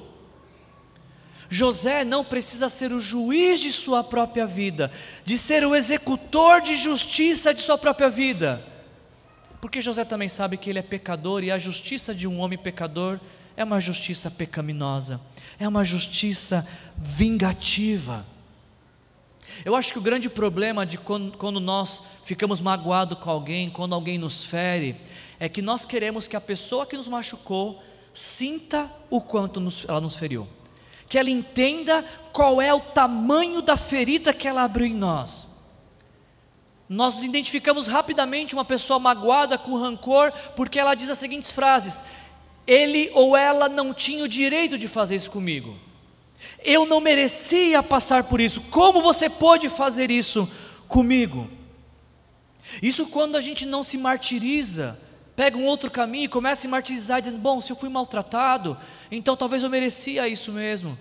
José 1.53 2.05
não 2.05 2.24
precisa 2.24 2.68
ser 2.68 2.92
o 2.92 3.01
juiz 3.01 3.59
de 3.59 3.72
sua 3.72 4.05
própria 4.05 4.46
vida, 4.46 4.88
de 5.24 5.36
ser 5.36 5.66
o 5.66 5.74
executor 5.74 6.61
de 6.61 6.76
justiça 6.76 7.53
de 7.53 7.61
sua 7.61 7.76
própria 7.76 8.09
vida, 8.09 8.64
porque 9.61 9.82
José 9.82 10.05
também 10.05 10.28
sabe 10.28 10.57
que 10.57 10.70
ele 10.70 10.78
é 10.78 10.82
pecador 10.82 11.42
e 11.42 11.51
a 11.51 11.59
justiça 11.59 12.14
de 12.14 12.28
um 12.28 12.38
homem 12.38 12.57
pecador 12.57 13.18
é 13.57 13.64
uma 13.64 13.80
justiça 13.80 14.30
pecaminosa, 14.30 15.20
é 15.59 15.66
uma 15.66 15.84
justiça 15.84 16.64
vingativa. 16.96 18.24
Eu 19.64 19.74
acho 19.74 19.92
que 19.92 19.98
o 19.98 20.03
grande 20.03 20.30
problema 20.30 20.86
de 20.86 20.96
quando, 20.96 21.36
quando 21.36 21.59
nós 21.59 22.01
ficamos 22.24 22.61
magoados 22.61 23.18
com 23.18 23.28
alguém, 23.28 23.68
quando 23.68 23.92
alguém 23.92 24.16
nos 24.18 24.44
fere, 24.44 24.96
é 25.40 25.48
que 25.48 25.61
nós 25.61 25.84
queremos 25.84 26.28
que 26.28 26.36
a 26.36 26.40
pessoa 26.40 26.86
que 26.86 26.96
nos 26.96 27.09
machucou 27.09 27.82
sinta 28.14 28.88
o 29.11 29.20
quanto 29.20 29.59
nos, 29.59 29.84
ela 29.88 30.01
nos 30.01 30.14
feriu 30.14 30.46
que 31.11 31.18
ela 31.18 31.28
entenda 31.28 32.04
qual 32.32 32.62
é 32.62 32.72
o 32.72 32.78
tamanho 32.78 33.61
da 33.61 33.76
ferida 33.76 34.32
que 34.32 34.46
ela 34.46 34.62
abriu 34.62 34.86
em 34.86 34.94
nós. 34.94 35.48
Nós 36.88 37.18
identificamos 37.18 37.88
rapidamente 37.88 38.54
uma 38.54 38.64
pessoa 38.64 39.00
magoada 39.00 39.58
com 39.58 39.76
rancor, 39.76 40.32
porque 40.54 40.78
ela 40.78 40.94
diz 40.94 41.11
as 41.11 41.18
seguintes 41.18 41.50
frases: 41.50 42.04
Ele 42.64 43.11
ou 43.12 43.36
ela 43.36 43.68
não 43.68 43.92
tinha 43.92 44.22
o 44.22 44.28
direito 44.28 44.78
de 44.78 44.86
fazer 44.86 45.16
isso 45.16 45.32
comigo. 45.32 45.76
Eu 46.64 46.86
não 46.86 47.00
merecia 47.00 47.82
passar 47.82 48.24
por 48.24 48.40
isso. 48.40 48.61
Como 48.70 49.02
você 49.02 49.28
pode 49.28 49.68
fazer 49.68 50.12
isso 50.12 50.48
comigo? 50.86 51.50
Isso 52.80 53.06
quando 53.06 53.36
a 53.36 53.40
gente 53.40 53.66
não 53.66 53.82
se 53.82 53.98
martiriza, 53.98 54.96
pega 55.41 55.57
um 55.57 55.64
outro 55.64 55.91
caminho 55.91 56.24
e 56.24 56.28
começa 56.28 56.61
a 56.61 56.62
se 56.62 56.68
martirizar, 56.68 57.22
dizendo: 57.22 57.38
Bom, 57.38 57.62
se 57.62 57.72
eu 57.72 57.76
fui 57.76 57.88
maltratado, 57.88 58.76
então 59.11 59.34
talvez 59.34 59.62
eu 59.62 59.70
merecia 59.70 60.28
isso 60.28 60.53
mesmo. 60.53 60.99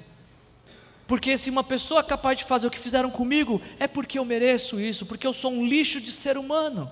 Porque 1.05 1.37
se 1.37 1.49
uma 1.49 1.61
pessoa 1.61 1.99
é 1.99 2.03
capaz 2.03 2.37
de 2.37 2.45
fazer 2.45 2.65
o 2.65 2.71
que 2.71 2.79
fizeram 2.79 3.11
comigo, 3.11 3.61
é 3.77 3.85
porque 3.85 4.17
eu 4.17 4.23
mereço 4.23 4.79
isso, 4.79 5.05
porque 5.05 5.27
eu 5.27 5.33
sou 5.33 5.51
um 5.51 5.67
lixo 5.67 5.99
de 5.99 6.09
ser 6.09 6.37
humano. 6.37 6.89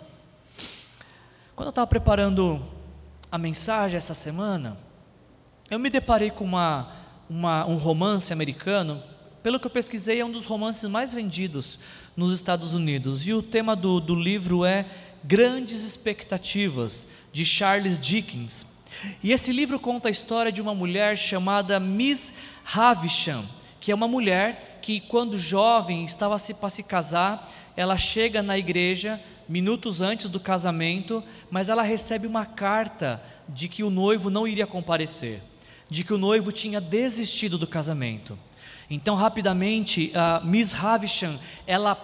Quando 1.55 1.67
eu 1.67 1.69
estava 1.69 1.87
preparando 1.87 2.61
a 3.31 3.37
mensagem 3.37 3.95
essa 3.95 4.13
semana, 4.13 4.77
eu 5.71 5.79
me 5.79 5.89
deparei 5.89 6.29
com 6.29 6.43
uma, 6.43 6.91
uma, 7.29 7.65
um 7.65 7.77
romance 7.77 8.33
americano, 8.33 9.01
pelo 9.41 9.57
que 9.57 9.67
eu 9.67 9.71
pesquisei, 9.71 10.19
é 10.19 10.25
um 10.25 10.31
dos 10.31 10.45
romances 10.45 10.89
mais 10.89 11.13
vendidos 11.13 11.79
nos 12.13 12.33
Estados 12.33 12.73
Unidos. 12.73 13.25
E 13.25 13.33
o 13.33 13.41
tema 13.41 13.73
do, 13.73 14.01
do 14.01 14.15
livro 14.15 14.65
é 14.65 14.85
Grandes 15.27 15.83
Expectativas, 15.83 17.05
de 17.33 17.43
Charles 17.43 17.99
Dickens. 17.99 18.65
E 19.21 19.33
esse 19.33 19.51
livro 19.51 19.77
conta 19.77 20.07
a 20.07 20.11
história 20.11 20.53
de 20.53 20.61
uma 20.61 20.73
mulher 20.73 21.17
chamada 21.17 21.81
Miss 21.81 22.31
Havisham, 22.73 23.43
que 23.81 23.91
é 23.91 23.95
uma 23.95 24.07
mulher 24.07 24.79
que, 24.81 25.01
quando 25.01 25.37
jovem, 25.37 26.05
estava 26.05 26.39
se 26.39 26.53
para 26.53 26.69
se 26.69 26.81
casar, 26.81 27.51
ela 27.75 27.97
chega 27.97 28.41
na 28.41 28.57
igreja 28.57 29.21
minutos 29.49 29.99
antes 29.99 30.29
do 30.29 30.39
casamento, 30.39 31.21
mas 31.51 31.67
ela 31.67 31.83
recebe 31.83 32.25
uma 32.25 32.45
carta 32.45 33.21
de 33.49 33.67
que 33.67 33.83
o 33.83 33.89
noivo 33.89 34.29
não 34.29 34.47
iria 34.47 34.65
comparecer, 34.65 35.41
de 35.89 36.05
que 36.05 36.13
o 36.13 36.17
noivo 36.17 36.53
tinha 36.53 36.79
desistido 36.79 37.57
do 37.57 37.67
casamento. 37.67 38.39
Então, 38.89 39.13
rapidamente, 39.13 40.09
a 40.15 40.39
Miss 40.39 40.73
Havisham, 40.73 41.37
ela 41.67 41.95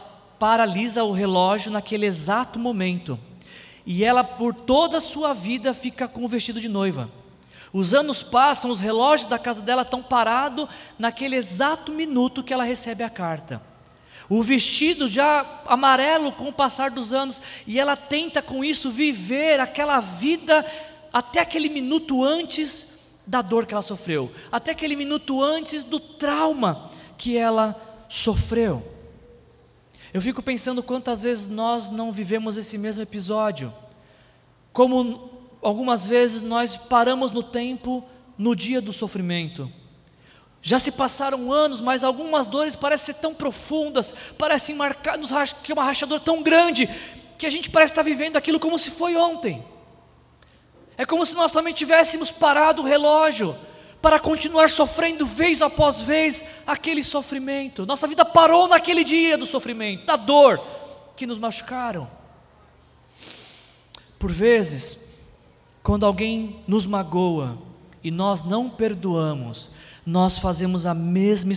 paralisa 0.44 1.06
o 1.06 1.14
relógio 1.14 1.72
naquele 1.72 2.06
exato 2.06 2.60
momento. 2.60 3.18
E 3.86 4.04
ela, 4.04 4.26
por 4.26 4.54
toda 4.54 4.98
a 4.98 5.00
sua 5.00 5.32
vida, 5.32 5.74
fica 5.74 6.06
com 6.06 6.26
o 6.26 6.28
vestido 6.28 6.60
de 6.60 6.68
noiva. 6.68 7.10
Os 7.72 7.94
anos 7.94 8.22
passam, 8.22 8.70
os 8.70 8.82
relógios 8.82 9.30
da 9.30 9.40
casa 9.40 9.62
dela 9.62 9.84
estão 9.84 10.04
parados 10.04 10.68
naquele 11.00 11.38
exato 11.38 11.94
minuto 11.94 12.44
que 12.44 12.54
ela 12.54 12.66
recebe 12.66 13.06
a 13.06 13.10
carta. 13.10 13.62
O 14.28 14.44
vestido 14.44 15.08
já 15.08 15.62
amarelo 15.66 16.34
com 16.34 16.50
o 16.50 16.54
passar 16.54 16.92
dos 16.92 17.14
anos, 17.14 17.42
e 17.66 17.80
ela 17.80 17.96
tenta 17.96 18.42
com 18.42 18.66
isso 18.66 18.92
viver 18.92 19.62
aquela 19.62 20.02
vida 20.02 20.70
até 21.14 21.40
aquele 21.40 21.70
minuto 21.70 22.22
antes 22.22 23.00
da 23.26 23.42
dor 23.42 23.66
que 23.66 23.74
ela 23.74 23.82
sofreu, 23.82 24.30
até 24.52 24.72
aquele 24.72 24.98
minuto 24.98 25.42
antes 25.42 25.86
do 25.86 26.02
trauma 26.02 26.92
que 27.18 27.38
ela 27.38 28.06
sofreu. 28.10 28.93
Eu 30.14 30.22
fico 30.22 30.44
pensando 30.44 30.84
quantas 30.84 31.24
vezes 31.24 31.48
nós 31.48 31.90
não 31.90 32.12
vivemos 32.12 32.56
esse 32.56 32.78
mesmo 32.78 33.02
episódio, 33.02 33.74
como 34.72 35.32
algumas 35.60 36.06
vezes 36.06 36.40
nós 36.40 36.78
paramos 36.78 37.32
no 37.32 37.42
tempo 37.42 38.06
no 38.38 38.56
dia 38.56 38.80
do 38.80 38.94
sofrimento. 38.94 39.72
Já 40.62 40.78
se 40.78 40.92
passaram 40.92 41.52
anos, 41.52 41.82
mas 41.82 42.04
algumas 42.04 42.46
dores 42.46 42.76
parecem 42.76 43.16
ser 43.16 43.22
tão 43.22 43.34
profundas, 43.34 44.14
parecem 44.38 44.76
marcar, 44.76 45.18
nos 45.18 45.32
que 45.64 45.72
é 45.72 45.74
uma 45.74 45.84
rachadura 45.84 46.20
tão 46.20 46.44
grande, 46.44 46.88
que 47.36 47.48
a 47.48 47.50
gente 47.50 47.72
parece 47.72 47.94
estar 47.94 48.04
vivendo 48.04 48.38
aquilo 48.38 48.60
como 48.60 48.78
se 48.78 48.92
foi 48.92 49.16
ontem. 49.16 49.66
É 50.96 51.08
como 51.08 51.26
se 51.26 51.34
nós 51.34 51.52
também 51.52 51.74
tivéssemos 51.74 52.30
parado 52.30 52.84
o 52.84 52.86
relógio 52.86 53.58
para 54.04 54.20
continuar 54.20 54.70
sofrendo 54.70 55.26
vez 55.26 55.62
após 55.62 56.02
vez 56.02 56.44
aquele 56.68 57.02
sofrimento. 57.02 57.86
Nossa 57.86 58.06
vida 58.06 58.26
parou 58.26 58.68
naquele 58.68 59.02
dia 59.02 59.38
do 59.38 59.46
sofrimento, 59.46 60.06
da 60.06 60.18
dor 60.18 60.62
que 61.16 61.26
nos 61.26 61.40
machucaram. 61.40 62.12
Por 64.20 64.30
vezes, 64.30 65.08
quando 65.82 66.06
alguém 66.06 66.60
nos 66.68 66.86
magoa 66.86 67.58
e 68.04 68.12
nós 68.12 68.44
não 68.44 68.70
perdoamos, 68.70 69.70
nós 70.06 70.38
fazemos 70.38 70.86
a 70.86 70.94
mesma 70.94 71.56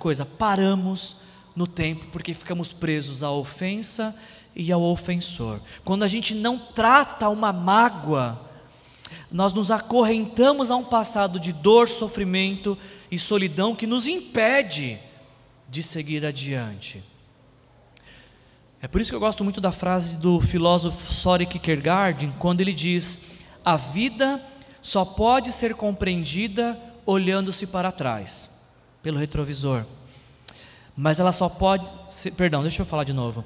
coisa, 0.00 0.26
paramos 0.26 1.14
no 1.54 1.68
tempo 1.68 2.06
porque 2.10 2.34
ficamos 2.34 2.72
presos 2.72 3.22
à 3.22 3.30
ofensa 3.30 4.12
e 4.52 4.72
ao 4.72 4.82
ofensor. 4.82 5.60
Quando 5.84 6.02
a 6.02 6.08
gente 6.08 6.34
não 6.34 6.58
trata 6.58 7.28
uma 7.28 7.52
mágoa, 7.52 8.47
nós 9.30 9.52
nos 9.52 9.70
acorrentamos 9.70 10.70
a 10.70 10.76
um 10.76 10.84
passado 10.84 11.38
de 11.38 11.52
dor, 11.52 11.88
sofrimento 11.88 12.76
e 13.10 13.18
solidão 13.18 13.74
que 13.74 13.86
nos 13.86 14.06
impede 14.06 14.98
de 15.68 15.82
seguir 15.82 16.24
adiante. 16.24 17.02
É 18.80 18.88
por 18.88 19.00
isso 19.00 19.10
que 19.10 19.16
eu 19.16 19.20
gosto 19.20 19.44
muito 19.44 19.60
da 19.60 19.72
frase 19.72 20.14
do 20.14 20.40
filósofo 20.40 21.12
Soren 21.12 21.46
Kierkegaard, 21.46 22.32
quando 22.38 22.60
ele 22.60 22.72
diz: 22.72 23.18
"A 23.64 23.76
vida 23.76 24.40
só 24.80 25.04
pode 25.04 25.52
ser 25.52 25.74
compreendida 25.74 26.78
olhando-se 27.04 27.66
para 27.66 27.90
trás, 27.90 28.48
pelo 29.02 29.18
retrovisor. 29.18 29.84
Mas 30.96 31.20
ela 31.20 31.32
só 31.32 31.48
pode 31.48 31.86
ser, 32.08 32.32
perdão, 32.32 32.62
deixa 32.62 32.82
eu 32.82 32.86
falar 32.86 33.04
de 33.04 33.12
novo. 33.12 33.44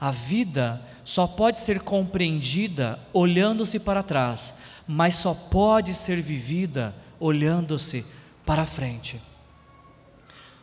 A 0.00 0.10
vida 0.10 0.82
só 1.04 1.26
pode 1.26 1.60
ser 1.60 1.80
compreendida 1.80 2.98
olhando-se 3.12 3.78
para 3.78 4.02
trás 4.02 4.54
mas 4.86 5.16
só 5.16 5.34
pode 5.34 5.94
ser 5.94 6.20
vivida 6.20 6.94
olhando-se 7.18 8.04
para 8.44 8.66
frente. 8.66 9.20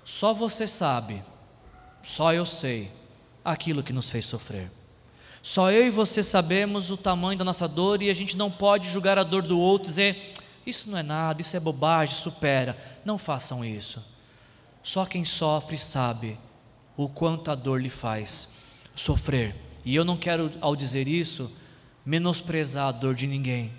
Só 0.06 0.34
você 0.34 0.68
sabe, 0.68 1.24
só 2.04 2.34
eu 2.34 2.46
sei 2.46 2.92
aquilo 3.44 3.84
que 3.84 3.94
nos 3.94 4.10
fez 4.10 4.26
sofrer. 4.26 4.72
Só 5.42 5.72
eu 5.72 5.88
e 5.88 5.90
você 5.90 6.22
sabemos 6.22 6.92
o 6.92 6.98
tamanho 6.98 7.40
da 7.40 7.46
nossa 7.46 7.68
dor 7.68 8.02
e 8.04 8.10
a 8.10 8.14
gente 8.14 8.38
não 8.38 8.52
pode 8.52 8.90
julgar 8.90 9.18
a 9.18 9.24
dor 9.24 9.42
do 9.42 9.58
outro 9.58 9.88
e 9.88 9.90
dizer: 9.90 10.34
isso 10.66 10.90
não 10.90 11.00
é 11.00 11.04
nada, 11.04 11.42
isso 11.42 11.58
é 11.58 11.60
bobagem, 11.60 12.14
supera. 12.14 12.78
Não 13.04 13.18
façam 13.18 13.66
isso. 13.66 14.06
Só 14.84 15.04
quem 15.04 15.26
sofre 15.26 15.80
sabe 15.80 16.38
o 16.96 17.10
quanto 17.10 17.50
a 17.50 17.56
dor 17.56 17.82
lhe 17.82 17.90
faz 17.90 18.61
sofrer. 18.96 19.56
E 19.84 19.96
eu 19.96 20.06
não 20.06 20.18
quero, 20.18 20.52
ao 20.62 20.76
dizer 20.76 21.08
isso, 21.08 21.52
menosprezar 22.06 22.88
a 22.88 22.92
dor 22.92 23.16
de 23.16 23.28
ninguém. 23.28 23.72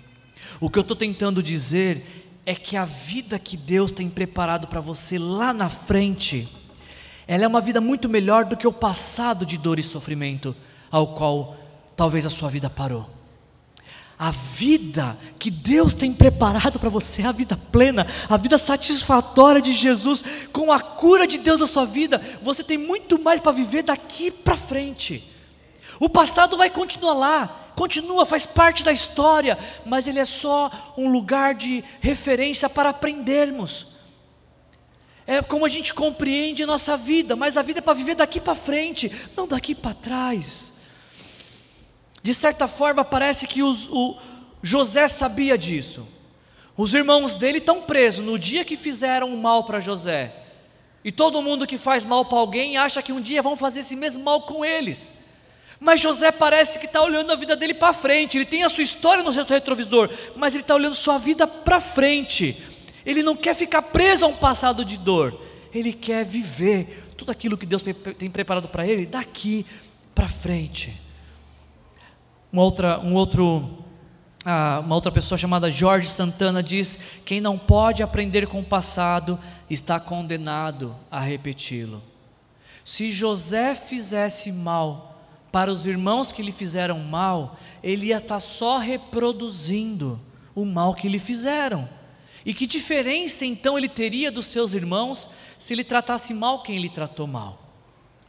O 0.59 0.69
que 0.69 0.77
eu 0.77 0.81
estou 0.81 0.95
tentando 0.95 1.41
dizer 1.41 2.41
é 2.45 2.53
que 2.55 2.75
a 2.75 2.85
vida 2.85 3.39
que 3.39 3.55
Deus 3.55 3.91
tem 3.91 4.09
preparado 4.09 4.67
para 4.67 4.81
você 4.81 5.17
lá 5.17 5.53
na 5.53 5.69
frente, 5.69 6.47
ela 7.25 7.45
é 7.45 7.47
uma 7.47 7.61
vida 7.61 7.79
muito 7.79 8.09
melhor 8.09 8.45
do 8.45 8.57
que 8.57 8.67
o 8.67 8.73
passado 8.73 9.45
de 9.45 9.57
dor 9.57 9.79
e 9.79 9.83
sofrimento 9.83 10.55
ao 10.91 11.13
qual 11.13 11.55
talvez 11.95 12.25
a 12.25 12.29
sua 12.29 12.49
vida 12.49 12.69
parou. 12.69 13.09
A 14.23 14.31
vida 14.31 15.17
que 15.37 15.51
Deus 15.51 15.93
tem 15.93 16.13
preparado 16.13 16.79
para 16.79 16.87
você, 16.87 17.23
a 17.23 17.33
vida 17.33 17.59
plena, 17.73 18.07
a 18.29 18.37
vida 18.37 18.57
satisfatória 18.57 19.61
de 19.61 19.73
Jesus, 19.73 20.23
com 20.53 20.71
a 20.71 20.79
cura 20.79 21.27
de 21.27 21.37
Deus 21.37 21.59
na 21.59 21.67
sua 21.67 21.85
vida, 21.85 22.21
você 22.41 22.63
tem 22.63 22.77
muito 22.77 23.21
mais 23.21 23.41
para 23.41 23.51
viver 23.51 23.83
daqui 23.83 24.31
para 24.31 24.55
frente. 24.55 25.29
O 25.99 26.07
passado 26.07 26.55
vai 26.55 26.69
continuar 26.69 27.11
lá, 27.11 27.73
continua, 27.75 28.25
faz 28.25 28.45
parte 28.45 28.81
da 28.81 28.93
história, 28.93 29.57
mas 29.85 30.07
ele 30.07 30.19
é 30.19 30.25
só 30.25 30.71
um 30.97 31.11
lugar 31.11 31.53
de 31.53 31.83
referência 31.99 32.69
para 32.69 32.91
aprendermos. 32.91 33.87
É 35.27 35.41
como 35.41 35.65
a 35.65 35.69
gente 35.69 35.93
compreende 35.93 36.65
nossa 36.65 36.95
vida, 36.95 37.35
mas 37.35 37.57
a 37.57 37.61
vida 37.61 37.79
é 37.79 37.81
para 37.81 37.93
viver 37.93 38.15
daqui 38.15 38.39
para 38.39 38.55
frente, 38.55 39.11
não 39.35 39.45
daqui 39.45 39.75
para 39.75 39.93
trás. 39.93 40.72
De 42.23 42.33
certa 42.33 42.69
forma, 42.69 43.03
parece 43.03 43.45
que 43.45 43.61
os, 43.61 43.89
o 43.91 44.17
José 44.61 45.09
sabia 45.09 45.57
disso. 45.57 46.07
Os 46.77 46.93
irmãos 46.93 47.35
dele 47.35 47.57
estão 47.57 47.81
presos 47.81 48.25
no 48.25 48.39
dia 48.39 48.63
que 48.63 48.77
fizeram 48.77 49.29
mal 49.35 49.65
para 49.65 49.81
José. 49.81 50.33
E 51.03 51.11
todo 51.11 51.41
mundo 51.41 51.67
que 51.67 51.77
faz 51.77 52.05
mal 52.05 52.23
para 52.23 52.37
alguém 52.37 52.77
acha 52.77 53.01
que 53.01 53.11
um 53.11 53.19
dia 53.19 53.41
vão 53.41 53.57
fazer 53.57 53.81
esse 53.81 53.95
mesmo 53.95 54.23
mal 54.23 54.43
com 54.43 54.63
eles. 54.63 55.13
Mas 55.81 55.99
José 55.99 56.31
parece 56.31 56.79
que 56.79 56.85
está 56.85 57.01
olhando 57.01 57.29
a 57.33 57.35
vida 57.35 57.57
dele 57.57 57.73
para 57.73 57.91
frente. 57.91 58.37
Ele 58.37 58.45
tem 58.45 58.63
a 58.63 58.69
sua 58.69 58.83
história 58.83 59.21
no 59.21 59.33
seu 59.33 59.43
retrovisor, 59.43 60.09
mas 60.33 60.53
ele 60.53 60.63
está 60.63 60.75
olhando 60.75 60.95
sua 60.95 61.17
vida 61.17 61.45
para 61.45 61.81
frente. 61.81 62.57
Ele 63.05 63.21
não 63.21 63.35
quer 63.35 63.53
ficar 63.53 63.81
preso 63.81 64.23
a 64.23 64.29
um 64.29 64.33
passado 64.33 64.85
de 64.85 64.95
dor. 64.95 65.37
Ele 65.73 65.91
quer 65.91 66.23
viver 66.23 67.11
tudo 67.17 67.33
aquilo 67.33 67.57
que 67.57 67.65
Deus 67.65 67.83
tem 68.17 68.29
preparado 68.29 68.69
para 68.69 68.87
ele 68.87 69.05
daqui 69.05 69.65
para 70.15 70.29
frente. 70.29 71.02
Uma 72.53 72.61
outra, 72.61 72.99
um 72.99 73.15
outro, 73.15 73.67
ah, 74.45 74.79
uma 74.85 74.93
outra 74.93 75.11
pessoa 75.11 75.39
chamada 75.39 75.71
Jorge 75.71 76.07
Santana 76.07 76.61
diz: 76.61 76.99
quem 77.25 77.41
não 77.41 77.57
pode 77.57 78.03
aprender 78.03 78.45
com 78.45 78.59
o 78.59 78.63
passado 78.63 79.39
está 79.67 79.99
condenado 79.99 80.95
a 81.09 81.19
repeti-lo. 81.19 82.03
Se 82.85 83.11
José 83.11 83.73
fizesse 83.73 84.51
mal 84.51 85.19
para 85.51 85.71
os 85.71 85.87
irmãos 85.87 86.31
que 86.31 86.43
lhe 86.43 86.51
fizeram 86.51 86.99
mal, 86.99 87.57
ele 87.81 88.07
ia 88.07 88.17
estar 88.17 88.39
só 88.39 88.77
reproduzindo 88.77 90.21
o 90.53 90.63
mal 90.63 90.93
que 90.93 91.09
lhe 91.09 91.17
fizeram. 91.17 91.89
E 92.45 92.53
que 92.53 92.67
diferença 92.67 93.47
então 93.47 93.79
ele 93.79 93.89
teria 93.89 94.31
dos 94.31 94.45
seus 94.45 94.75
irmãos 94.75 95.27
se 95.57 95.73
ele 95.73 95.83
tratasse 95.83 96.35
mal 96.35 96.61
quem 96.61 96.75
ele 96.75 96.89
tratou 96.89 97.25
mal? 97.25 97.59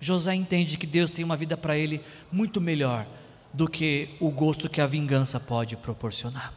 José 0.00 0.34
entende 0.34 0.78
que 0.78 0.86
Deus 0.86 1.10
tem 1.10 1.22
uma 1.22 1.36
vida 1.36 1.58
para 1.58 1.76
ele 1.76 2.00
muito 2.32 2.58
melhor 2.58 3.06
do 3.54 3.68
que 3.68 4.10
o 4.20 4.30
gosto 4.30 4.68
que 4.68 4.80
a 4.80 4.86
vingança 4.86 5.38
pode 5.38 5.76
proporcionar. 5.76 6.52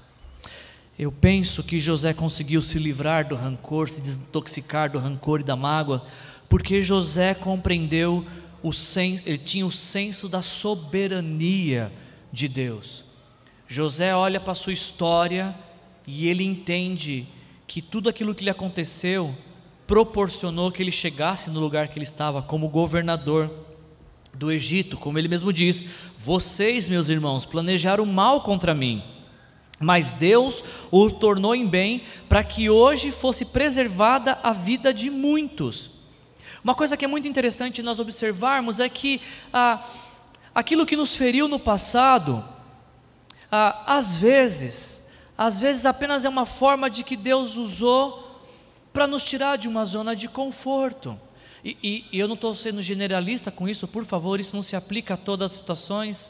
Eu 0.98 1.12
penso 1.12 1.64
que 1.64 1.80
José 1.80 2.12
conseguiu 2.12 2.60
se 2.60 2.80
livrar 2.80 3.28
do 3.28 3.36
rancor, 3.36 3.88
se 3.88 4.02
desintoxicar 4.02 4.92
do 4.92 4.98
rancor 4.98 5.42
e 5.42 5.44
da 5.44 5.56
mágoa, 5.56 6.04
porque 6.50 6.82
José 6.82 7.36
compreendeu 7.36 8.26
o 8.64 8.74
senso, 8.74 9.22
ele 9.28 9.38
tinha 9.38 9.66
o 9.66 9.72
senso 9.72 10.28
da 10.28 10.42
soberania 10.42 11.92
de 12.34 12.48
Deus. 12.48 13.04
José 13.68 14.16
olha 14.16 14.40
para 14.40 14.54
a 14.54 14.56
sua 14.56 14.74
história 14.74 15.56
e 16.08 16.28
ele 16.28 16.44
entende 16.44 17.28
que 17.68 17.80
tudo 17.80 18.10
aquilo 18.10 18.34
que 18.34 18.44
lhe 18.44 18.50
aconteceu 18.50 19.36
proporcionou 19.86 20.72
que 20.72 20.82
ele 20.82 20.92
chegasse 20.92 21.52
no 21.52 21.60
lugar 21.60 21.90
que 21.90 22.00
ele 22.00 22.04
estava 22.04 22.42
como 22.42 22.70
governador 22.70 23.67
do 24.38 24.52
Egito, 24.52 24.98
como 24.98 25.18
ele 25.18 25.28
mesmo 25.28 25.52
diz: 25.52 25.84
Vocês, 26.18 26.88
meus 26.88 27.10
irmãos, 27.10 27.46
planejaram 27.46 28.06
mal 28.06 28.42
contra 28.42 28.74
mim, 28.74 29.04
mas 29.80 30.12
Deus 30.12 30.64
o 30.92 31.10
tornou 31.10 31.56
em 31.56 31.68
bem 31.68 32.04
para 32.30 32.44
que 32.44 32.70
hoje 32.70 33.12
fosse 33.12 33.46
preservada 33.46 34.40
a 34.44 34.54
vida 34.54 34.94
de 34.94 35.10
muitos. 35.10 35.90
Uma 36.64 36.76
coisa 36.76 36.96
que 36.96 37.06
é 37.06 37.08
muito 37.08 37.28
interessante 37.28 37.82
nós 37.82 38.00
observarmos 38.00 38.80
é 38.80 38.90
que 38.90 39.22
a, 39.54 39.84
aquilo 40.54 40.86
que 40.86 40.96
nos 40.96 41.16
feriu 41.16 41.48
no 41.48 41.60
passado, 41.60 42.44
ah, 43.52 43.84
às 43.88 44.18
vezes, 44.18 45.10
às 45.38 45.60
vezes 45.60 45.86
apenas 45.86 46.26
é 46.26 46.30
uma 46.30 46.46
forma 46.46 46.90
de 46.90 47.04
que 47.04 47.16
Deus 47.16 47.56
usou 47.56 48.42
para 48.92 49.08
nos 49.08 49.24
tirar 49.24 49.58
de 49.58 49.68
uma 49.68 49.86
zona 49.86 50.16
de 50.16 50.28
conforto. 50.28 51.20
E, 51.68 52.06
e, 52.14 52.18
eu 52.18 52.30
não 52.30 52.36
estou 52.36 52.56
sendo 52.56 52.82
generalista 52.82 53.52
com 53.52 53.68
isso, 53.68 53.90
por 53.90 54.06
favor, 54.06 54.40
isso 54.40 54.56
não 54.56 54.64
se 54.64 54.74
aplica 54.74 55.16
a 55.16 55.18
todas 55.18 55.52
as 55.52 55.58
situações. 55.58 56.30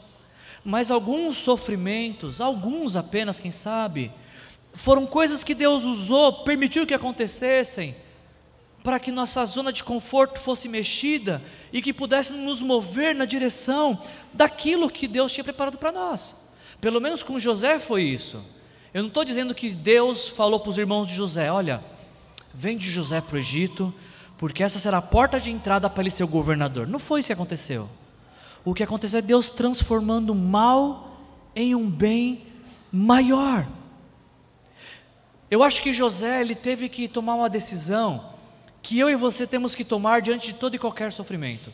Mas 0.64 0.90
alguns 0.90 1.36
sofrimentos, 1.36 2.40
alguns 2.40 2.96
apenas, 2.96 3.38
quem 3.38 3.52
sabe, 3.52 4.10
foram 4.74 5.06
coisas 5.06 5.44
que 5.44 5.54
Deus 5.54 5.84
usou, 5.84 6.42
permitiu 6.42 6.84
que 6.84 6.92
acontecessem, 6.92 7.94
para 8.82 8.98
que 8.98 9.12
nossa 9.12 9.46
zona 9.46 9.72
de 9.72 9.84
conforto 9.84 10.40
fosse 10.40 10.68
mexida 10.68 11.40
e 11.72 11.80
que 11.80 11.92
pudéssemos 11.92 12.42
nos 12.42 12.60
mover 12.60 13.14
na 13.14 13.24
direção 13.24 14.02
daquilo 14.34 14.90
que 14.90 15.06
Deus 15.06 15.30
tinha 15.30 15.44
preparado 15.44 15.78
para 15.78 15.92
nós. 15.92 16.34
Pelo 16.80 17.00
menos 17.00 17.22
com 17.22 17.38
José 17.38 17.78
foi 17.78 18.02
isso. 18.02 18.44
Eu 18.92 19.02
não 19.02 19.08
estou 19.08 19.24
dizendo 19.24 19.54
que 19.54 19.70
Deus 19.70 20.26
falou 20.26 20.58
para 20.58 20.70
os 20.70 20.78
irmãos 20.78 21.06
de 21.06 21.14
José: 21.14 21.48
olha, 21.48 21.84
vem 22.52 22.76
de 22.76 22.90
José 22.90 23.20
para 23.20 23.36
o 23.36 23.38
Egito, 23.38 23.94
porque 24.38 24.62
essa 24.62 24.78
será 24.78 24.98
a 24.98 25.02
porta 25.02 25.38
de 25.38 25.50
entrada 25.50 25.90
para 25.90 26.02
ele 26.02 26.10
ser 26.10 26.24
o 26.24 26.28
governador. 26.28 26.86
Não 26.86 26.98
foi 26.98 27.20
isso 27.20 27.26
que 27.26 27.32
aconteceu. 27.32 27.90
O 28.64 28.72
que 28.72 28.82
aconteceu 28.82 29.18
é 29.18 29.22
Deus 29.22 29.50
transformando 29.50 30.30
o 30.30 30.34
mal 30.34 31.20
em 31.54 31.74
um 31.74 31.90
bem 31.90 32.46
maior. 32.92 33.66
Eu 35.50 35.62
acho 35.62 35.82
que 35.82 35.92
José 35.92 36.40
ele 36.40 36.54
teve 36.54 36.88
que 36.88 37.08
tomar 37.08 37.34
uma 37.34 37.48
decisão 37.48 38.32
que 38.82 38.98
eu 38.98 39.10
e 39.10 39.16
você 39.16 39.46
temos 39.46 39.74
que 39.74 39.84
tomar 39.84 40.22
diante 40.22 40.46
de 40.46 40.54
todo 40.54 40.74
e 40.74 40.78
qualquer 40.78 41.12
sofrimento. 41.12 41.72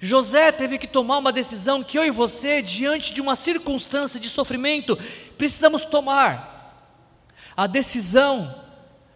José 0.00 0.50
teve 0.50 0.78
que 0.78 0.88
tomar 0.88 1.18
uma 1.18 1.30
decisão 1.30 1.84
que 1.84 1.96
eu 1.96 2.04
e 2.04 2.10
você, 2.10 2.60
diante 2.60 3.14
de 3.14 3.20
uma 3.20 3.36
circunstância 3.36 4.18
de 4.18 4.28
sofrimento, 4.28 4.98
precisamos 5.38 5.84
tomar. 5.84 6.50
A 7.56 7.68
decisão 7.68 8.62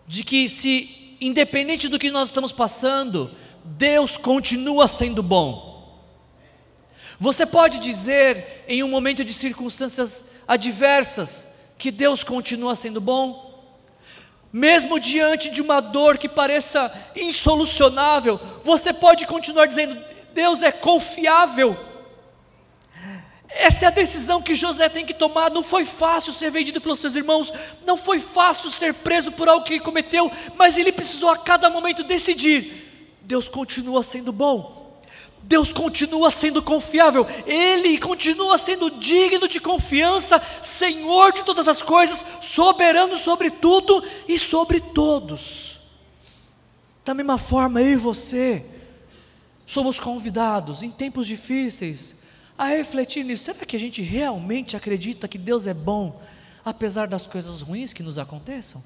de 0.07 0.23
que, 0.23 0.49
se, 0.49 0.96
independente 1.21 1.89
do 1.89 1.99
que 1.99 2.11
nós 2.11 2.29
estamos 2.29 2.53
passando, 2.53 3.31
Deus 3.65 4.17
continua 4.17 4.87
sendo 4.89 5.23
bom. 5.23 5.77
Você 7.19 7.47
pode 7.47 7.79
dizer, 7.79 8.65
em 8.69 8.83
um 8.83 8.89
momento 8.89 9.25
de 9.25 9.33
circunstâncias 9.33 10.27
adversas, 10.47 11.47
que 11.79 11.91
Deus 11.91 12.23
continua 12.23 12.75
sendo 12.77 13.01
bom? 13.01 13.47
Mesmo 14.53 15.01
diante 15.01 15.51
de 15.51 15.61
uma 15.61 15.81
dor 15.81 16.19
que 16.19 16.29
pareça 16.29 16.93
insolucionável, 17.15 18.41
você 18.63 18.93
pode 18.93 19.27
continuar 19.27 19.67
dizendo: 19.67 19.97
Deus 20.33 20.63
é 20.63 20.71
confiável. 20.71 21.77
Essa 23.49 23.87
é 23.87 23.89
a 23.89 23.93
decisão 23.93 24.43
que 24.43 24.55
José 24.55 24.89
tem 24.89 25.07
que 25.07 25.15
tomar. 25.15 25.51
Não 25.51 25.63
foi 25.63 25.85
fácil 25.85 26.33
ser 26.33 26.51
vendido 26.51 26.81
pelos 26.81 26.99
seus 26.99 27.15
irmãos, 27.15 27.53
não 27.85 27.97
foi 27.97 28.19
fácil 28.21 28.71
ser 28.71 28.95
preso 28.95 29.31
por 29.33 29.49
algo 29.49 29.65
que 29.65 29.81
cometeu, 29.81 30.31
mas 30.57 30.77
ele 30.77 30.93
precisou 30.93 31.31
a 31.31 31.39
cada 31.39 31.71
momento 31.71 32.03
decidir: 32.03 33.17
Deus 33.23 33.49
continua 33.49 34.03
sendo 34.03 34.33
bom, 34.33 35.01
Deus 35.43 35.73
continua 35.73 36.31
sendo 36.31 36.61
confiável, 36.61 37.25
Ele 37.47 37.99
continua 37.99 38.59
sendo 38.59 38.91
digno 38.91 39.47
de 39.47 39.61
confiança, 39.61 40.43
Senhor 40.61 41.33
de 41.33 41.45
todas 41.45 41.69
as 41.69 41.81
coisas, 41.83 42.25
soberano 42.43 43.17
sobre 43.17 43.51
tudo 43.51 44.03
e 44.27 44.39
sobre 44.39 44.81
todos. 44.81 45.79
Da 47.05 47.15
mesma 47.15 47.39
forma, 47.39 47.81
eu 47.81 47.93
e 47.93 47.97
você 47.97 48.67
somos 49.65 50.01
convidados 50.01 50.83
em 50.83 50.91
tempos 50.91 51.29
difíceis 51.29 52.16
a 52.57 52.67
refletir 52.67 53.25
nisso. 53.25 53.45
Será 53.45 53.65
que 53.65 53.77
a 53.77 53.79
gente 53.79 54.03
realmente 54.03 54.77
acredita 54.77 55.29
que 55.29 55.39
Deus 55.39 55.67
é 55.67 55.75
bom, 55.75 56.21
apesar 56.65 57.07
das 57.07 57.27
coisas 57.27 57.61
ruins 57.61 57.93
que 57.93 58.03
nos 58.03 58.19
aconteçam? 58.19 58.83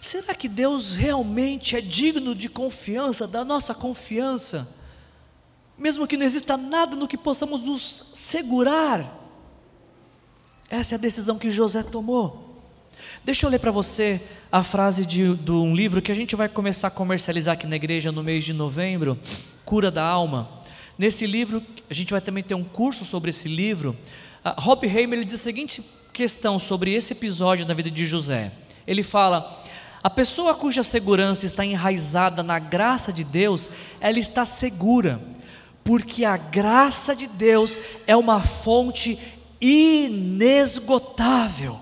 Será 0.00 0.34
que 0.34 0.48
Deus 0.48 0.94
realmente 0.94 1.76
é 1.76 1.80
digno 1.80 2.34
de 2.34 2.48
confiança, 2.48 3.28
da 3.28 3.44
nossa 3.44 3.74
confiança? 3.74 4.68
Mesmo 5.76 6.06
que 6.06 6.16
não 6.16 6.24
exista 6.24 6.56
nada 6.56 6.96
no 6.96 7.08
que 7.08 7.18
possamos 7.18 7.62
nos 7.62 8.10
segurar. 8.14 9.18
Essa 10.70 10.94
é 10.94 10.96
a 10.96 11.00
decisão 11.00 11.38
que 11.38 11.50
José 11.50 11.82
tomou. 11.82 12.62
Deixa 13.24 13.46
eu 13.46 13.50
ler 13.50 13.58
para 13.58 13.70
você 13.70 14.20
a 14.52 14.62
frase 14.62 15.04
de, 15.04 15.34
de, 15.34 15.50
um 15.50 15.74
livro 15.74 16.02
que 16.02 16.12
a 16.12 16.14
gente 16.14 16.36
vai 16.36 16.48
começar 16.48 16.88
a 16.88 16.90
comercializar 16.90 17.54
aqui 17.54 17.66
na 17.66 17.76
igreja 17.76 18.12
no 18.12 18.22
mês 18.22 18.44
de 18.44 18.52
novembro, 18.52 19.18
Cura 19.64 19.90
da 19.90 20.04
Alma. 20.04 20.59
Nesse 21.00 21.26
livro, 21.26 21.64
a 21.88 21.94
gente 21.94 22.10
vai 22.10 22.20
também 22.20 22.44
ter 22.44 22.54
um 22.54 22.62
curso 22.62 23.06
sobre 23.06 23.30
esse 23.30 23.48
livro. 23.48 23.96
Uh, 24.44 24.60
Rob 24.60 24.86
Heimer 24.86 25.24
diz 25.24 25.36
a 25.36 25.38
seguinte 25.38 25.82
questão 26.12 26.58
sobre 26.58 26.92
esse 26.92 27.14
episódio 27.14 27.66
na 27.66 27.72
vida 27.72 27.90
de 27.90 28.04
José. 28.04 28.52
Ele 28.86 29.02
fala: 29.02 29.64
a 30.02 30.10
pessoa 30.10 30.54
cuja 30.54 30.82
segurança 30.82 31.46
está 31.46 31.64
enraizada 31.64 32.42
na 32.42 32.58
graça 32.58 33.10
de 33.14 33.24
Deus, 33.24 33.70
ela 33.98 34.18
está 34.18 34.44
segura, 34.44 35.22
porque 35.82 36.22
a 36.22 36.36
graça 36.36 37.16
de 37.16 37.28
Deus 37.28 37.80
é 38.06 38.14
uma 38.14 38.42
fonte 38.42 39.18
inesgotável. 39.58 41.80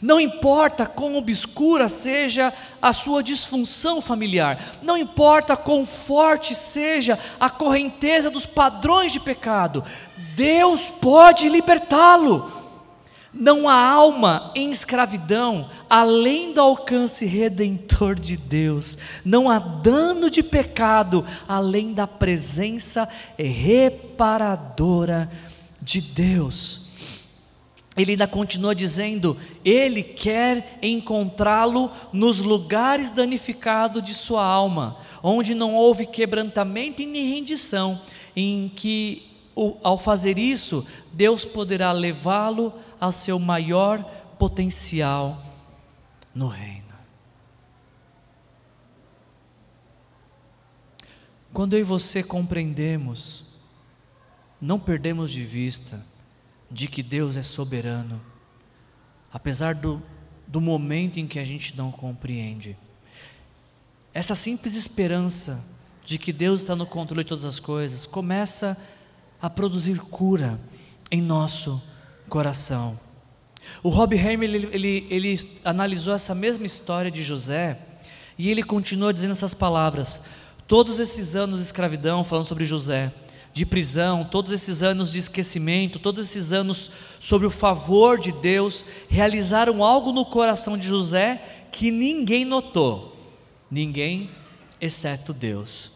Não 0.00 0.20
importa 0.20 0.86
quão 0.86 1.16
obscura 1.16 1.88
seja 1.88 2.52
a 2.80 2.92
sua 2.92 3.22
disfunção 3.22 4.00
familiar, 4.00 4.58
não 4.82 4.96
importa 4.96 5.56
quão 5.56 5.86
forte 5.86 6.54
seja 6.54 7.18
a 7.40 7.48
correnteza 7.48 8.30
dos 8.30 8.46
padrões 8.46 9.12
de 9.12 9.20
pecado, 9.20 9.82
Deus 10.34 10.90
pode 10.90 11.48
libertá-lo. 11.48 12.62
Não 13.36 13.68
há 13.68 13.74
alma 13.74 14.52
em 14.54 14.70
escravidão 14.70 15.68
além 15.90 16.52
do 16.52 16.60
alcance 16.60 17.26
redentor 17.26 18.14
de 18.14 18.36
Deus. 18.36 18.96
Não 19.24 19.50
há 19.50 19.58
dano 19.58 20.30
de 20.30 20.40
pecado 20.40 21.24
além 21.48 21.92
da 21.92 22.06
presença 22.06 23.08
reparadora 23.36 25.28
de 25.82 26.00
Deus. 26.00 26.83
Ele 27.96 28.12
ainda 28.12 28.26
continua 28.26 28.74
dizendo: 28.74 29.36
Ele 29.64 30.02
quer 30.02 30.78
encontrá-lo 30.82 31.90
nos 32.12 32.40
lugares 32.40 33.10
danificados 33.10 34.02
de 34.02 34.14
sua 34.14 34.44
alma, 34.44 34.98
onde 35.22 35.54
não 35.54 35.74
houve 35.74 36.06
quebrantamento 36.06 37.02
e 37.02 37.06
nem 37.06 37.34
rendição, 37.34 38.00
em 38.34 38.68
que, 38.74 39.26
ao 39.82 39.96
fazer 39.96 40.38
isso, 40.38 40.84
Deus 41.12 41.44
poderá 41.44 41.92
levá-lo 41.92 42.72
ao 43.00 43.12
seu 43.12 43.38
maior 43.38 44.02
potencial 44.38 45.40
no 46.34 46.48
reino. 46.48 46.82
Quando 51.52 51.74
eu 51.74 51.80
e 51.80 51.84
você 51.84 52.24
compreendemos, 52.24 53.44
não 54.60 54.80
perdemos 54.80 55.30
de 55.30 55.44
vista 55.44 56.04
de 56.74 56.88
que 56.88 57.04
Deus 57.04 57.36
é 57.36 57.42
soberano, 57.44 58.20
apesar 59.32 59.76
do, 59.76 60.02
do 60.44 60.60
momento 60.60 61.20
em 61.20 61.26
que 61.26 61.38
a 61.38 61.44
gente 61.44 61.76
não 61.76 61.92
compreende. 61.92 62.76
Essa 64.12 64.34
simples 64.34 64.74
esperança 64.74 65.64
de 66.04 66.18
que 66.18 66.32
Deus 66.32 66.62
está 66.62 66.74
no 66.74 66.84
controle 66.84 67.22
de 67.22 67.28
todas 67.28 67.44
as 67.44 67.60
coisas 67.60 68.06
começa 68.06 68.76
a 69.40 69.48
produzir 69.48 70.00
cura 70.00 70.60
em 71.12 71.22
nosso 71.22 71.80
coração. 72.28 72.98
O 73.80 73.88
Rob 73.88 74.18
Hammer 74.18 74.42
ele, 74.42 74.68
ele, 74.72 75.06
ele 75.08 75.60
analisou 75.64 76.12
essa 76.12 76.34
mesma 76.34 76.66
história 76.66 77.10
de 77.10 77.22
José 77.22 77.78
e 78.36 78.50
ele 78.50 78.64
continua 78.64 79.12
dizendo 79.12 79.30
essas 79.30 79.54
palavras. 79.54 80.20
Todos 80.66 80.98
esses 80.98 81.36
anos 81.36 81.60
de 81.60 81.66
escravidão, 81.66 82.24
falando 82.24 82.46
sobre 82.46 82.64
José, 82.64 83.12
de 83.54 83.64
prisão, 83.64 84.24
todos 84.24 84.50
esses 84.50 84.82
anos 84.82 85.12
de 85.12 85.20
esquecimento, 85.20 86.00
todos 86.00 86.24
esses 86.24 86.52
anos 86.52 86.90
sobre 87.20 87.46
o 87.46 87.50
favor 87.50 88.18
de 88.18 88.32
Deus, 88.32 88.84
realizaram 89.08 89.84
algo 89.84 90.12
no 90.12 90.24
coração 90.24 90.76
de 90.76 90.84
José 90.84 91.40
que 91.70 91.92
ninguém 91.92 92.44
notou, 92.44 93.16
ninguém 93.70 94.28
exceto 94.80 95.32
Deus. 95.32 95.92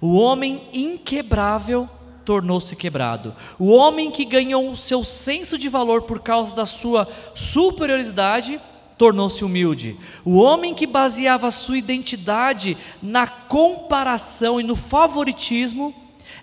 O 0.00 0.14
homem 0.14 0.62
inquebrável 0.72 1.88
tornou-se 2.24 2.74
quebrado. 2.74 3.36
O 3.58 3.70
homem 3.70 4.10
que 4.10 4.24
ganhou 4.24 4.70
o 4.70 4.76
seu 4.76 5.04
senso 5.04 5.58
de 5.58 5.68
valor 5.68 6.02
por 6.02 6.20
causa 6.20 6.56
da 6.56 6.64
sua 6.64 7.06
superioridade 7.34 8.58
tornou-se 8.96 9.44
humilde. 9.44 9.94
O 10.24 10.36
homem 10.36 10.72
que 10.72 10.86
baseava 10.86 11.50
sua 11.50 11.76
identidade 11.76 12.78
na 13.02 13.26
comparação 13.26 14.58
e 14.58 14.62
no 14.62 14.74
favoritismo 14.74 15.94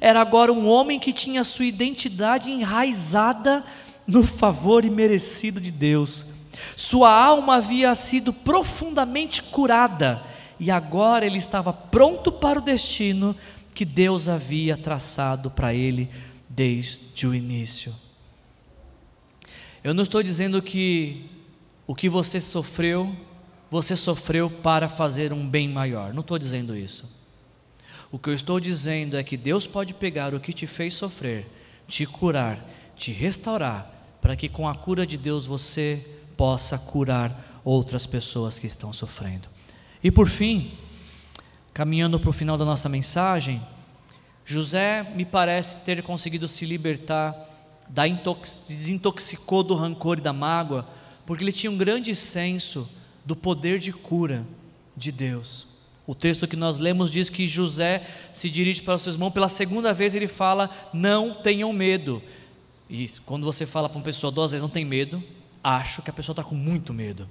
era 0.02 0.20
agora 0.20 0.52
um 0.52 0.68
homem 0.68 1.00
que 1.00 1.14
tinha 1.14 1.44
sua 1.44 1.66
identidade 1.66 2.50
enraizada 2.50 3.64
no 4.08 4.26
favor 4.26 4.84
imerecido 4.84 5.62
de 5.62 5.70
Deus. 5.70 6.26
Sua 6.76 7.14
alma 7.14 7.58
havia 7.58 7.94
sido 7.94 8.34
profundamente 8.34 9.44
curada 9.44 10.24
e 10.60 10.72
agora 10.72 11.24
ele 11.24 11.38
estava 11.38 11.72
pronto 11.72 12.32
para 12.32 12.58
o 12.58 12.64
destino 12.64 13.36
que 13.76 13.86
Deus 13.86 14.28
havia 14.28 14.76
traçado 14.76 15.52
para 15.52 15.72
ele 15.72 16.10
desde 16.50 17.28
o 17.28 17.36
início. 17.36 17.94
Eu 19.84 19.94
não 19.94 20.02
estou 20.02 20.24
dizendo 20.24 20.62
que 20.64 21.30
o 21.86 21.94
que 21.94 22.10
você 22.10 22.42
sofreu, 22.42 23.16
você 23.70 23.96
sofreu 23.96 24.50
para 24.50 24.90
fazer 24.90 25.32
um 25.32 25.48
bem 25.48 25.68
maior. 25.68 26.12
Não 26.12 26.22
estou 26.22 26.40
dizendo 26.40 26.76
isso. 26.76 27.21
O 28.12 28.20
que 28.20 28.30
eu 28.30 28.34
estou 28.34 28.60
dizendo 28.60 29.18
é 29.18 29.24
que 29.24 29.38
Deus 29.38 29.66
pode 29.66 29.94
pegar 29.94 30.34
o 30.34 30.40
que 30.40 30.52
te 30.52 30.68
fez 30.68 30.94
sofrer, 30.94 31.48
te 31.88 32.06
curar, 32.06 32.60
te 32.96 33.12
restaurar, 33.12 33.90
para 34.22 34.36
que 34.36 34.50
com 34.50 34.68
a 34.68 34.76
cura 34.76 35.08
de 35.08 35.18
Deus 35.18 35.46
você 35.46 36.06
possa 36.36 36.78
curar 36.78 37.62
outras 37.64 38.06
pessoas 38.06 38.60
que 38.60 38.68
estão 38.68 38.92
sofrendo. 38.92 39.48
E 40.04 40.12
por 40.12 40.28
fim, 40.28 40.78
caminhando 41.74 42.20
para 42.20 42.30
o 42.30 42.34
final 42.34 42.58
da 42.58 42.66
nossa 42.66 42.90
mensagem, 42.90 43.62
José 44.46 45.04
me 45.16 45.24
parece 45.24 45.78
ter 45.78 46.04
conseguido 46.04 46.48
se 46.50 46.66
libertar, 46.66 47.34
da 47.88 48.04
se 48.44 48.74
desintoxicou 48.74 49.64
do 49.64 49.76
rancor 49.76 50.18
e 50.18 50.22
da 50.22 50.34
mágoa, 50.34 50.86
porque 51.26 51.44
ele 51.44 51.52
tinha 51.52 51.72
um 51.72 51.78
grande 51.78 52.14
senso 52.14 52.90
do 53.26 53.36
poder 53.36 53.80
de 53.80 53.94
cura 53.94 54.46
de 54.98 55.12
Deus. 55.12 55.71
O 56.12 56.14
texto 56.14 56.46
que 56.46 56.58
nós 56.58 56.78
lemos 56.78 57.10
diz 57.10 57.30
que 57.30 57.48
José 57.48 58.06
se 58.34 58.50
dirige 58.50 58.82
para 58.82 58.96
os 58.96 59.02
seus 59.02 59.16
irmãos, 59.16 59.32
pela 59.32 59.48
segunda 59.48 59.94
vez 59.94 60.14
ele 60.14 60.28
fala: 60.28 60.70
Não 60.94 61.34
tenham 61.34 61.72
medo. 61.72 62.22
E 62.90 63.10
quando 63.26 63.46
você 63.46 63.66
fala 63.66 63.88
para 63.88 63.98
uma 63.98 64.04
pessoa 64.04 64.30
duas 64.30 64.52
vezes, 64.52 64.62
não 64.62 64.68
tem 64.68 64.84
medo, 64.84 65.24
acho 65.64 66.02
que 66.02 66.10
a 66.10 66.14
pessoa 66.14 66.34
está 66.34 66.44
com 66.44 66.54
muito 66.54 66.94
medo. 66.94 67.30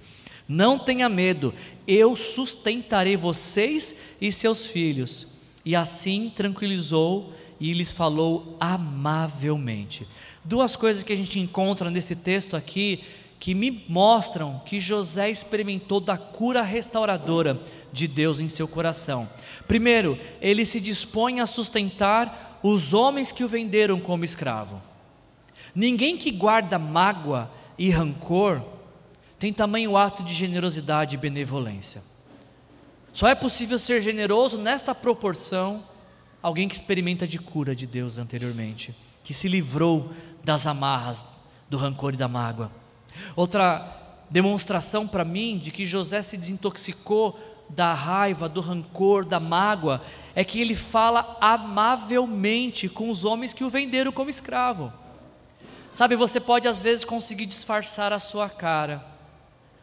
Não 0.49 0.79
tenha 0.79 1.11
medo, 1.11 1.53
eu 1.87 2.17
sustentarei 2.17 3.19
vocês 3.19 3.95
e 4.19 4.33
seus 4.33 4.65
filhos. 4.65 5.27
E 5.63 5.77
assim 5.77 6.33
tranquilizou 6.35 7.35
e 7.61 7.75
lhes 7.75 7.93
falou 7.93 8.57
amavelmente. 8.59 10.07
Duas 10.43 10.75
coisas 10.75 11.03
que 11.03 11.13
a 11.13 11.17
gente 11.17 11.39
encontra 11.39 11.91
nesse 11.91 12.17
texto 12.17 12.57
aqui 12.57 13.05
que 13.41 13.55
me 13.55 13.85
mostram 13.89 14.61
que 14.67 14.79
José 14.79 15.31
experimentou 15.31 15.99
da 15.99 16.19
cura 16.19 16.61
restauradora 16.61 17.59
de 17.91 18.07
Deus 18.07 18.39
em 18.39 18.49
seu 18.49 18.69
coração. 18.69 19.27
Primeiro, 19.67 20.19
ele 20.43 20.67
se 20.67 20.79
dispõe 20.79 21.41
a 21.41 21.47
sustentar 21.47 22.61
os 22.63 22.93
homens 22.93 23.33
que 23.33 23.43
o 23.43 23.49
venderam 23.49 23.99
como 23.99 24.27
escravo. 24.27 24.83
Ninguém 25.75 26.19
que 26.19 26.31
guarda 26.31 26.79
mágoa 26.79 27.51
e 27.79 27.89
rancor 27.89 28.63
tem 29.39 29.55
tamanho 29.55 29.97
ato 29.97 30.23
de 30.23 30.35
generosidade 30.35 31.15
e 31.15 31.19
benevolência. 31.19 32.03
Só 33.11 33.27
é 33.27 33.35
possível 33.35 33.79
ser 33.79 34.03
generoso 34.03 34.59
nesta 34.59 34.95
proporção 34.95 35.83
alguém 36.43 36.69
que 36.69 36.75
experimenta 36.75 37.27
de 37.27 37.39
cura 37.39 37.75
de 37.75 37.87
Deus 37.87 38.19
anteriormente, 38.19 38.95
que 39.25 39.33
se 39.33 39.49
livrou 39.49 40.11
das 40.45 40.67
amarras 40.67 41.25
do 41.71 41.79
rancor 41.79 42.13
e 42.13 42.19
da 42.19 42.29
mágoa. 42.29 42.71
Outra 43.37 43.97
demonstração 44.29 45.07
para 45.07 45.25
mim 45.25 45.59
de 45.59 45.71
que 45.71 45.85
José 45.85 46.23
se 46.23 46.37
desintoxicou 46.37 47.39
da 47.69 47.95
raiva, 47.95 48.49
do 48.49 48.61
rancor, 48.61 49.25
da 49.25 49.39
mágoa, 49.39 50.03
é 50.35 50.45
que 50.45 50.61
ele 50.61 50.75
fala 50.75 51.37
amavelmente 51.41 52.89
com 52.89 53.11
os 53.11 53.25
homens 53.25 53.53
que 53.53 53.65
o 53.65 53.71
venderam 53.71 54.13
como 54.13 54.31
escravo. 54.31 54.93
Sabe, 55.93 56.17
você 56.17 56.41
pode 56.41 56.69
às 56.69 56.83
vezes 56.83 57.05
conseguir 57.05 57.47
disfarçar 57.47 58.13
a 58.13 58.19
sua 58.19 58.49
cara, 58.49 59.05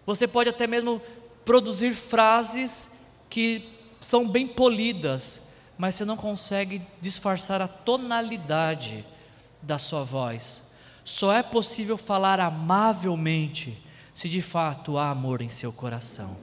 você 0.06 0.28
pode 0.28 0.50
até 0.50 0.66
mesmo 0.66 1.02
produzir 1.44 1.94
frases 1.94 2.92
que 3.30 3.70
são 4.00 4.28
bem 4.28 4.48
polidas, 4.48 5.42
mas 5.78 5.96
você 5.96 6.06
não 6.06 6.16
consegue 6.16 6.82
disfarçar 7.02 7.62
a 7.62 7.68
tonalidade 7.68 9.06
da 9.62 9.78
sua 9.78 10.04
voz. 10.04 10.67
Só 11.08 11.32
é 11.32 11.42
possível 11.42 11.98
falar 11.98 12.38
amavelmente 12.38 13.82
se 14.14 14.28
de 14.28 14.42
fato 14.42 14.98
há 14.98 15.10
amor 15.10 15.42
em 15.42 15.48
seu 15.48 15.72
coração. 15.72 16.36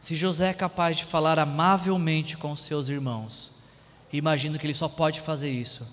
Se 0.00 0.14
José 0.14 0.48
é 0.48 0.54
capaz 0.54 0.96
de 0.96 1.04
falar 1.04 1.38
amavelmente 1.38 2.38
com 2.38 2.56
seus 2.56 2.88
irmãos, 2.88 3.52
imagino 4.10 4.58
que 4.58 4.66
ele 4.66 4.72
só 4.72 4.88
pode 4.88 5.20
fazer 5.20 5.50
isso 5.50 5.86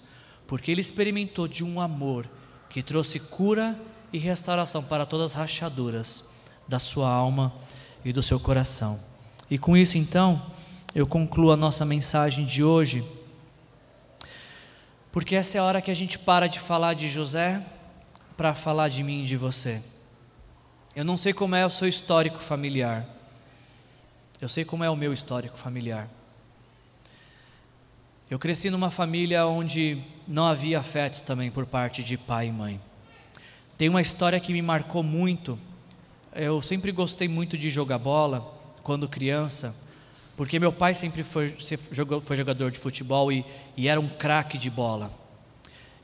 porque 0.48 0.72
ele 0.72 0.80
experimentou 0.80 1.46
de 1.46 1.62
um 1.62 1.82
amor 1.82 2.26
que 2.70 2.82
trouxe 2.82 3.20
cura 3.20 3.78
e 4.14 4.18
restauração 4.18 4.82
para 4.82 5.06
todas 5.06 5.32
as 5.32 5.38
rachaduras 5.38 6.24
da 6.70 6.80
sua 6.80 7.10
alma 7.10 7.54
e 8.06 8.14
do 8.14 8.24
seu 8.24 8.40
coração. 8.40 8.98
E 9.52 9.58
com 9.58 9.76
isso, 9.76 9.98
então, 9.98 10.42
eu 10.96 11.06
concluo 11.06 11.52
a 11.52 11.58
nossa 11.58 11.84
mensagem 11.84 12.46
de 12.46 12.64
hoje 12.64 13.04
porque 15.12 15.36
essa 15.36 15.58
é 15.58 15.62
a 15.62 15.64
hora 15.64 15.82
que 15.82 15.90
a 15.92 15.96
gente 15.96 16.20
para 16.20 16.48
de 16.48 16.60
falar 16.60 16.94
de 16.94 17.08
José 17.08 17.62
para 18.38 18.54
falar 18.54 18.90
de 18.90 19.04
mim 19.04 19.24
e 19.24 19.26
de 19.26 19.36
você. 19.36 19.82
Eu 20.96 21.04
não 21.04 21.18
sei 21.18 21.34
como 21.34 21.56
é 21.56 21.66
o 21.66 21.70
seu 21.70 21.88
histórico 21.88 22.40
familiar. 22.40 23.06
Eu 24.40 24.48
sei 24.48 24.64
como 24.64 24.84
é 24.84 24.90
o 24.90 24.96
meu 24.96 25.12
histórico 25.12 25.58
familiar. 25.58 26.10
Eu 28.30 28.38
cresci 28.38 28.70
numa 28.70 28.90
família 28.92 29.46
onde 29.46 30.02
não 30.28 30.46
havia 30.46 30.80
afetos 30.80 31.22
também 31.22 31.50
por 31.50 31.66
parte 31.66 32.04
de 32.04 32.16
pai 32.16 32.48
e 32.48 32.52
mãe. 32.52 32.80
Tem 33.78 33.90
uma 33.90 34.02
história 34.02 34.40
que 34.40 34.54
me 34.54 34.62
marcou 34.62 35.02
muito. 35.02 35.60
Eu 36.34 36.62
sempre 36.62 36.92
gostei 36.92 37.28
muito 37.28 37.58
de 37.58 37.70
jogar 37.70 37.98
bola 37.98 38.54
quando 38.84 39.10
criança 39.10 39.76
porque 40.40 40.58
meu 40.58 40.72
pai 40.72 40.96
sempre 40.96 41.22
foi, 41.22 41.54
foi 42.24 42.38
jogador 42.38 42.72
de 42.72 42.80
futebol 42.80 43.30
e, 43.30 43.44
e 43.76 43.90
era 43.90 44.00
um 44.00 44.08
craque 44.08 44.58
de 44.58 44.70
bola. 44.70 45.12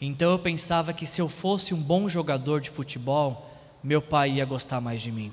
Então 0.01 0.29
eu 0.29 0.37
pensava 0.37 0.91
que 0.91 1.07
se 1.07 1.21
eu 1.21 1.29
fosse 1.29 1.73
um 1.73 1.81
bom 1.81 2.09
jogador 2.09 2.59
de 2.59 2.69
futebol, 2.69 3.49
meu 3.81 4.01
pai 4.01 4.31
ia 4.31 4.43
gostar 4.43 4.81
mais 4.81 5.01
de 5.01 5.09
mim. 5.09 5.31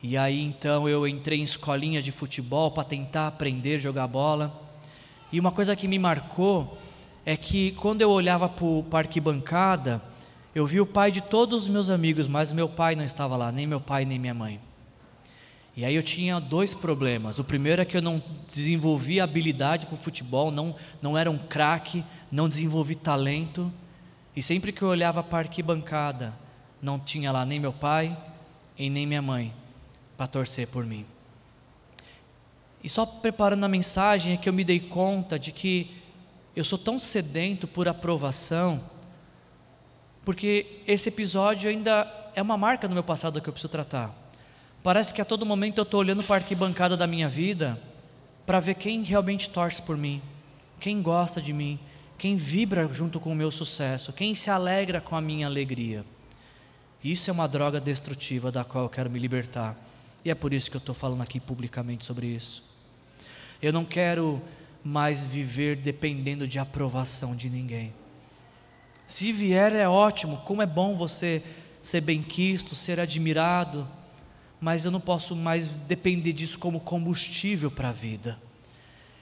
E 0.00 0.16
aí 0.16 0.40
então 0.40 0.88
eu 0.88 1.04
entrei 1.04 1.40
em 1.40 1.42
escolinha 1.42 2.00
de 2.00 2.12
futebol 2.12 2.70
para 2.70 2.84
tentar 2.84 3.26
aprender 3.26 3.74
a 3.74 3.80
jogar 3.80 4.06
bola. 4.06 4.56
E 5.32 5.40
uma 5.40 5.50
coisa 5.50 5.74
que 5.74 5.88
me 5.88 5.98
marcou 5.98 6.78
é 7.24 7.36
que 7.36 7.72
quando 7.72 8.02
eu 8.02 8.10
olhava 8.10 8.48
para 8.48 8.64
o 8.64 8.84
parque 8.84 9.20
bancada, 9.20 10.00
eu 10.54 10.64
vi 10.64 10.80
o 10.80 10.86
pai 10.86 11.10
de 11.10 11.22
todos 11.22 11.64
os 11.64 11.68
meus 11.68 11.90
amigos, 11.90 12.28
mas 12.28 12.52
meu 12.52 12.68
pai 12.68 12.94
não 12.94 13.04
estava 13.04 13.36
lá, 13.36 13.50
nem 13.50 13.66
meu 13.66 13.80
pai 13.80 14.04
nem 14.04 14.16
minha 14.16 14.32
mãe. 14.32 14.60
E 15.76 15.84
aí 15.84 15.94
eu 15.94 16.02
tinha 16.02 16.40
dois 16.40 16.72
problemas. 16.72 17.38
O 17.38 17.44
primeiro 17.44 17.82
é 17.82 17.84
que 17.84 17.98
eu 17.98 18.02
não 18.02 18.22
desenvolvi 18.48 19.20
habilidade 19.20 19.84
para 19.84 19.94
o 19.94 19.98
futebol, 19.98 20.50
não, 20.50 20.74
não 21.02 21.18
era 21.18 21.30
um 21.30 21.36
craque, 21.36 22.02
não 22.32 22.48
desenvolvi 22.48 22.94
talento. 22.94 23.70
E 24.34 24.42
sempre 24.42 24.72
que 24.72 24.80
eu 24.80 24.88
olhava 24.88 25.22
para 25.22 25.38
a 25.38 25.40
arquibancada, 25.42 26.32
não 26.80 26.98
tinha 26.98 27.30
lá 27.30 27.44
nem 27.44 27.60
meu 27.60 27.74
pai 27.74 28.16
e 28.78 28.88
nem 28.88 29.06
minha 29.06 29.20
mãe 29.20 29.52
para 30.16 30.26
torcer 30.26 30.66
por 30.68 30.84
mim. 30.86 31.04
E 32.82 32.88
só 32.88 33.04
preparando 33.04 33.64
a 33.64 33.68
mensagem 33.68 34.32
é 34.32 34.36
que 34.38 34.48
eu 34.48 34.52
me 34.52 34.64
dei 34.64 34.80
conta 34.80 35.38
de 35.38 35.52
que 35.52 35.94
eu 36.54 36.64
sou 36.64 36.78
tão 36.78 36.98
sedento 36.98 37.68
por 37.68 37.86
aprovação, 37.86 38.82
porque 40.24 40.80
esse 40.86 41.10
episódio 41.10 41.68
ainda 41.68 42.30
é 42.34 42.40
uma 42.40 42.56
marca 42.56 42.88
no 42.88 42.94
meu 42.94 43.04
passado 43.04 43.42
que 43.42 43.48
eu 43.48 43.52
preciso 43.52 43.70
tratar. 43.70 44.25
Parece 44.82 45.12
que 45.12 45.20
a 45.20 45.24
todo 45.24 45.44
momento 45.44 45.78
eu 45.78 45.82
estou 45.82 46.00
olhando 46.00 46.22
para 46.22 46.36
a 46.36 46.38
arquibancada 46.38 46.96
da 46.96 47.06
minha 47.06 47.28
vida 47.28 47.80
para 48.44 48.60
ver 48.60 48.74
quem 48.74 49.02
realmente 49.02 49.50
torce 49.50 49.82
por 49.82 49.96
mim, 49.96 50.22
quem 50.78 51.02
gosta 51.02 51.40
de 51.40 51.52
mim, 51.52 51.78
quem 52.16 52.36
vibra 52.36 52.88
junto 52.92 53.18
com 53.18 53.32
o 53.32 53.34
meu 53.34 53.50
sucesso, 53.50 54.12
quem 54.12 54.34
se 54.34 54.50
alegra 54.50 55.00
com 55.00 55.16
a 55.16 55.20
minha 55.20 55.46
alegria. 55.46 56.04
Isso 57.02 57.28
é 57.30 57.32
uma 57.32 57.46
droga 57.48 57.80
destrutiva 57.80 58.50
da 58.50 58.64
qual 58.64 58.84
eu 58.84 58.90
quero 58.90 59.10
me 59.10 59.18
libertar. 59.18 59.76
E 60.24 60.30
é 60.30 60.34
por 60.34 60.52
isso 60.52 60.70
que 60.70 60.76
eu 60.76 60.80
estou 60.80 60.94
falando 60.94 61.22
aqui 61.22 61.38
publicamente 61.38 62.04
sobre 62.04 62.26
isso. 62.26 62.64
Eu 63.60 63.72
não 63.72 63.84
quero 63.84 64.42
mais 64.82 65.24
viver 65.24 65.76
dependendo 65.76 66.46
de 66.46 66.58
aprovação 66.58 67.34
de 67.34 67.50
ninguém. 67.50 67.92
Se 69.06 69.32
vier 69.32 69.72
é 69.72 69.88
ótimo, 69.88 70.38
como 70.38 70.62
é 70.62 70.66
bom 70.66 70.96
você 70.96 71.42
ser 71.82 72.00
bem-quisto, 72.00 72.74
ser 72.74 72.98
admirado, 72.98 73.88
mas 74.60 74.84
eu 74.84 74.90
não 74.90 75.00
posso 75.00 75.36
mais 75.36 75.66
depender 75.66 76.32
disso 76.32 76.58
como 76.58 76.80
combustível 76.80 77.70
para 77.70 77.90
a 77.90 77.92
vida. 77.92 78.38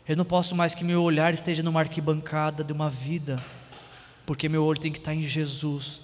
Eu 0.06 0.16
não 0.16 0.24
posso 0.24 0.54
mais 0.54 0.74
que 0.74 0.84
meu 0.84 1.02
olhar 1.02 1.32
esteja 1.32 1.62
numa 1.62 1.80
arquibancada 1.80 2.62
de 2.62 2.72
uma 2.72 2.90
vida, 2.90 3.42
porque 4.26 4.48
meu 4.48 4.64
olho 4.64 4.80
tem 4.80 4.92
que 4.92 4.98
estar 4.98 5.14
em 5.14 5.22
Jesus, 5.22 6.02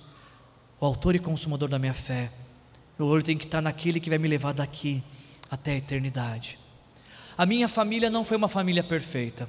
o 0.81 0.87
autor 0.87 1.15
e 1.15 1.19
consumador 1.19 1.69
da 1.69 1.79
minha 1.79 1.95
fé. 1.95 2.33
Meu 2.99 3.09
olho 3.09 3.23
tem 3.23 3.37
que 3.37 3.45
estar 3.45 3.61
naquele 3.61 4.01
que 4.01 4.09
vai 4.09 4.19
me 4.19 4.29
levar 4.29 4.53
daqui 4.53 5.03
até 5.51 5.73
a 5.73 5.77
eternidade. 5.77 6.59
A 7.37 7.47
minha 7.47 7.69
família 7.69 8.11
não 8.11 8.25
foi 8.25 8.37
uma 8.37 8.49
família 8.49 8.83
perfeita. 8.83 9.49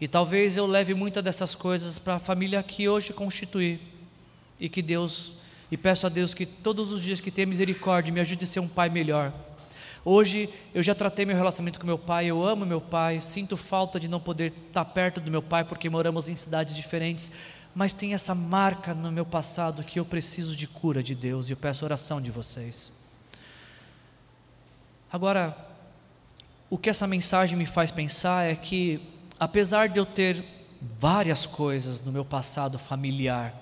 E 0.00 0.08
talvez 0.08 0.56
eu 0.56 0.66
leve 0.66 0.94
muitas 0.94 1.22
dessas 1.22 1.54
coisas 1.54 1.98
para 1.98 2.14
a 2.14 2.18
família 2.18 2.62
que 2.62 2.88
hoje 2.88 3.12
constitui. 3.12 3.80
E 4.58 4.68
que 4.68 4.82
Deus 4.82 5.34
e 5.70 5.76
peço 5.76 6.06
a 6.06 6.10
Deus 6.10 6.34
que 6.34 6.44
todos 6.44 6.92
os 6.92 7.02
dias 7.02 7.20
que 7.20 7.30
tenha 7.30 7.46
misericórdia 7.46 8.12
me 8.12 8.20
ajude 8.20 8.44
a 8.44 8.46
ser 8.46 8.60
um 8.60 8.68
pai 8.68 8.88
melhor. 8.88 9.32
Hoje 10.04 10.48
eu 10.74 10.82
já 10.82 10.94
tratei 10.94 11.26
meu 11.26 11.36
relacionamento 11.36 11.78
com 11.78 11.86
meu 11.86 11.98
pai, 11.98 12.26
eu 12.26 12.42
amo 12.42 12.64
meu 12.64 12.80
pai, 12.80 13.20
sinto 13.20 13.56
falta 13.56 14.00
de 14.00 14.08
não 14.08 14.18
poder 14.18 14.52
estar 14.68 14.84
perto 14.86 15.20
do 15.20 15.30
meu 15.30 15.42
pai 15.42 15.62
porque 15.62 15.90
moramos 15.90 16.28
em 16.28 16.36
cidades 16.36 16.74
diferentes, 16.74 17.30
mas 17.74 17.92
tem 17.92 18.14
essa 18.14 18.34
marca 18.34 18.94
no 18.94 19.12
meu 19.12 19.26
passado 19.26 19.84
que 19.84 20.00
eu 20.00 20.04
preciso 20.04 20.56
de 20.56 20.66
cura 20.66 21.02
de 21.02 21.14
Deus 21.14 21.48
e 21.48 21.52
eu 21.52 21.56
peço 21.56 21.84
oração 21.84 22.20
de 22.20 22.30
vocês. 22.30 22.90
Agora, 25.12 25.56
o 26.70 26.78
que 26.78 26.88
essa 26.88 27.06
mensagem 27.06 27.56
me 27.56 27.66
faz 27.66 27.90
pensar 27.90 28.44
é 28.44 28.54
que, 28.54 29.00
apesar 29.38 29.88
de 29.88 29.98
eu 29.98 30.06
ter 30.06 30.44
várias 30.98 31.44
coisas 31.44 32.00
no 32.00 32.10
meu 32.10 32.24
passado 32.24 32.78
familiar 32.78 33.54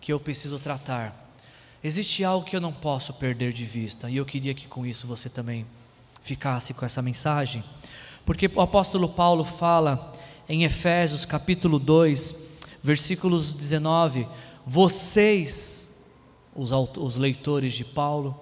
que 0.00 0.12
eu 0.12 0.18
preciso 0.18 0.58
tratar, 0.58 1.21
existe 1.82 2.24
algo 2.24 2.46
que 2.46 2.54
eu 2.54 2.60
não 2.60 2.72
posso 2.72 3.12
perder 3.14 3.52
de 3.52 3.64
vista, 3.64 4.08
e 4.08 4.16
eu 4.16 4.24
queria 4.24 4.54
que 4.54 4.68
com 4.68 4.86
isso 4.86 5.06
você 5.06 5.28
também 5.28 5.66
ficasse 6.22 6.72
com 6.72 6.86
essa 6.86 7.02
mensagem, 7.02 7.64
porque 8.24 8.50
o 8.54 8.60
apóstolo 8.60 9.08
Paulo 9.08 9.42
fala 9.42 10.12
em 10.48 10.64
Efésios 10.64 11.24
capítulo 11.24 11.78
2, 11.78 12.34
versículos 12.82 13.52
19: 13.52 14.28
Vocês, 14.64 15.98
os, 16.54 16.70
os 16.70 17.16
leitores 17.16 17.72
de 17.72 17.84
Paulo, 17.84 18.40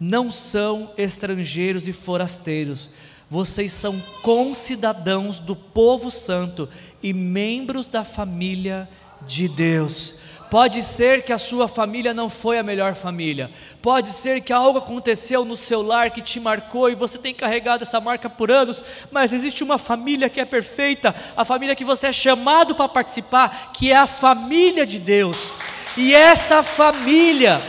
não 0.00 0.30
são 0.30 0.90
estrangeiros 0.98 1.86
e 1.86 1.92
forasteiros, 1.92 2.90
vocês 3.30 3.72
são 3.72 3.98
concidadãos 4.22 5.38
do 5.38 5.54
povo 5.54 6.10
santo 6.10 6.68
e 7.02 7.12
membros 7.12 7.88
da 7.88 8.04
família 8.04 8.88
de 8.90 9.03
Deus. 9.48 10.14
Pode 10.50 10.82
ser 10.84 11.24
que 11.24 11.32
a 11.32 11.38
sua 11.38 11.66
família 11.66 12.14
não 12.14 12.30
foi 12.30 12.58
a 12.58 12.62
melhor 12.62 12.94
família. 12.94 13.50
Pode 13.82 14.10
ser 14.10 14.40
que 14.40 14.52
algo 14.52 14.78
aconteceu 14.78 15.44
no 15.44 15.56
seu 15.56 15.82
lar 15.82 16.10
que 16.10 16.22
te 16.22 16.38
marcou 16.38 16.88
e 16.88 16.94
você 16.94 17.18
tem 17.18 17.34
carregado 17.34 17.82
essa 17.82 18.00
marca 18.00 18.30
por 18.30 18.52
anos, 18.52 18.82
mas 19.10 19.32
existe 19.32 19.64
uma 19.64 19.78
família 19.78 20.28
que 20.28 20.40
é 20.40 20.44
perfeita, 20.44 21.12
a 21.36 21.44
família 21.44 21.74
que 21.74 21.84
você 21.84 22.06
é 22.06 22.12
chamado 22.12 22.74
para 22.74 22.88
participar, 22.88 23.72
que 23.72 23.90
é 23.90 23.96
a 23.96 24.06
família 24.06 24.86
de 24.86 25.00
Deus. 25.00 25.52
E 25.96 26.14
esta 26.14 26.62
família 26.62 27.60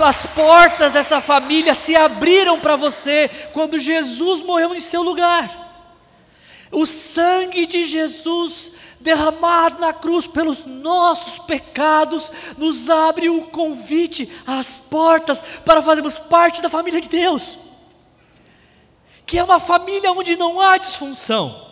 as 0.00 0.26
portas 0.26 0.92
dessa 0.92 1.20
família 1.20 1.74
se 1.74 1.94
abriram 1.94 2.58
para 2.58 2.76
você 2.76 3.30
quando 3.52 3.78
Jesus 3.78 4.42
morreu 4.42 4.74
em 4.74 4.80
seu 4.80 5.02
lugar. 5.02 5.62
O 6.70 6.84
sangue 6.86 7.66
de 7.66 7.84
Jesus 7.84 8.72
derramado 9.04 9.78
na 9.78 9.92
cruz 9.92 10.26
pelos 10.26 10.64
nossos 10.64 11.38
pecados 11.40 12.32
nos 12.56 12.88
abre 12.88 13.28
o 13.28 13.42
convite, 13.42 14.32
as 14.46 14.76
portas 14.76 15.44
para 15.64 15.82
fazermos 15.82 16.18
parte 16.18 16.62
da 16.62 16.70
família 16.70 17.02
de 17.02 17.08
Deus. 17.08 17.58
Que 19.26 19.38
é 19.38 19.44
uma 19.44 19.60
família 19.60 20.10
onde 20.10 20.36
não 20.36 20.58
há 20.58 20.78
disfunção 20.78 21.62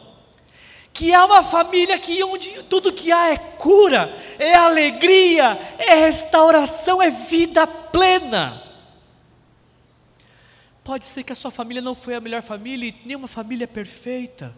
que 0.95 1.11
é 1.11 1.25
uma 1.25 1.43
família 1.43 1.99
que 1.99 2.23
onde 2.23 2.63
tudo 2.65 2.93
que 2.93 3.11
há 3.11 3.31
é 3.31 3.39
cura, 3.39 4.15
é 4.39 4.55
alegria, 4.55 5.59
é 5.79 5.95
restauração, 5.95 7.01
é 7.01 7.11
vida 7.11 7.67
plena. 7.67 8.63
Pode 10.85 11.07
ser 11.07 11.23
que 11.23 11.33
a 11.33 11.35
sua 11.35 11.51
família 11.51 11.81
não 11.81 11.95
foi 11.95 12.15
a 12.15 12.21
melhor 12.21 12.43
família 12.43 12.91
e 12.91 13.07
nenhuma 13.07 13.27
família 13.27 13.65
é 13.65 13.67
perfeita, 13.67 14.55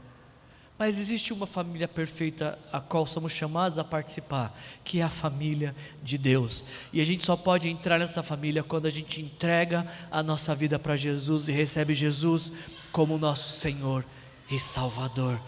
mas 0.78 0.98
existe 0.98 1.32
uma 1.32 1.46
família 1.46 1.86
perfeita 1.86 2.58
a 2.72 2.80
qual 2.80 3.06
somos 3.06 3.30
chamados 3.30 3.78
a 3.78 3.84
participar, 3.84 4.58
que 4.82 5.00
é 5.00 5.02
a 5.04 5.08
família 5.08 5.74
de 6.02 6.18
Deus. 6.18 6.64
E 6.92 7.00
a 7.00 7.04
gente 7.04 7.24
só 7.24 7.36
pode 7.36 7.68
entrar 7.68 7.98
nessa 7.98 8.22
família 8.22 8.62
quando 8.62 8.86
a 8.86 8.90
gente 8.90 9.20
entrega 9.20 9.86
a 10.10 10.22
nossa 10.22 10.54
vida 10.54 10.78
para 10.78 10.96
Jesus 10.96 11.46
e 11.46 11.52
recebe 11.52 11.94
Jesus 11.94 12.50
como 12.90 13.18
nosso 13.18 13.60
Senhor 13.60 14.04
e 14.50 14.58
Salvador. 14.58 15.40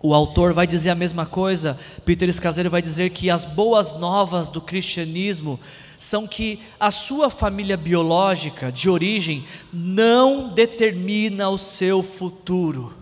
O 0.00 0.14
autor 0.14 0.54
vai 0.54 0.66
dizer 0.66 0.90
a 0.90 0.94
mesma 0.94 1.26
coisa, 1.26 1.76
Peter 2.04 2.28
Escaseiro 2.28 2.70
vai 2.70 2.80
dizer 2.80 3.10
que 3.10 3.28
as 3.28 3.44
boas 3.44 3.92
novas 3.98 4.48
do 4.48 4.60
cristianismo 4.60 5.58
são 5.98 6.28
que 6.28 6.60
a 6.78 6.92
sua 6.92 7.28
família 7.28 7.76
biológica 7.76 8.70
de 8.70 8.88
origem 8.88 9.44
não 9.72 10.54
determina 10.54 11.48
o 11.48 11.58
seu 11.58 12.04
futuro. 12.04 12.97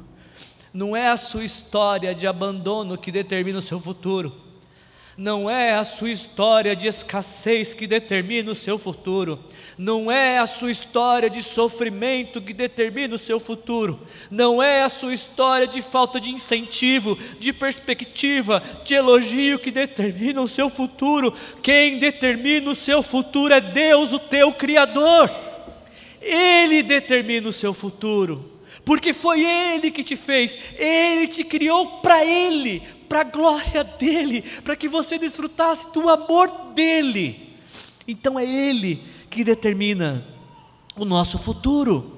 Não 0.76 0.94
é 0.94 1.08
a 1.08 1.16
sua 1.16 1.42
história 1.42 2.14
de 2.14 2.26
abandono 2.26 2.98
que 2.98 3.10
determina 3.10 3.60
o 3.60 3.62
seu 3.62 3.80
futuro 3.80 4.46
não 5.16 5.48
é 5.48 5.72
a 5.72 5.82
sua 5.82 6.10
história 6.10 6.76
de 6.76 6.86
escassez 6.86 7.72
que 7.72 7.86
determina 7.86 8.52
o 8.52 8.54
seu 8.54 8.78
futuro, 8.78 9.38
não 9.78 10.12
é 10.12 10.36
a 10.36 10.46
sua 10.46 10.70
história 10.70 11.30
de 11.30 11.42
sofrimento 11.42 12.42
que 12.42 12.52
determina 12.52 13.14
o 13.14 13.18
seu 13.18 13.40
futuro, 13.40 13.98
não 14.30 14.62
é 14.62 14.82
a 14.82 14.90
sua 14.90 15.14
história 15.14 15.66
de 15.66 15.80
falta 15.80 16.20
de 16.20 16.28
incentivo, 16.28 17.18
de 17.40 17.50
perspectiva, 17.50 18.62
de 18.84 18.92
elogio 18.92 19.58
que 19.58 19.70
determina 19.70 20.42
o 20.42 20.48
seu 20.48 20.68
futuro. 20.68 21.32
Quem 21.62 21.98
determina 21.98 22.70
o 22.70 22.74
seu 22.74 23.02
futuro 23.02 23.54
é 23.54 23.60
Deus, 23.60 24.12
o 24.12 24.18
teu 24.18 24.52
Criador. 24.52 25.30
Ele 26.20 26.82
determina 26.82 27.48
o 27.48 27.52
seu 27.52 27.72
futuro 27.72 28.55
porque 28.87 29.12
foi 29.12 29.45
Ele 29.45 29.91
que 29.91 30.05
te 30.05 30.14
fez, 30.14 30.57
Ele 30.78 31.26
te 31.26 31.43
criou 31.43 31.99
para 31.99 32.24
Ele, 32.24 32.80
para 33.09 33.22
a 33.22 33.24
glória 33.24 33.82
dEle, 33.82 34.43
para 34.62 34.76
que 34.76 34.89
você 34.89 35.18
desfrutasse 35.18 35.93
do 35.93 36.09
amor 36.09 36.49
dEle. 36.72 37.59
Então 38.07 38.39
é 38.39 38.45
Ele 38.47 39.03
que 39.28 39.43
determina 39.43 40.24
o 40.97 41.05
nosso 41.05 41.37
futuro. 41.37 42.12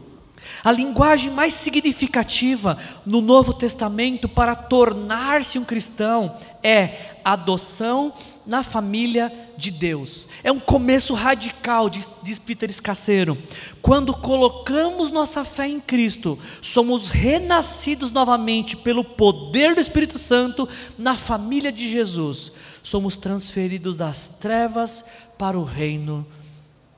A 0.62 0.70
linguagem 0.70 1.30
mais 1.30 1.54
significativa 1.54 2.76
no 3.04 3.22
Novo 3.22 3.54
Testamento 3.54 4.28
para 4.28 4.54
tornar-se 4.54 5.58
um 5.58 5.64
cristão 5.64 6.36
é 6.62 7.16
adoção 7.24 8.12
na 8.48 8.62
família 8.62 9.30
de 9.58 9.70
Deus. 9.70 10.26
É 10.42 10.50
um 10.50 10.58
começo 10.58 11.12
radical, 11.12 11.90
diz, 11.90 12.10
diz 12.22 12.38
Peter 12.38 12.70
Escaceiro. 12.70 13.36
Quando 13.82 14.16
colocamos 14.16 15.10
nossa 15.10 15.44
fé 15.44 15.68
em 15.68 15.78
Cristo, 15.78 16.38
somos 16.62 17.10
renascidos 17.10 18.10
novamente 18.10 18.74
pelo 18.74 19.04
poder 19.04 19.74
do 19.74 19.82
Espírito 19.82 20.18
Santo 20.18 20.66
na 20.96 21.14
família 21.14 21.70
de 21.70 21.90
Jesus. 21.90 22.50
Somos 22.82 23.18
transferidos 23.18 23.98
das 23.98 24.28
trevas 24.40 25.04
para 25.36 25.58
o 25.58 25.62
reino 25.62 26.26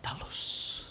da 0.00 0.12
luz. 0.24 0.84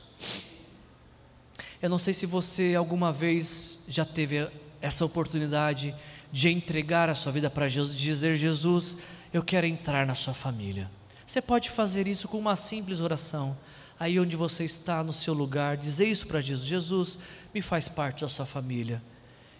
Eu 1.81 1.89
não 1.89 1.97
sei 1.97 2.13
se 2.13 2.25
você 2.25 2.75
alguma 2.77 3.13
vez 3.13 3.85
já 3.87 4.03
teve 4.03 4.45
essa 4.81 5.05
oportunidade 5.05 5.95
de 6.33 6.49
entregar 6.49 7.09
a 7.09 7.15
sua 7.15 7.31
vida 7.31 7.49
para 7.49 7.69
Jesus, 7.69 7.95
de 7.95 8.03
dizer: 8.03 8.35
Jesus, 8.35 8.97
eu 9.33 9.43
quero 9.43 9.67
entrar 9.67 10.05
na 10.05 10.15
sua 10.15 10.33
família. 10.33 10.89
Você 11.25 11.41
pode 11.41 11.69
fazer 11.69 12.07
isso 12.07 12.27
com 12.27 12.37
uma 12.37 12.55
simples 12.55 12.99
oração. 12.99 13.55
Aí 13.99 14.19
onde 14.19 14.35
você 14.35 14.63
está, 14.63 15.03
no 15.03 15.13
seu 15.13 15.33
lugar, 15.33 15.77
dizer 15.77 16.07
isso 16.07 16.25
para 16.25 16.41
Jesus: 16.41 16.67
Jesus, 16.67 17.19
me 17.53 17.61
faz 17.61 17.87
parte 17.87 18.21
da 18.21 18.29
sua 18.29 18.45
família. 18.45 19.01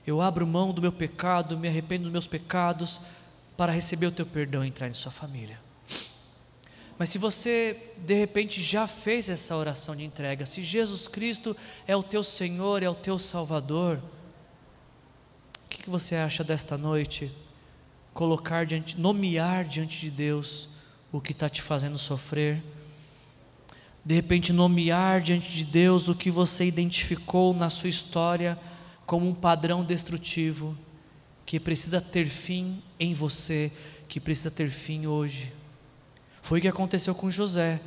Eu 0.08 0.22
abro 0.22 0.48
mão 0.48 0.74
do 0.74 0.82
meu 0.82 0.92
pecado, 0.92 1.58
me 1.58 1.68
arrependo 1.68 2.04
dos 2.04 2.12
meus 2.12 2.26
pecados, 2.26 3.00
para 3.56 3.72
receber 3.72 4.08
o 4.08 4.12
teu 4.12 4.26
perdão 4.26 4.64
e 4.64 4.68
entrar 4.68 4.88
em 4.88 4.94
sua 4.94 5.12
família. 5.12 5.60
Mas 6.98 7.10
se 7.10 7.18
você 7.18 7.94
de 7.98 8.14
repente 8.14 8.62
já 8.62 8.88
fez 8.88 9.30
essa 9.30 9.56
oração 9.56 9.96
de 9.96 10.04
entrega, 10.04 10.46
se 10.46 10.64
Jesus 10.64 11.08
Cristo 11.08 11.56
é 11.88 11.96
o 11.96 12.04
teu 12.04 12.24
Senhor, 12.24 12.82
é 12.82 12.90
o 12.90 12.96
teu 12.96 13.20
Salvador, 13.20 14.02
o 15.66 15.70
que, 15.70 15.84
que 15.84 15.90
você 15.90 16.16
acha 16.16 16.44
desta 16.44 16.78
noite? 16.78 17.32
Colocar 18.20 18.66
diante, 18.66 19.00
nomear 19.00 19.64
diante 19.64 20.02
de 20.02 20.12
Deus 20.12 20.68
o 21.10 21.22
que 21.22 21.32
está 21.32 21.48
te 21.48 21.62
fazendo 21.62 21.98
sofrer. 21.98 22.62
De 24.04 24.14
repente, 24.14 24.52
nomear 24.52 25.22
diante 25.22 25.50
de 25.50 25.64
Deus 25.64 26.10
o 26.10 26.16
que 26.16 26.30
você 26.30 26.66
identificou 26.66 27.54
na 27.54 27.70
sua 27.70 27.88
história 27.88 28.60
como 29.06 29.26
um 29.26 29.34
padrão 29.34 29.86
destrutivo, 29.86 30.78
que 31.46 31.62
precisa 31.62 32.02
ter 32.02 32.26
fim 32.26 32.84
em 33.00 33.14
você, 33.14 33.72
que 34.10 34.20
precisa 34.20 34.52
ter 34.52 34.70
fim 34.70 35.08
hoje. 35.08 35.54
Foi 36.42 36.60
o 36.60 36.62
que 36.62 36.68
aconteceu 36.68 37.16
com 37.16 37.32
José. 37.32 37.80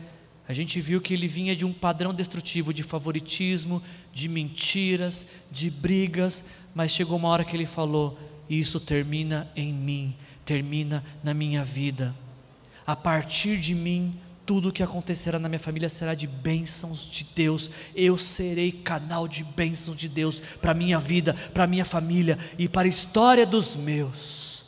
A 0.49 0.55
gente 0.55 0.80
viu 0.80 1.03
que 1.03 1.12
ele 1.12 1.28
vinha 1.28 1.55
de 1.55 1.66
um 1.66 1.74
padrão 1.74 2.14
destrutivo 2.14 2.72
de 2.72 2.83
favoritismo, 2.83 3.83
de 4.14 4.30
mentiras, 4.30 5.26
de 5.51 5.68
brigas, 5.68 6.47
mas 6.74 6.91
chegou 6.91 7.18
uma 7.18 7.28
hora 7.28 7.45
que 7.45 7.55
ele 7.55 7.66
falou: 7.66 8.18
e 8.53 8.61
isso 8.61 8.78
termina 8.78 9.50
em 9.57 9.72
mim, 9.72 10.14
termina 10.44 11.03
na 11.24 11.32
minha 11.32 11.64
vida. 11.64 12.14
A 12.86 12.94
partir 12.94 13.59
de 13.59 13.74
mim, 13.74 14.20
tudo 14.44 14.68
o 14.68 14.72
que 14.72 14.82
acontecerá 14.82 15.38
na 15.38 15.48
minha 15.48 15.59
família 15.59 15.88
será 15.88 16.14
de 16.14 16.26
bênçãos 16.26 17.11
de 17.11 17.24
Deus. 17.34 17.70
Eu 17.94 18.18
serei 18.18 18.70
canal 18.70 19.26
de 19.26 19.42
bênçãos 19.42 19.96
de 19.96 20.07
Deus 20.07 20.38
para 20.61 20.72
a 20.72 20.74
minha 20.74 21.00
vida, 21.00 21.32
para 21.55 21.64
a 21.64 21.66
minha 21.66 21.86
família 21.86 22.38
e 22.59 22.68
para 22.68 22.86
a 22.86 22.90
história 22.90 23.46
dos 23.46 23.74
meus. 23.74 24.64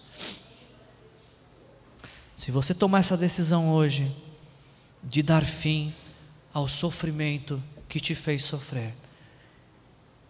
Se 2.35 2.51
você 2.51 2.73
tomar 2.73 3.01
essa 3.01 3.19
decisão 3.19 3.69
hoje, 3.69 4.11
de 5.03 5.23
dar 5.23 5.45
fim 5.45 5.93
ao 6.55 6.67
sofrimento 6.67 7.63
que 7.87 8.01
te 8.01 8.15
fez 8.15 8.45
sofrer, 8.45 8.95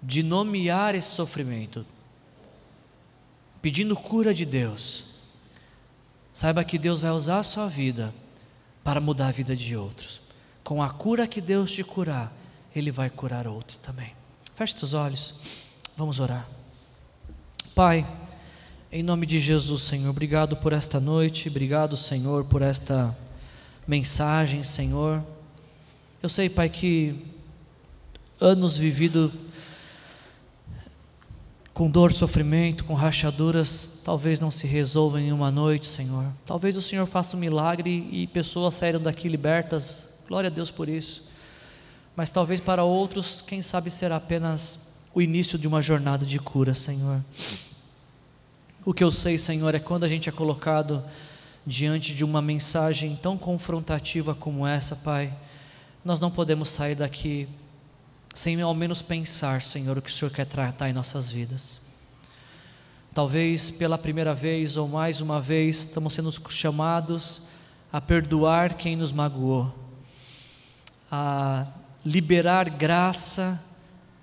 de 0.02 0.24
nomear 0.24 0.96
esse 0.96 1.11
sofrimento, 1.11 1.86
pedindo 3.64 3.96
cura 3.96 4.34
de 4.34 4.44
Deus, 4.44 5.04
saiba 6.34 6.62
que 6.62 6.76
Deus 6.76 7.00
vai 7.00 7.12
usar 7.12 7.38
a 7.38 7.42
sua 7.42 7.66
vida 7.66 8.12
para 8.84 9.00
mudar 9.00 9.28
a 9.28 9.32
vida 9.32 9.56
de 9.56 9.74
outros. 9.74 10.20
Com 10.62 10.82
a 10.82 10.90
cura 10.90 11.26
que 11.26 11.40
Deus 11.40 11.72
te 11.72 11.82
curar, 11.82 12.30
Ele 12.76 12.90
vai 12.90 13.08
curar 13.08 13.46
outros 13.46 13.78
também. 13.78 14.12
Feche 14.54 14.76
os 14.82 14.92
olhos, 14.92 15.36
vamos 15.96 16.20
orar. 16.20 16.46
Pai, 17.74 18.06
em 18.92 19.02
nome 19.02 19.24
de 19.24 19.40
Jesus, 19.40 19.80
Senhor, 19.84 20.10
obrigado 20.10 20.58
por 20.58 20.74
esta 20.74 21.00
noite, 21.00 21.48
obrigado, 21.48 21.96
Senhor, 21.96 22.44
por 22.44 22.60
esta 22.60 23.16
mensagem, 23.88 24.62
Senhor. 24.62 25.24
Eu 26.22 26.28
sei, 26.28 26.50
Pai, 26.50 26.68
que 26.68 27.16
anos 28.38 28.76
vividos 28.76 29.32
com 31.74 31.90
dor, 31.90 32.12
sofrimento, 32.12 32.84
com 32.84 32.94
rachaduras, 32.94 33.98
talvez 34.04 34.38
não 34.38 34.48
se 34.48 34.64
resolvam 34.64 35.20
em 35.20 35.32
uma 35.32 35.50
noite, 35.50 35.88
Senhor. 35.88 36.24
Talvez 36.46 36.76
o 36.76 36.82
Senhor 36.82 37.04
faça 37.04 37.36
um 37.36 37.40
milagre 37.40 38.08
e 38.12 38.28
pessoas 38.28 38.76
saíram 38.76 39.00
daqui 39.00 39.28
libertas. 39.28 39.98
Glória 40.28 40.46
a 40.46 40.52
Deus 40.52 40.70
por 40.70 40.88
isso. 40.88 41.28
Mas 42.14 42.30
talvez 42.30 42.60
para 42.60 42.84
outros, 42.84 43.42
quem 43.42 43.60
sabe 43.60 43.90
será 43.90 44.16
apenas 44.16 44.94
o 45.12 45.20
início 45.20 45.58
de 45.58 45.66
uma 45.66 45.82
jornada 45.82 46.24
de 46.24 46.38
cura, 46.38 46.74
Senhor. 46.74 47.20
O 48.84 48.94
que 48.94 49.02
eu 49.02 49.10
sei, 49.10 49.36
Senhor, 49.36 49.74
é 49.74 49.80
quando 49.80 50.04
a 50.04 50.08
gente 50.08 50.28
é 50.28 50.32
colocado 50.32 51.02
diante 51.66 52.14
de 52.14 52.24
uma 52.24 52.40
mensagem 52.40 53.18
tão 53.20 53.36
confrontativa 53.36 54.32
como 54.32 54.64
essa, 54.64 54.94
Pai, 54.94 55.34
nós 56.04 56.20
não 56.20 56.30
podemos 56.30 56.68
sair 56.68 56.94
daqui 56.94 57.48
sem 58.35 58.61
ao 58.61 58.74
menos 58.74 59.01
pensar, 59.01 59.62
Senhor, 59.62 59.97
o 59.97 60.03
que 60.03 60.11
o 60.11 60.12
Senhor 60.12 60.30
quer 60.30 60.45
tratar 60.45 60.91
em 60.91 60.93
nossas 60.93 61.30
vidas. 61.30 61.80
Talvez 63.14 63.70
pela 63.70 63.97
primeira 63.97 64.35
vez 64.35 64.76
ou 64.76 64.89
mais 64.89 65.20
uma 65.20 65.41
vez 65.41 65.78
estamos 65.78 66.12
sendo 66.12 66.32
chamados 66.51 67.43
a 67.93 68.01
perdoar 68.01 68.74
quem 68.74 68.97
nos 68.97 69.12
magoou, 69.12 69.72
a 71.09 71.64
liberar 72.05 72.68
graça 72.68 73.62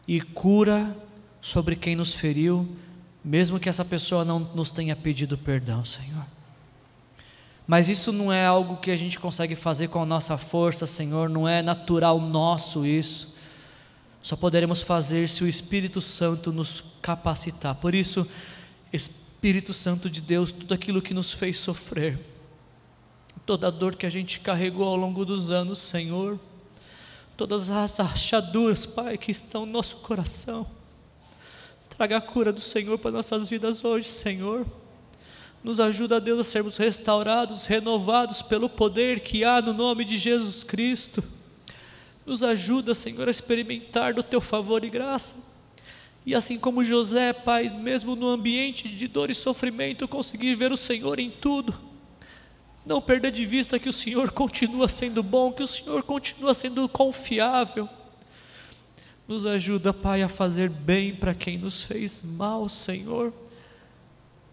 e 0.05 0.19
cura 0.19 0.93
sobre 1.39 1.77
quem 1.77 1.95
nos 1.95 2.13
feriu, 2.13 2.69
mesmo 3.23 3.61
que 3.61 3.69
essa 3.69 3.85
pessoa 3.85 4.25
não 4.25 4.39
nos 4.39 4.71
tenha 4.71 4.95
pedido 4.95 5.37
perdão, 5.37 5.85
Senhor. 5.85 6.25
Mas 7.65 7.87
isso 7.87 8.11
não 8.11 8.33
é 8.33 8.45
algo 8.45 8.75
que 8.75 8.91
a 8.91 8.97
gente 8.97 9.17
consegue 9.17 9.55
fazer 9.55 9.87
com 9.87 10.01
a 10.01 10.05
nossa 10.05 10.37
força, 10.37 10.85
Senhor, 10.85 11.29
não 11.29 11.47
é 11.47 11.61
natural 11.61 12.19
nosso 12.19 12.85
isso 12.85 13.39
só 14.21 14.35
poderemos 14.35 14.81
fazer 14.83 15.27
se 15.27 15.43
o 15.43 15.47
Espírito 15.47 15.99
Santo 15.99 16.51
nos 16.51 16.83
capacitar. 17.01 17.75
Por 17.75 17.95
isso, 17.95 18.27
Espírito 18.93 19.73
Santo 19.73 20.09
de 20.09 20.21
Deus, 20.21 20.51
tudo 20.51 20.73
aquilo 20.73 21.01
que 21.01 21.13
nos 21.13 21.33
fez 21.33 21.57
sofrer, 21.57 22.19
toda 23.45 23.67
a 23.67 23.71
dor 23.71 23.95
que 23.95 24.05
a 24.05 24.09
gente 24.09 24.39
carregou 24.39 24.87
ao 24.87 24.95
longo 24.95 25.25
dos 25.25 25.49
anos, 25.49 25.79
Senhor, 25.79 26.39
todas 27.35 27.71
as 27.71 27.99
achaduras, 27.99 28.85
Pai, 28.85 29.17
que 29.17 29.31
estão 29.31 29.65
no 29.65 29.71
nosso 29.71 29.95
coração, 29.97 30.67
traga 31.89 32.17
a 32.17 32.21
cura 32.21 32.53
do 32.53 32.61
Senhor 32.61 32.99
para 32.99 33.11
nossas 33.11 33.49
vidas 33.49 33.83
hoje, 33.83 34.07
Senhor. 34.07 34.65
Nos 35.63 35.79
ajuda, 35.79 36.19
Deus, 36.19 36.39
a 36.39 36.43
sermos 36.43 36.77
restaurados, 36.77 37.65
renovados 37.65 38.41
pelo 38.41 38.67
poder 38.67 39.19
que 39.19 39.43
há 39.43 39.61
no 39.61 39.73
nome 39.73 40.05
de 40.05 40.17
Jesus 40.17 40.63
Cristo. 40.63 41.23
Nos 42.25 42.43
ajuda, 42.43 42.93
Senhor, 42.93 43.27
a 43.27 43.31
experimentar 43.31 44.13
do 44.13 44.23
teu 44.23 44.39
favor 44.39 44.83
e 44.83 44.89
graça. 44.89 45.51
E 46.25 46.35
assim 46.35 46.57
como 46.57 46.83
José, 46.83 47.33
Pai, 47.33 47.69
mesmo 47.69 48.15
no 48.15 48.27
ambiente 48.27 48.87
de 48.87 49.07
dor 49.07 49.31
e 49.31 49.35
sofrimento, 49.35 50.07
conseguir 50.07 50.55
ver 50.55 50.71
o 50.71 50.77
Senhor 50.77 51.19
em 51.19 51.29
tudo. 51.29 51.73
Não 52.85 53.01
perder 53.01 53.31
de 53.31 53.45
vista 53.45 53.79
que 53.79 53.89
o 53.89 53.93
Senhor 53.93 54.31
continua 54.31 54.87
sendo 54.87 55.23
bom, 55.23 55.51
que 55.51 55.63
o 55.63 55.67
Senhor 55.67 56.03
continua 56.03 56.53
sendo 56.53 56.87
confiável. 56.87 57.89
Nos 59.27 59.45
ajuda, 59.45 59.93
Pai, 59.93 60.21
a 60.21 60.27
fazer 60.27 60.69
bem 60.69 61.15
para 61.15 61.33
quem 61.33 61.57
nos 61.57 61.81
fez 61.81 62.21
mal, 62.23 62.67
Senhor. 62.69 63.33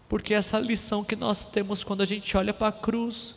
Porque 0.07 0.33
essa 0.33 0.59
lição 0.59 1.03
que 1.03 1.15
nós 1.15 1.45
temos 1.45 1.83
quando 1.83 2.01
a 2.01 2.05
gente 2.05 2.35
olha 2.35 2.53
para 2.53 2.69
a 2.69 2.71
cruz, 2.71 3.35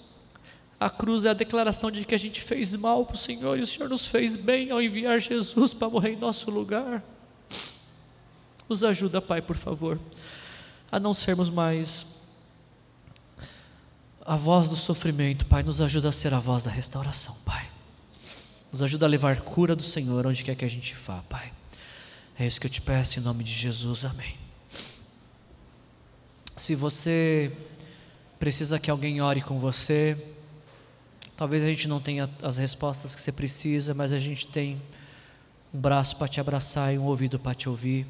a 0.84 0.90
cruz 0.90 1.24
é 1.24 1.30
a 1.30 1.34
declaração 1.34 1.90
de 1.90 2.04
que 2.04 2.14
a 2.14 2.18
gente 2.18 2.40
fez 2.40 2.74
mal 2.74 3.06
para 3.06 3.14
o 3.14 3.18
Senhor 3.18 3.56
e 3.56 3.62
o 3.62 3.66
Senhor 3.66 3.88
nos 3.88 4.06
fez 4.06 4.34
bem 4.34 4.70
ao 4.70 4.82
enviar 4.82 5.20
Jesus 5.20 5.72
para 5.72 5.88
morrer 5.88 6.14
em 6.14 6.16
nosso 6.16 6.50
lugar. 6.50 7.02
Nos 8.68 8.82
ajuda, 8.82 9.22
Pai, 9.22 9.40
por 9.40 9.56
favor, 9.56 10.00
a 10.90 10.98
não 10.98 11.14
sermos 11.14 11.48
mais 11.50 12.04
a 14.24 14.36
voz 14.36 14.68
do 14.68 14.76
sofrimento, 14.76 15.46
Pai, 15.46 15.62
nos 15.62 15.80
ajuda 15.80 16.08
a 16.08 16.12
ser 16.12 16.34
a 16.34 16.38
voz 16.40 16.64
da 16.64 16.70
restauração, 16.70 17.36
Pai. 17.44 17.68
Nos 18.72 18.82
ajuda 18.82 19.06
a 19.06 19.08
levar 19.08 19.40
cura 19.42 19.76
do 19.76 19.82
Senhor 19.82 20.26
onde 20.26 20.42
quer 20.42 20.56
que 20.56 20.64
a 20.64 20.70
gente 20.70 20.94
vá, 20.94 21.22
Pai. 21.28 21.52
É 22.36 22.46
isso 22.46 22.60
que 22.60 22.66
eu 22.66 22.70
te 22.70 22.80
peço 22.80 23.20
em 23.20 23.22
nome 23.22 23.44
de 23.44 23.52
Jesus, 23.52 24.04
amém. 24.04 24.36
Se 26.56 26.74
você 26.74 27.52
precisa 28.38 28.80
que 28.80 28.90
alguém 28.90 29.20
ore 29.20 29.42
com 29.42 29.60
você, 29.60 30.31
Talvez 31.42 31.64
a 31.64 31.66
gente 31.66 31.88
não 31.88 31.98
tenha 31.98 32.30
as 32.40 32.56
respostas 32.56 33.16
que 33.16 33.20
você 33.20 33.32
precisa, 33.32 33.92
mas 33.92 34.12
a 34.12 34.18
gente 34.20 34.46
tem 34.46 34.80
um 35.74 35.80
braço 35.80 36.14
para 36.14 36.28
te 36.28 36.40
abraçar 36.40 36.94
e 36.94 36.98
um 36.98 37.02
ouvido 37.02 37.36
para 37.36 37.52
te 37.52 37.68
ouvir. 37.68 38.06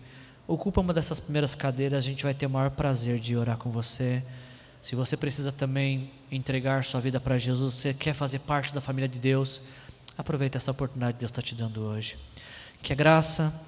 Ocupa 0.47 0.83
uma 0.83 0.93
dessas 0.93 1.19
primeiras 1.19 1.55
cadeiras, 1.55 2.05
a 2.05 2.07
gente 2.07 2.23
vai 2.25 2.35
ter 2.35 2.45
o 2.45 2.51
maior 2.51 2.69
prazer 2.73 3.19
de 3.19 3.35
orar 3.35 3.57
com 3.57 3.71
você. 3.71 4.23
Se 4.83 4.95
você 4.95 5.17
precisa 5.17 5.51
também 5.51 6.11
entregar 6.31 6.85
sua 6.85 7.01
vida 7.01 7.19
para 7.19 7.39
Jesus, 7.39 7.73
você 7.73 7.95
quer 7.95 8.13
fazer 8.13 8.41
parte 8.41 8.75
da 8.75 8.83
família 8.83 9.09
de 9.09 9.19
Deus, 9.19 9.63
aproveita 10.19 10.59
essa 10.59 10.71
oportunidade 10.71 11.15
que 11.15 11.21
Deus 11.21 11.31
está 11.31 11.41
te 11.41 11.55
dando 11.55 11.81
hoje. 11.81 12.19
Que 12.83 12.93
a 12.93 12.97
graça 12.97 13.65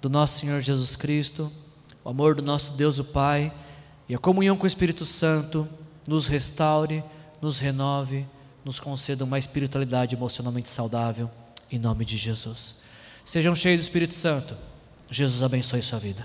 do 0.00 0.08
nosso 0.08 0.38
Senhor 0.38 0.60
Jesus 0.60 0.94
Cristo, 0.94 1.50
o 2.04 2.10
amor 2.10 2.36
do 2.36 2.42
nosso 2.42 2.74
Deus 2.74 3.00
o 3.00 3.04
Pai 3.04 3.52
e 4.08 4.14
a 4.14 4.18
comunhão 4.18 4.56
com 4.56 4.62
o 4.62 4.68
Espírito 4.68 5.04
Santo 5.04 5.68
nos 6.06 6.28
restaure, 6.28 7.02
nos 7.42 7.58
renove 7.58 8.24
nos 8.64 8.80
conceda 8.80 9.24
uma 9.24 9.38
espiritualidade 9.38 10.14
emocionalmente 10.14 10.68
saudável, 10.68 11.30
em 11.70 11.78
nome 11.78 12.04
de 12.04 12.16
Jesus. 12.16 12.76
Sejam 13.24 13.54
cheios 13.54 13.80
do 13.80 13.82
Espírito 13.84 14.14
Santo. 14.14 14.56
Jesus 15.10 15.42
abençoe 15.42 15.82
sua 15.82 15.98
vida. 15.98 16.24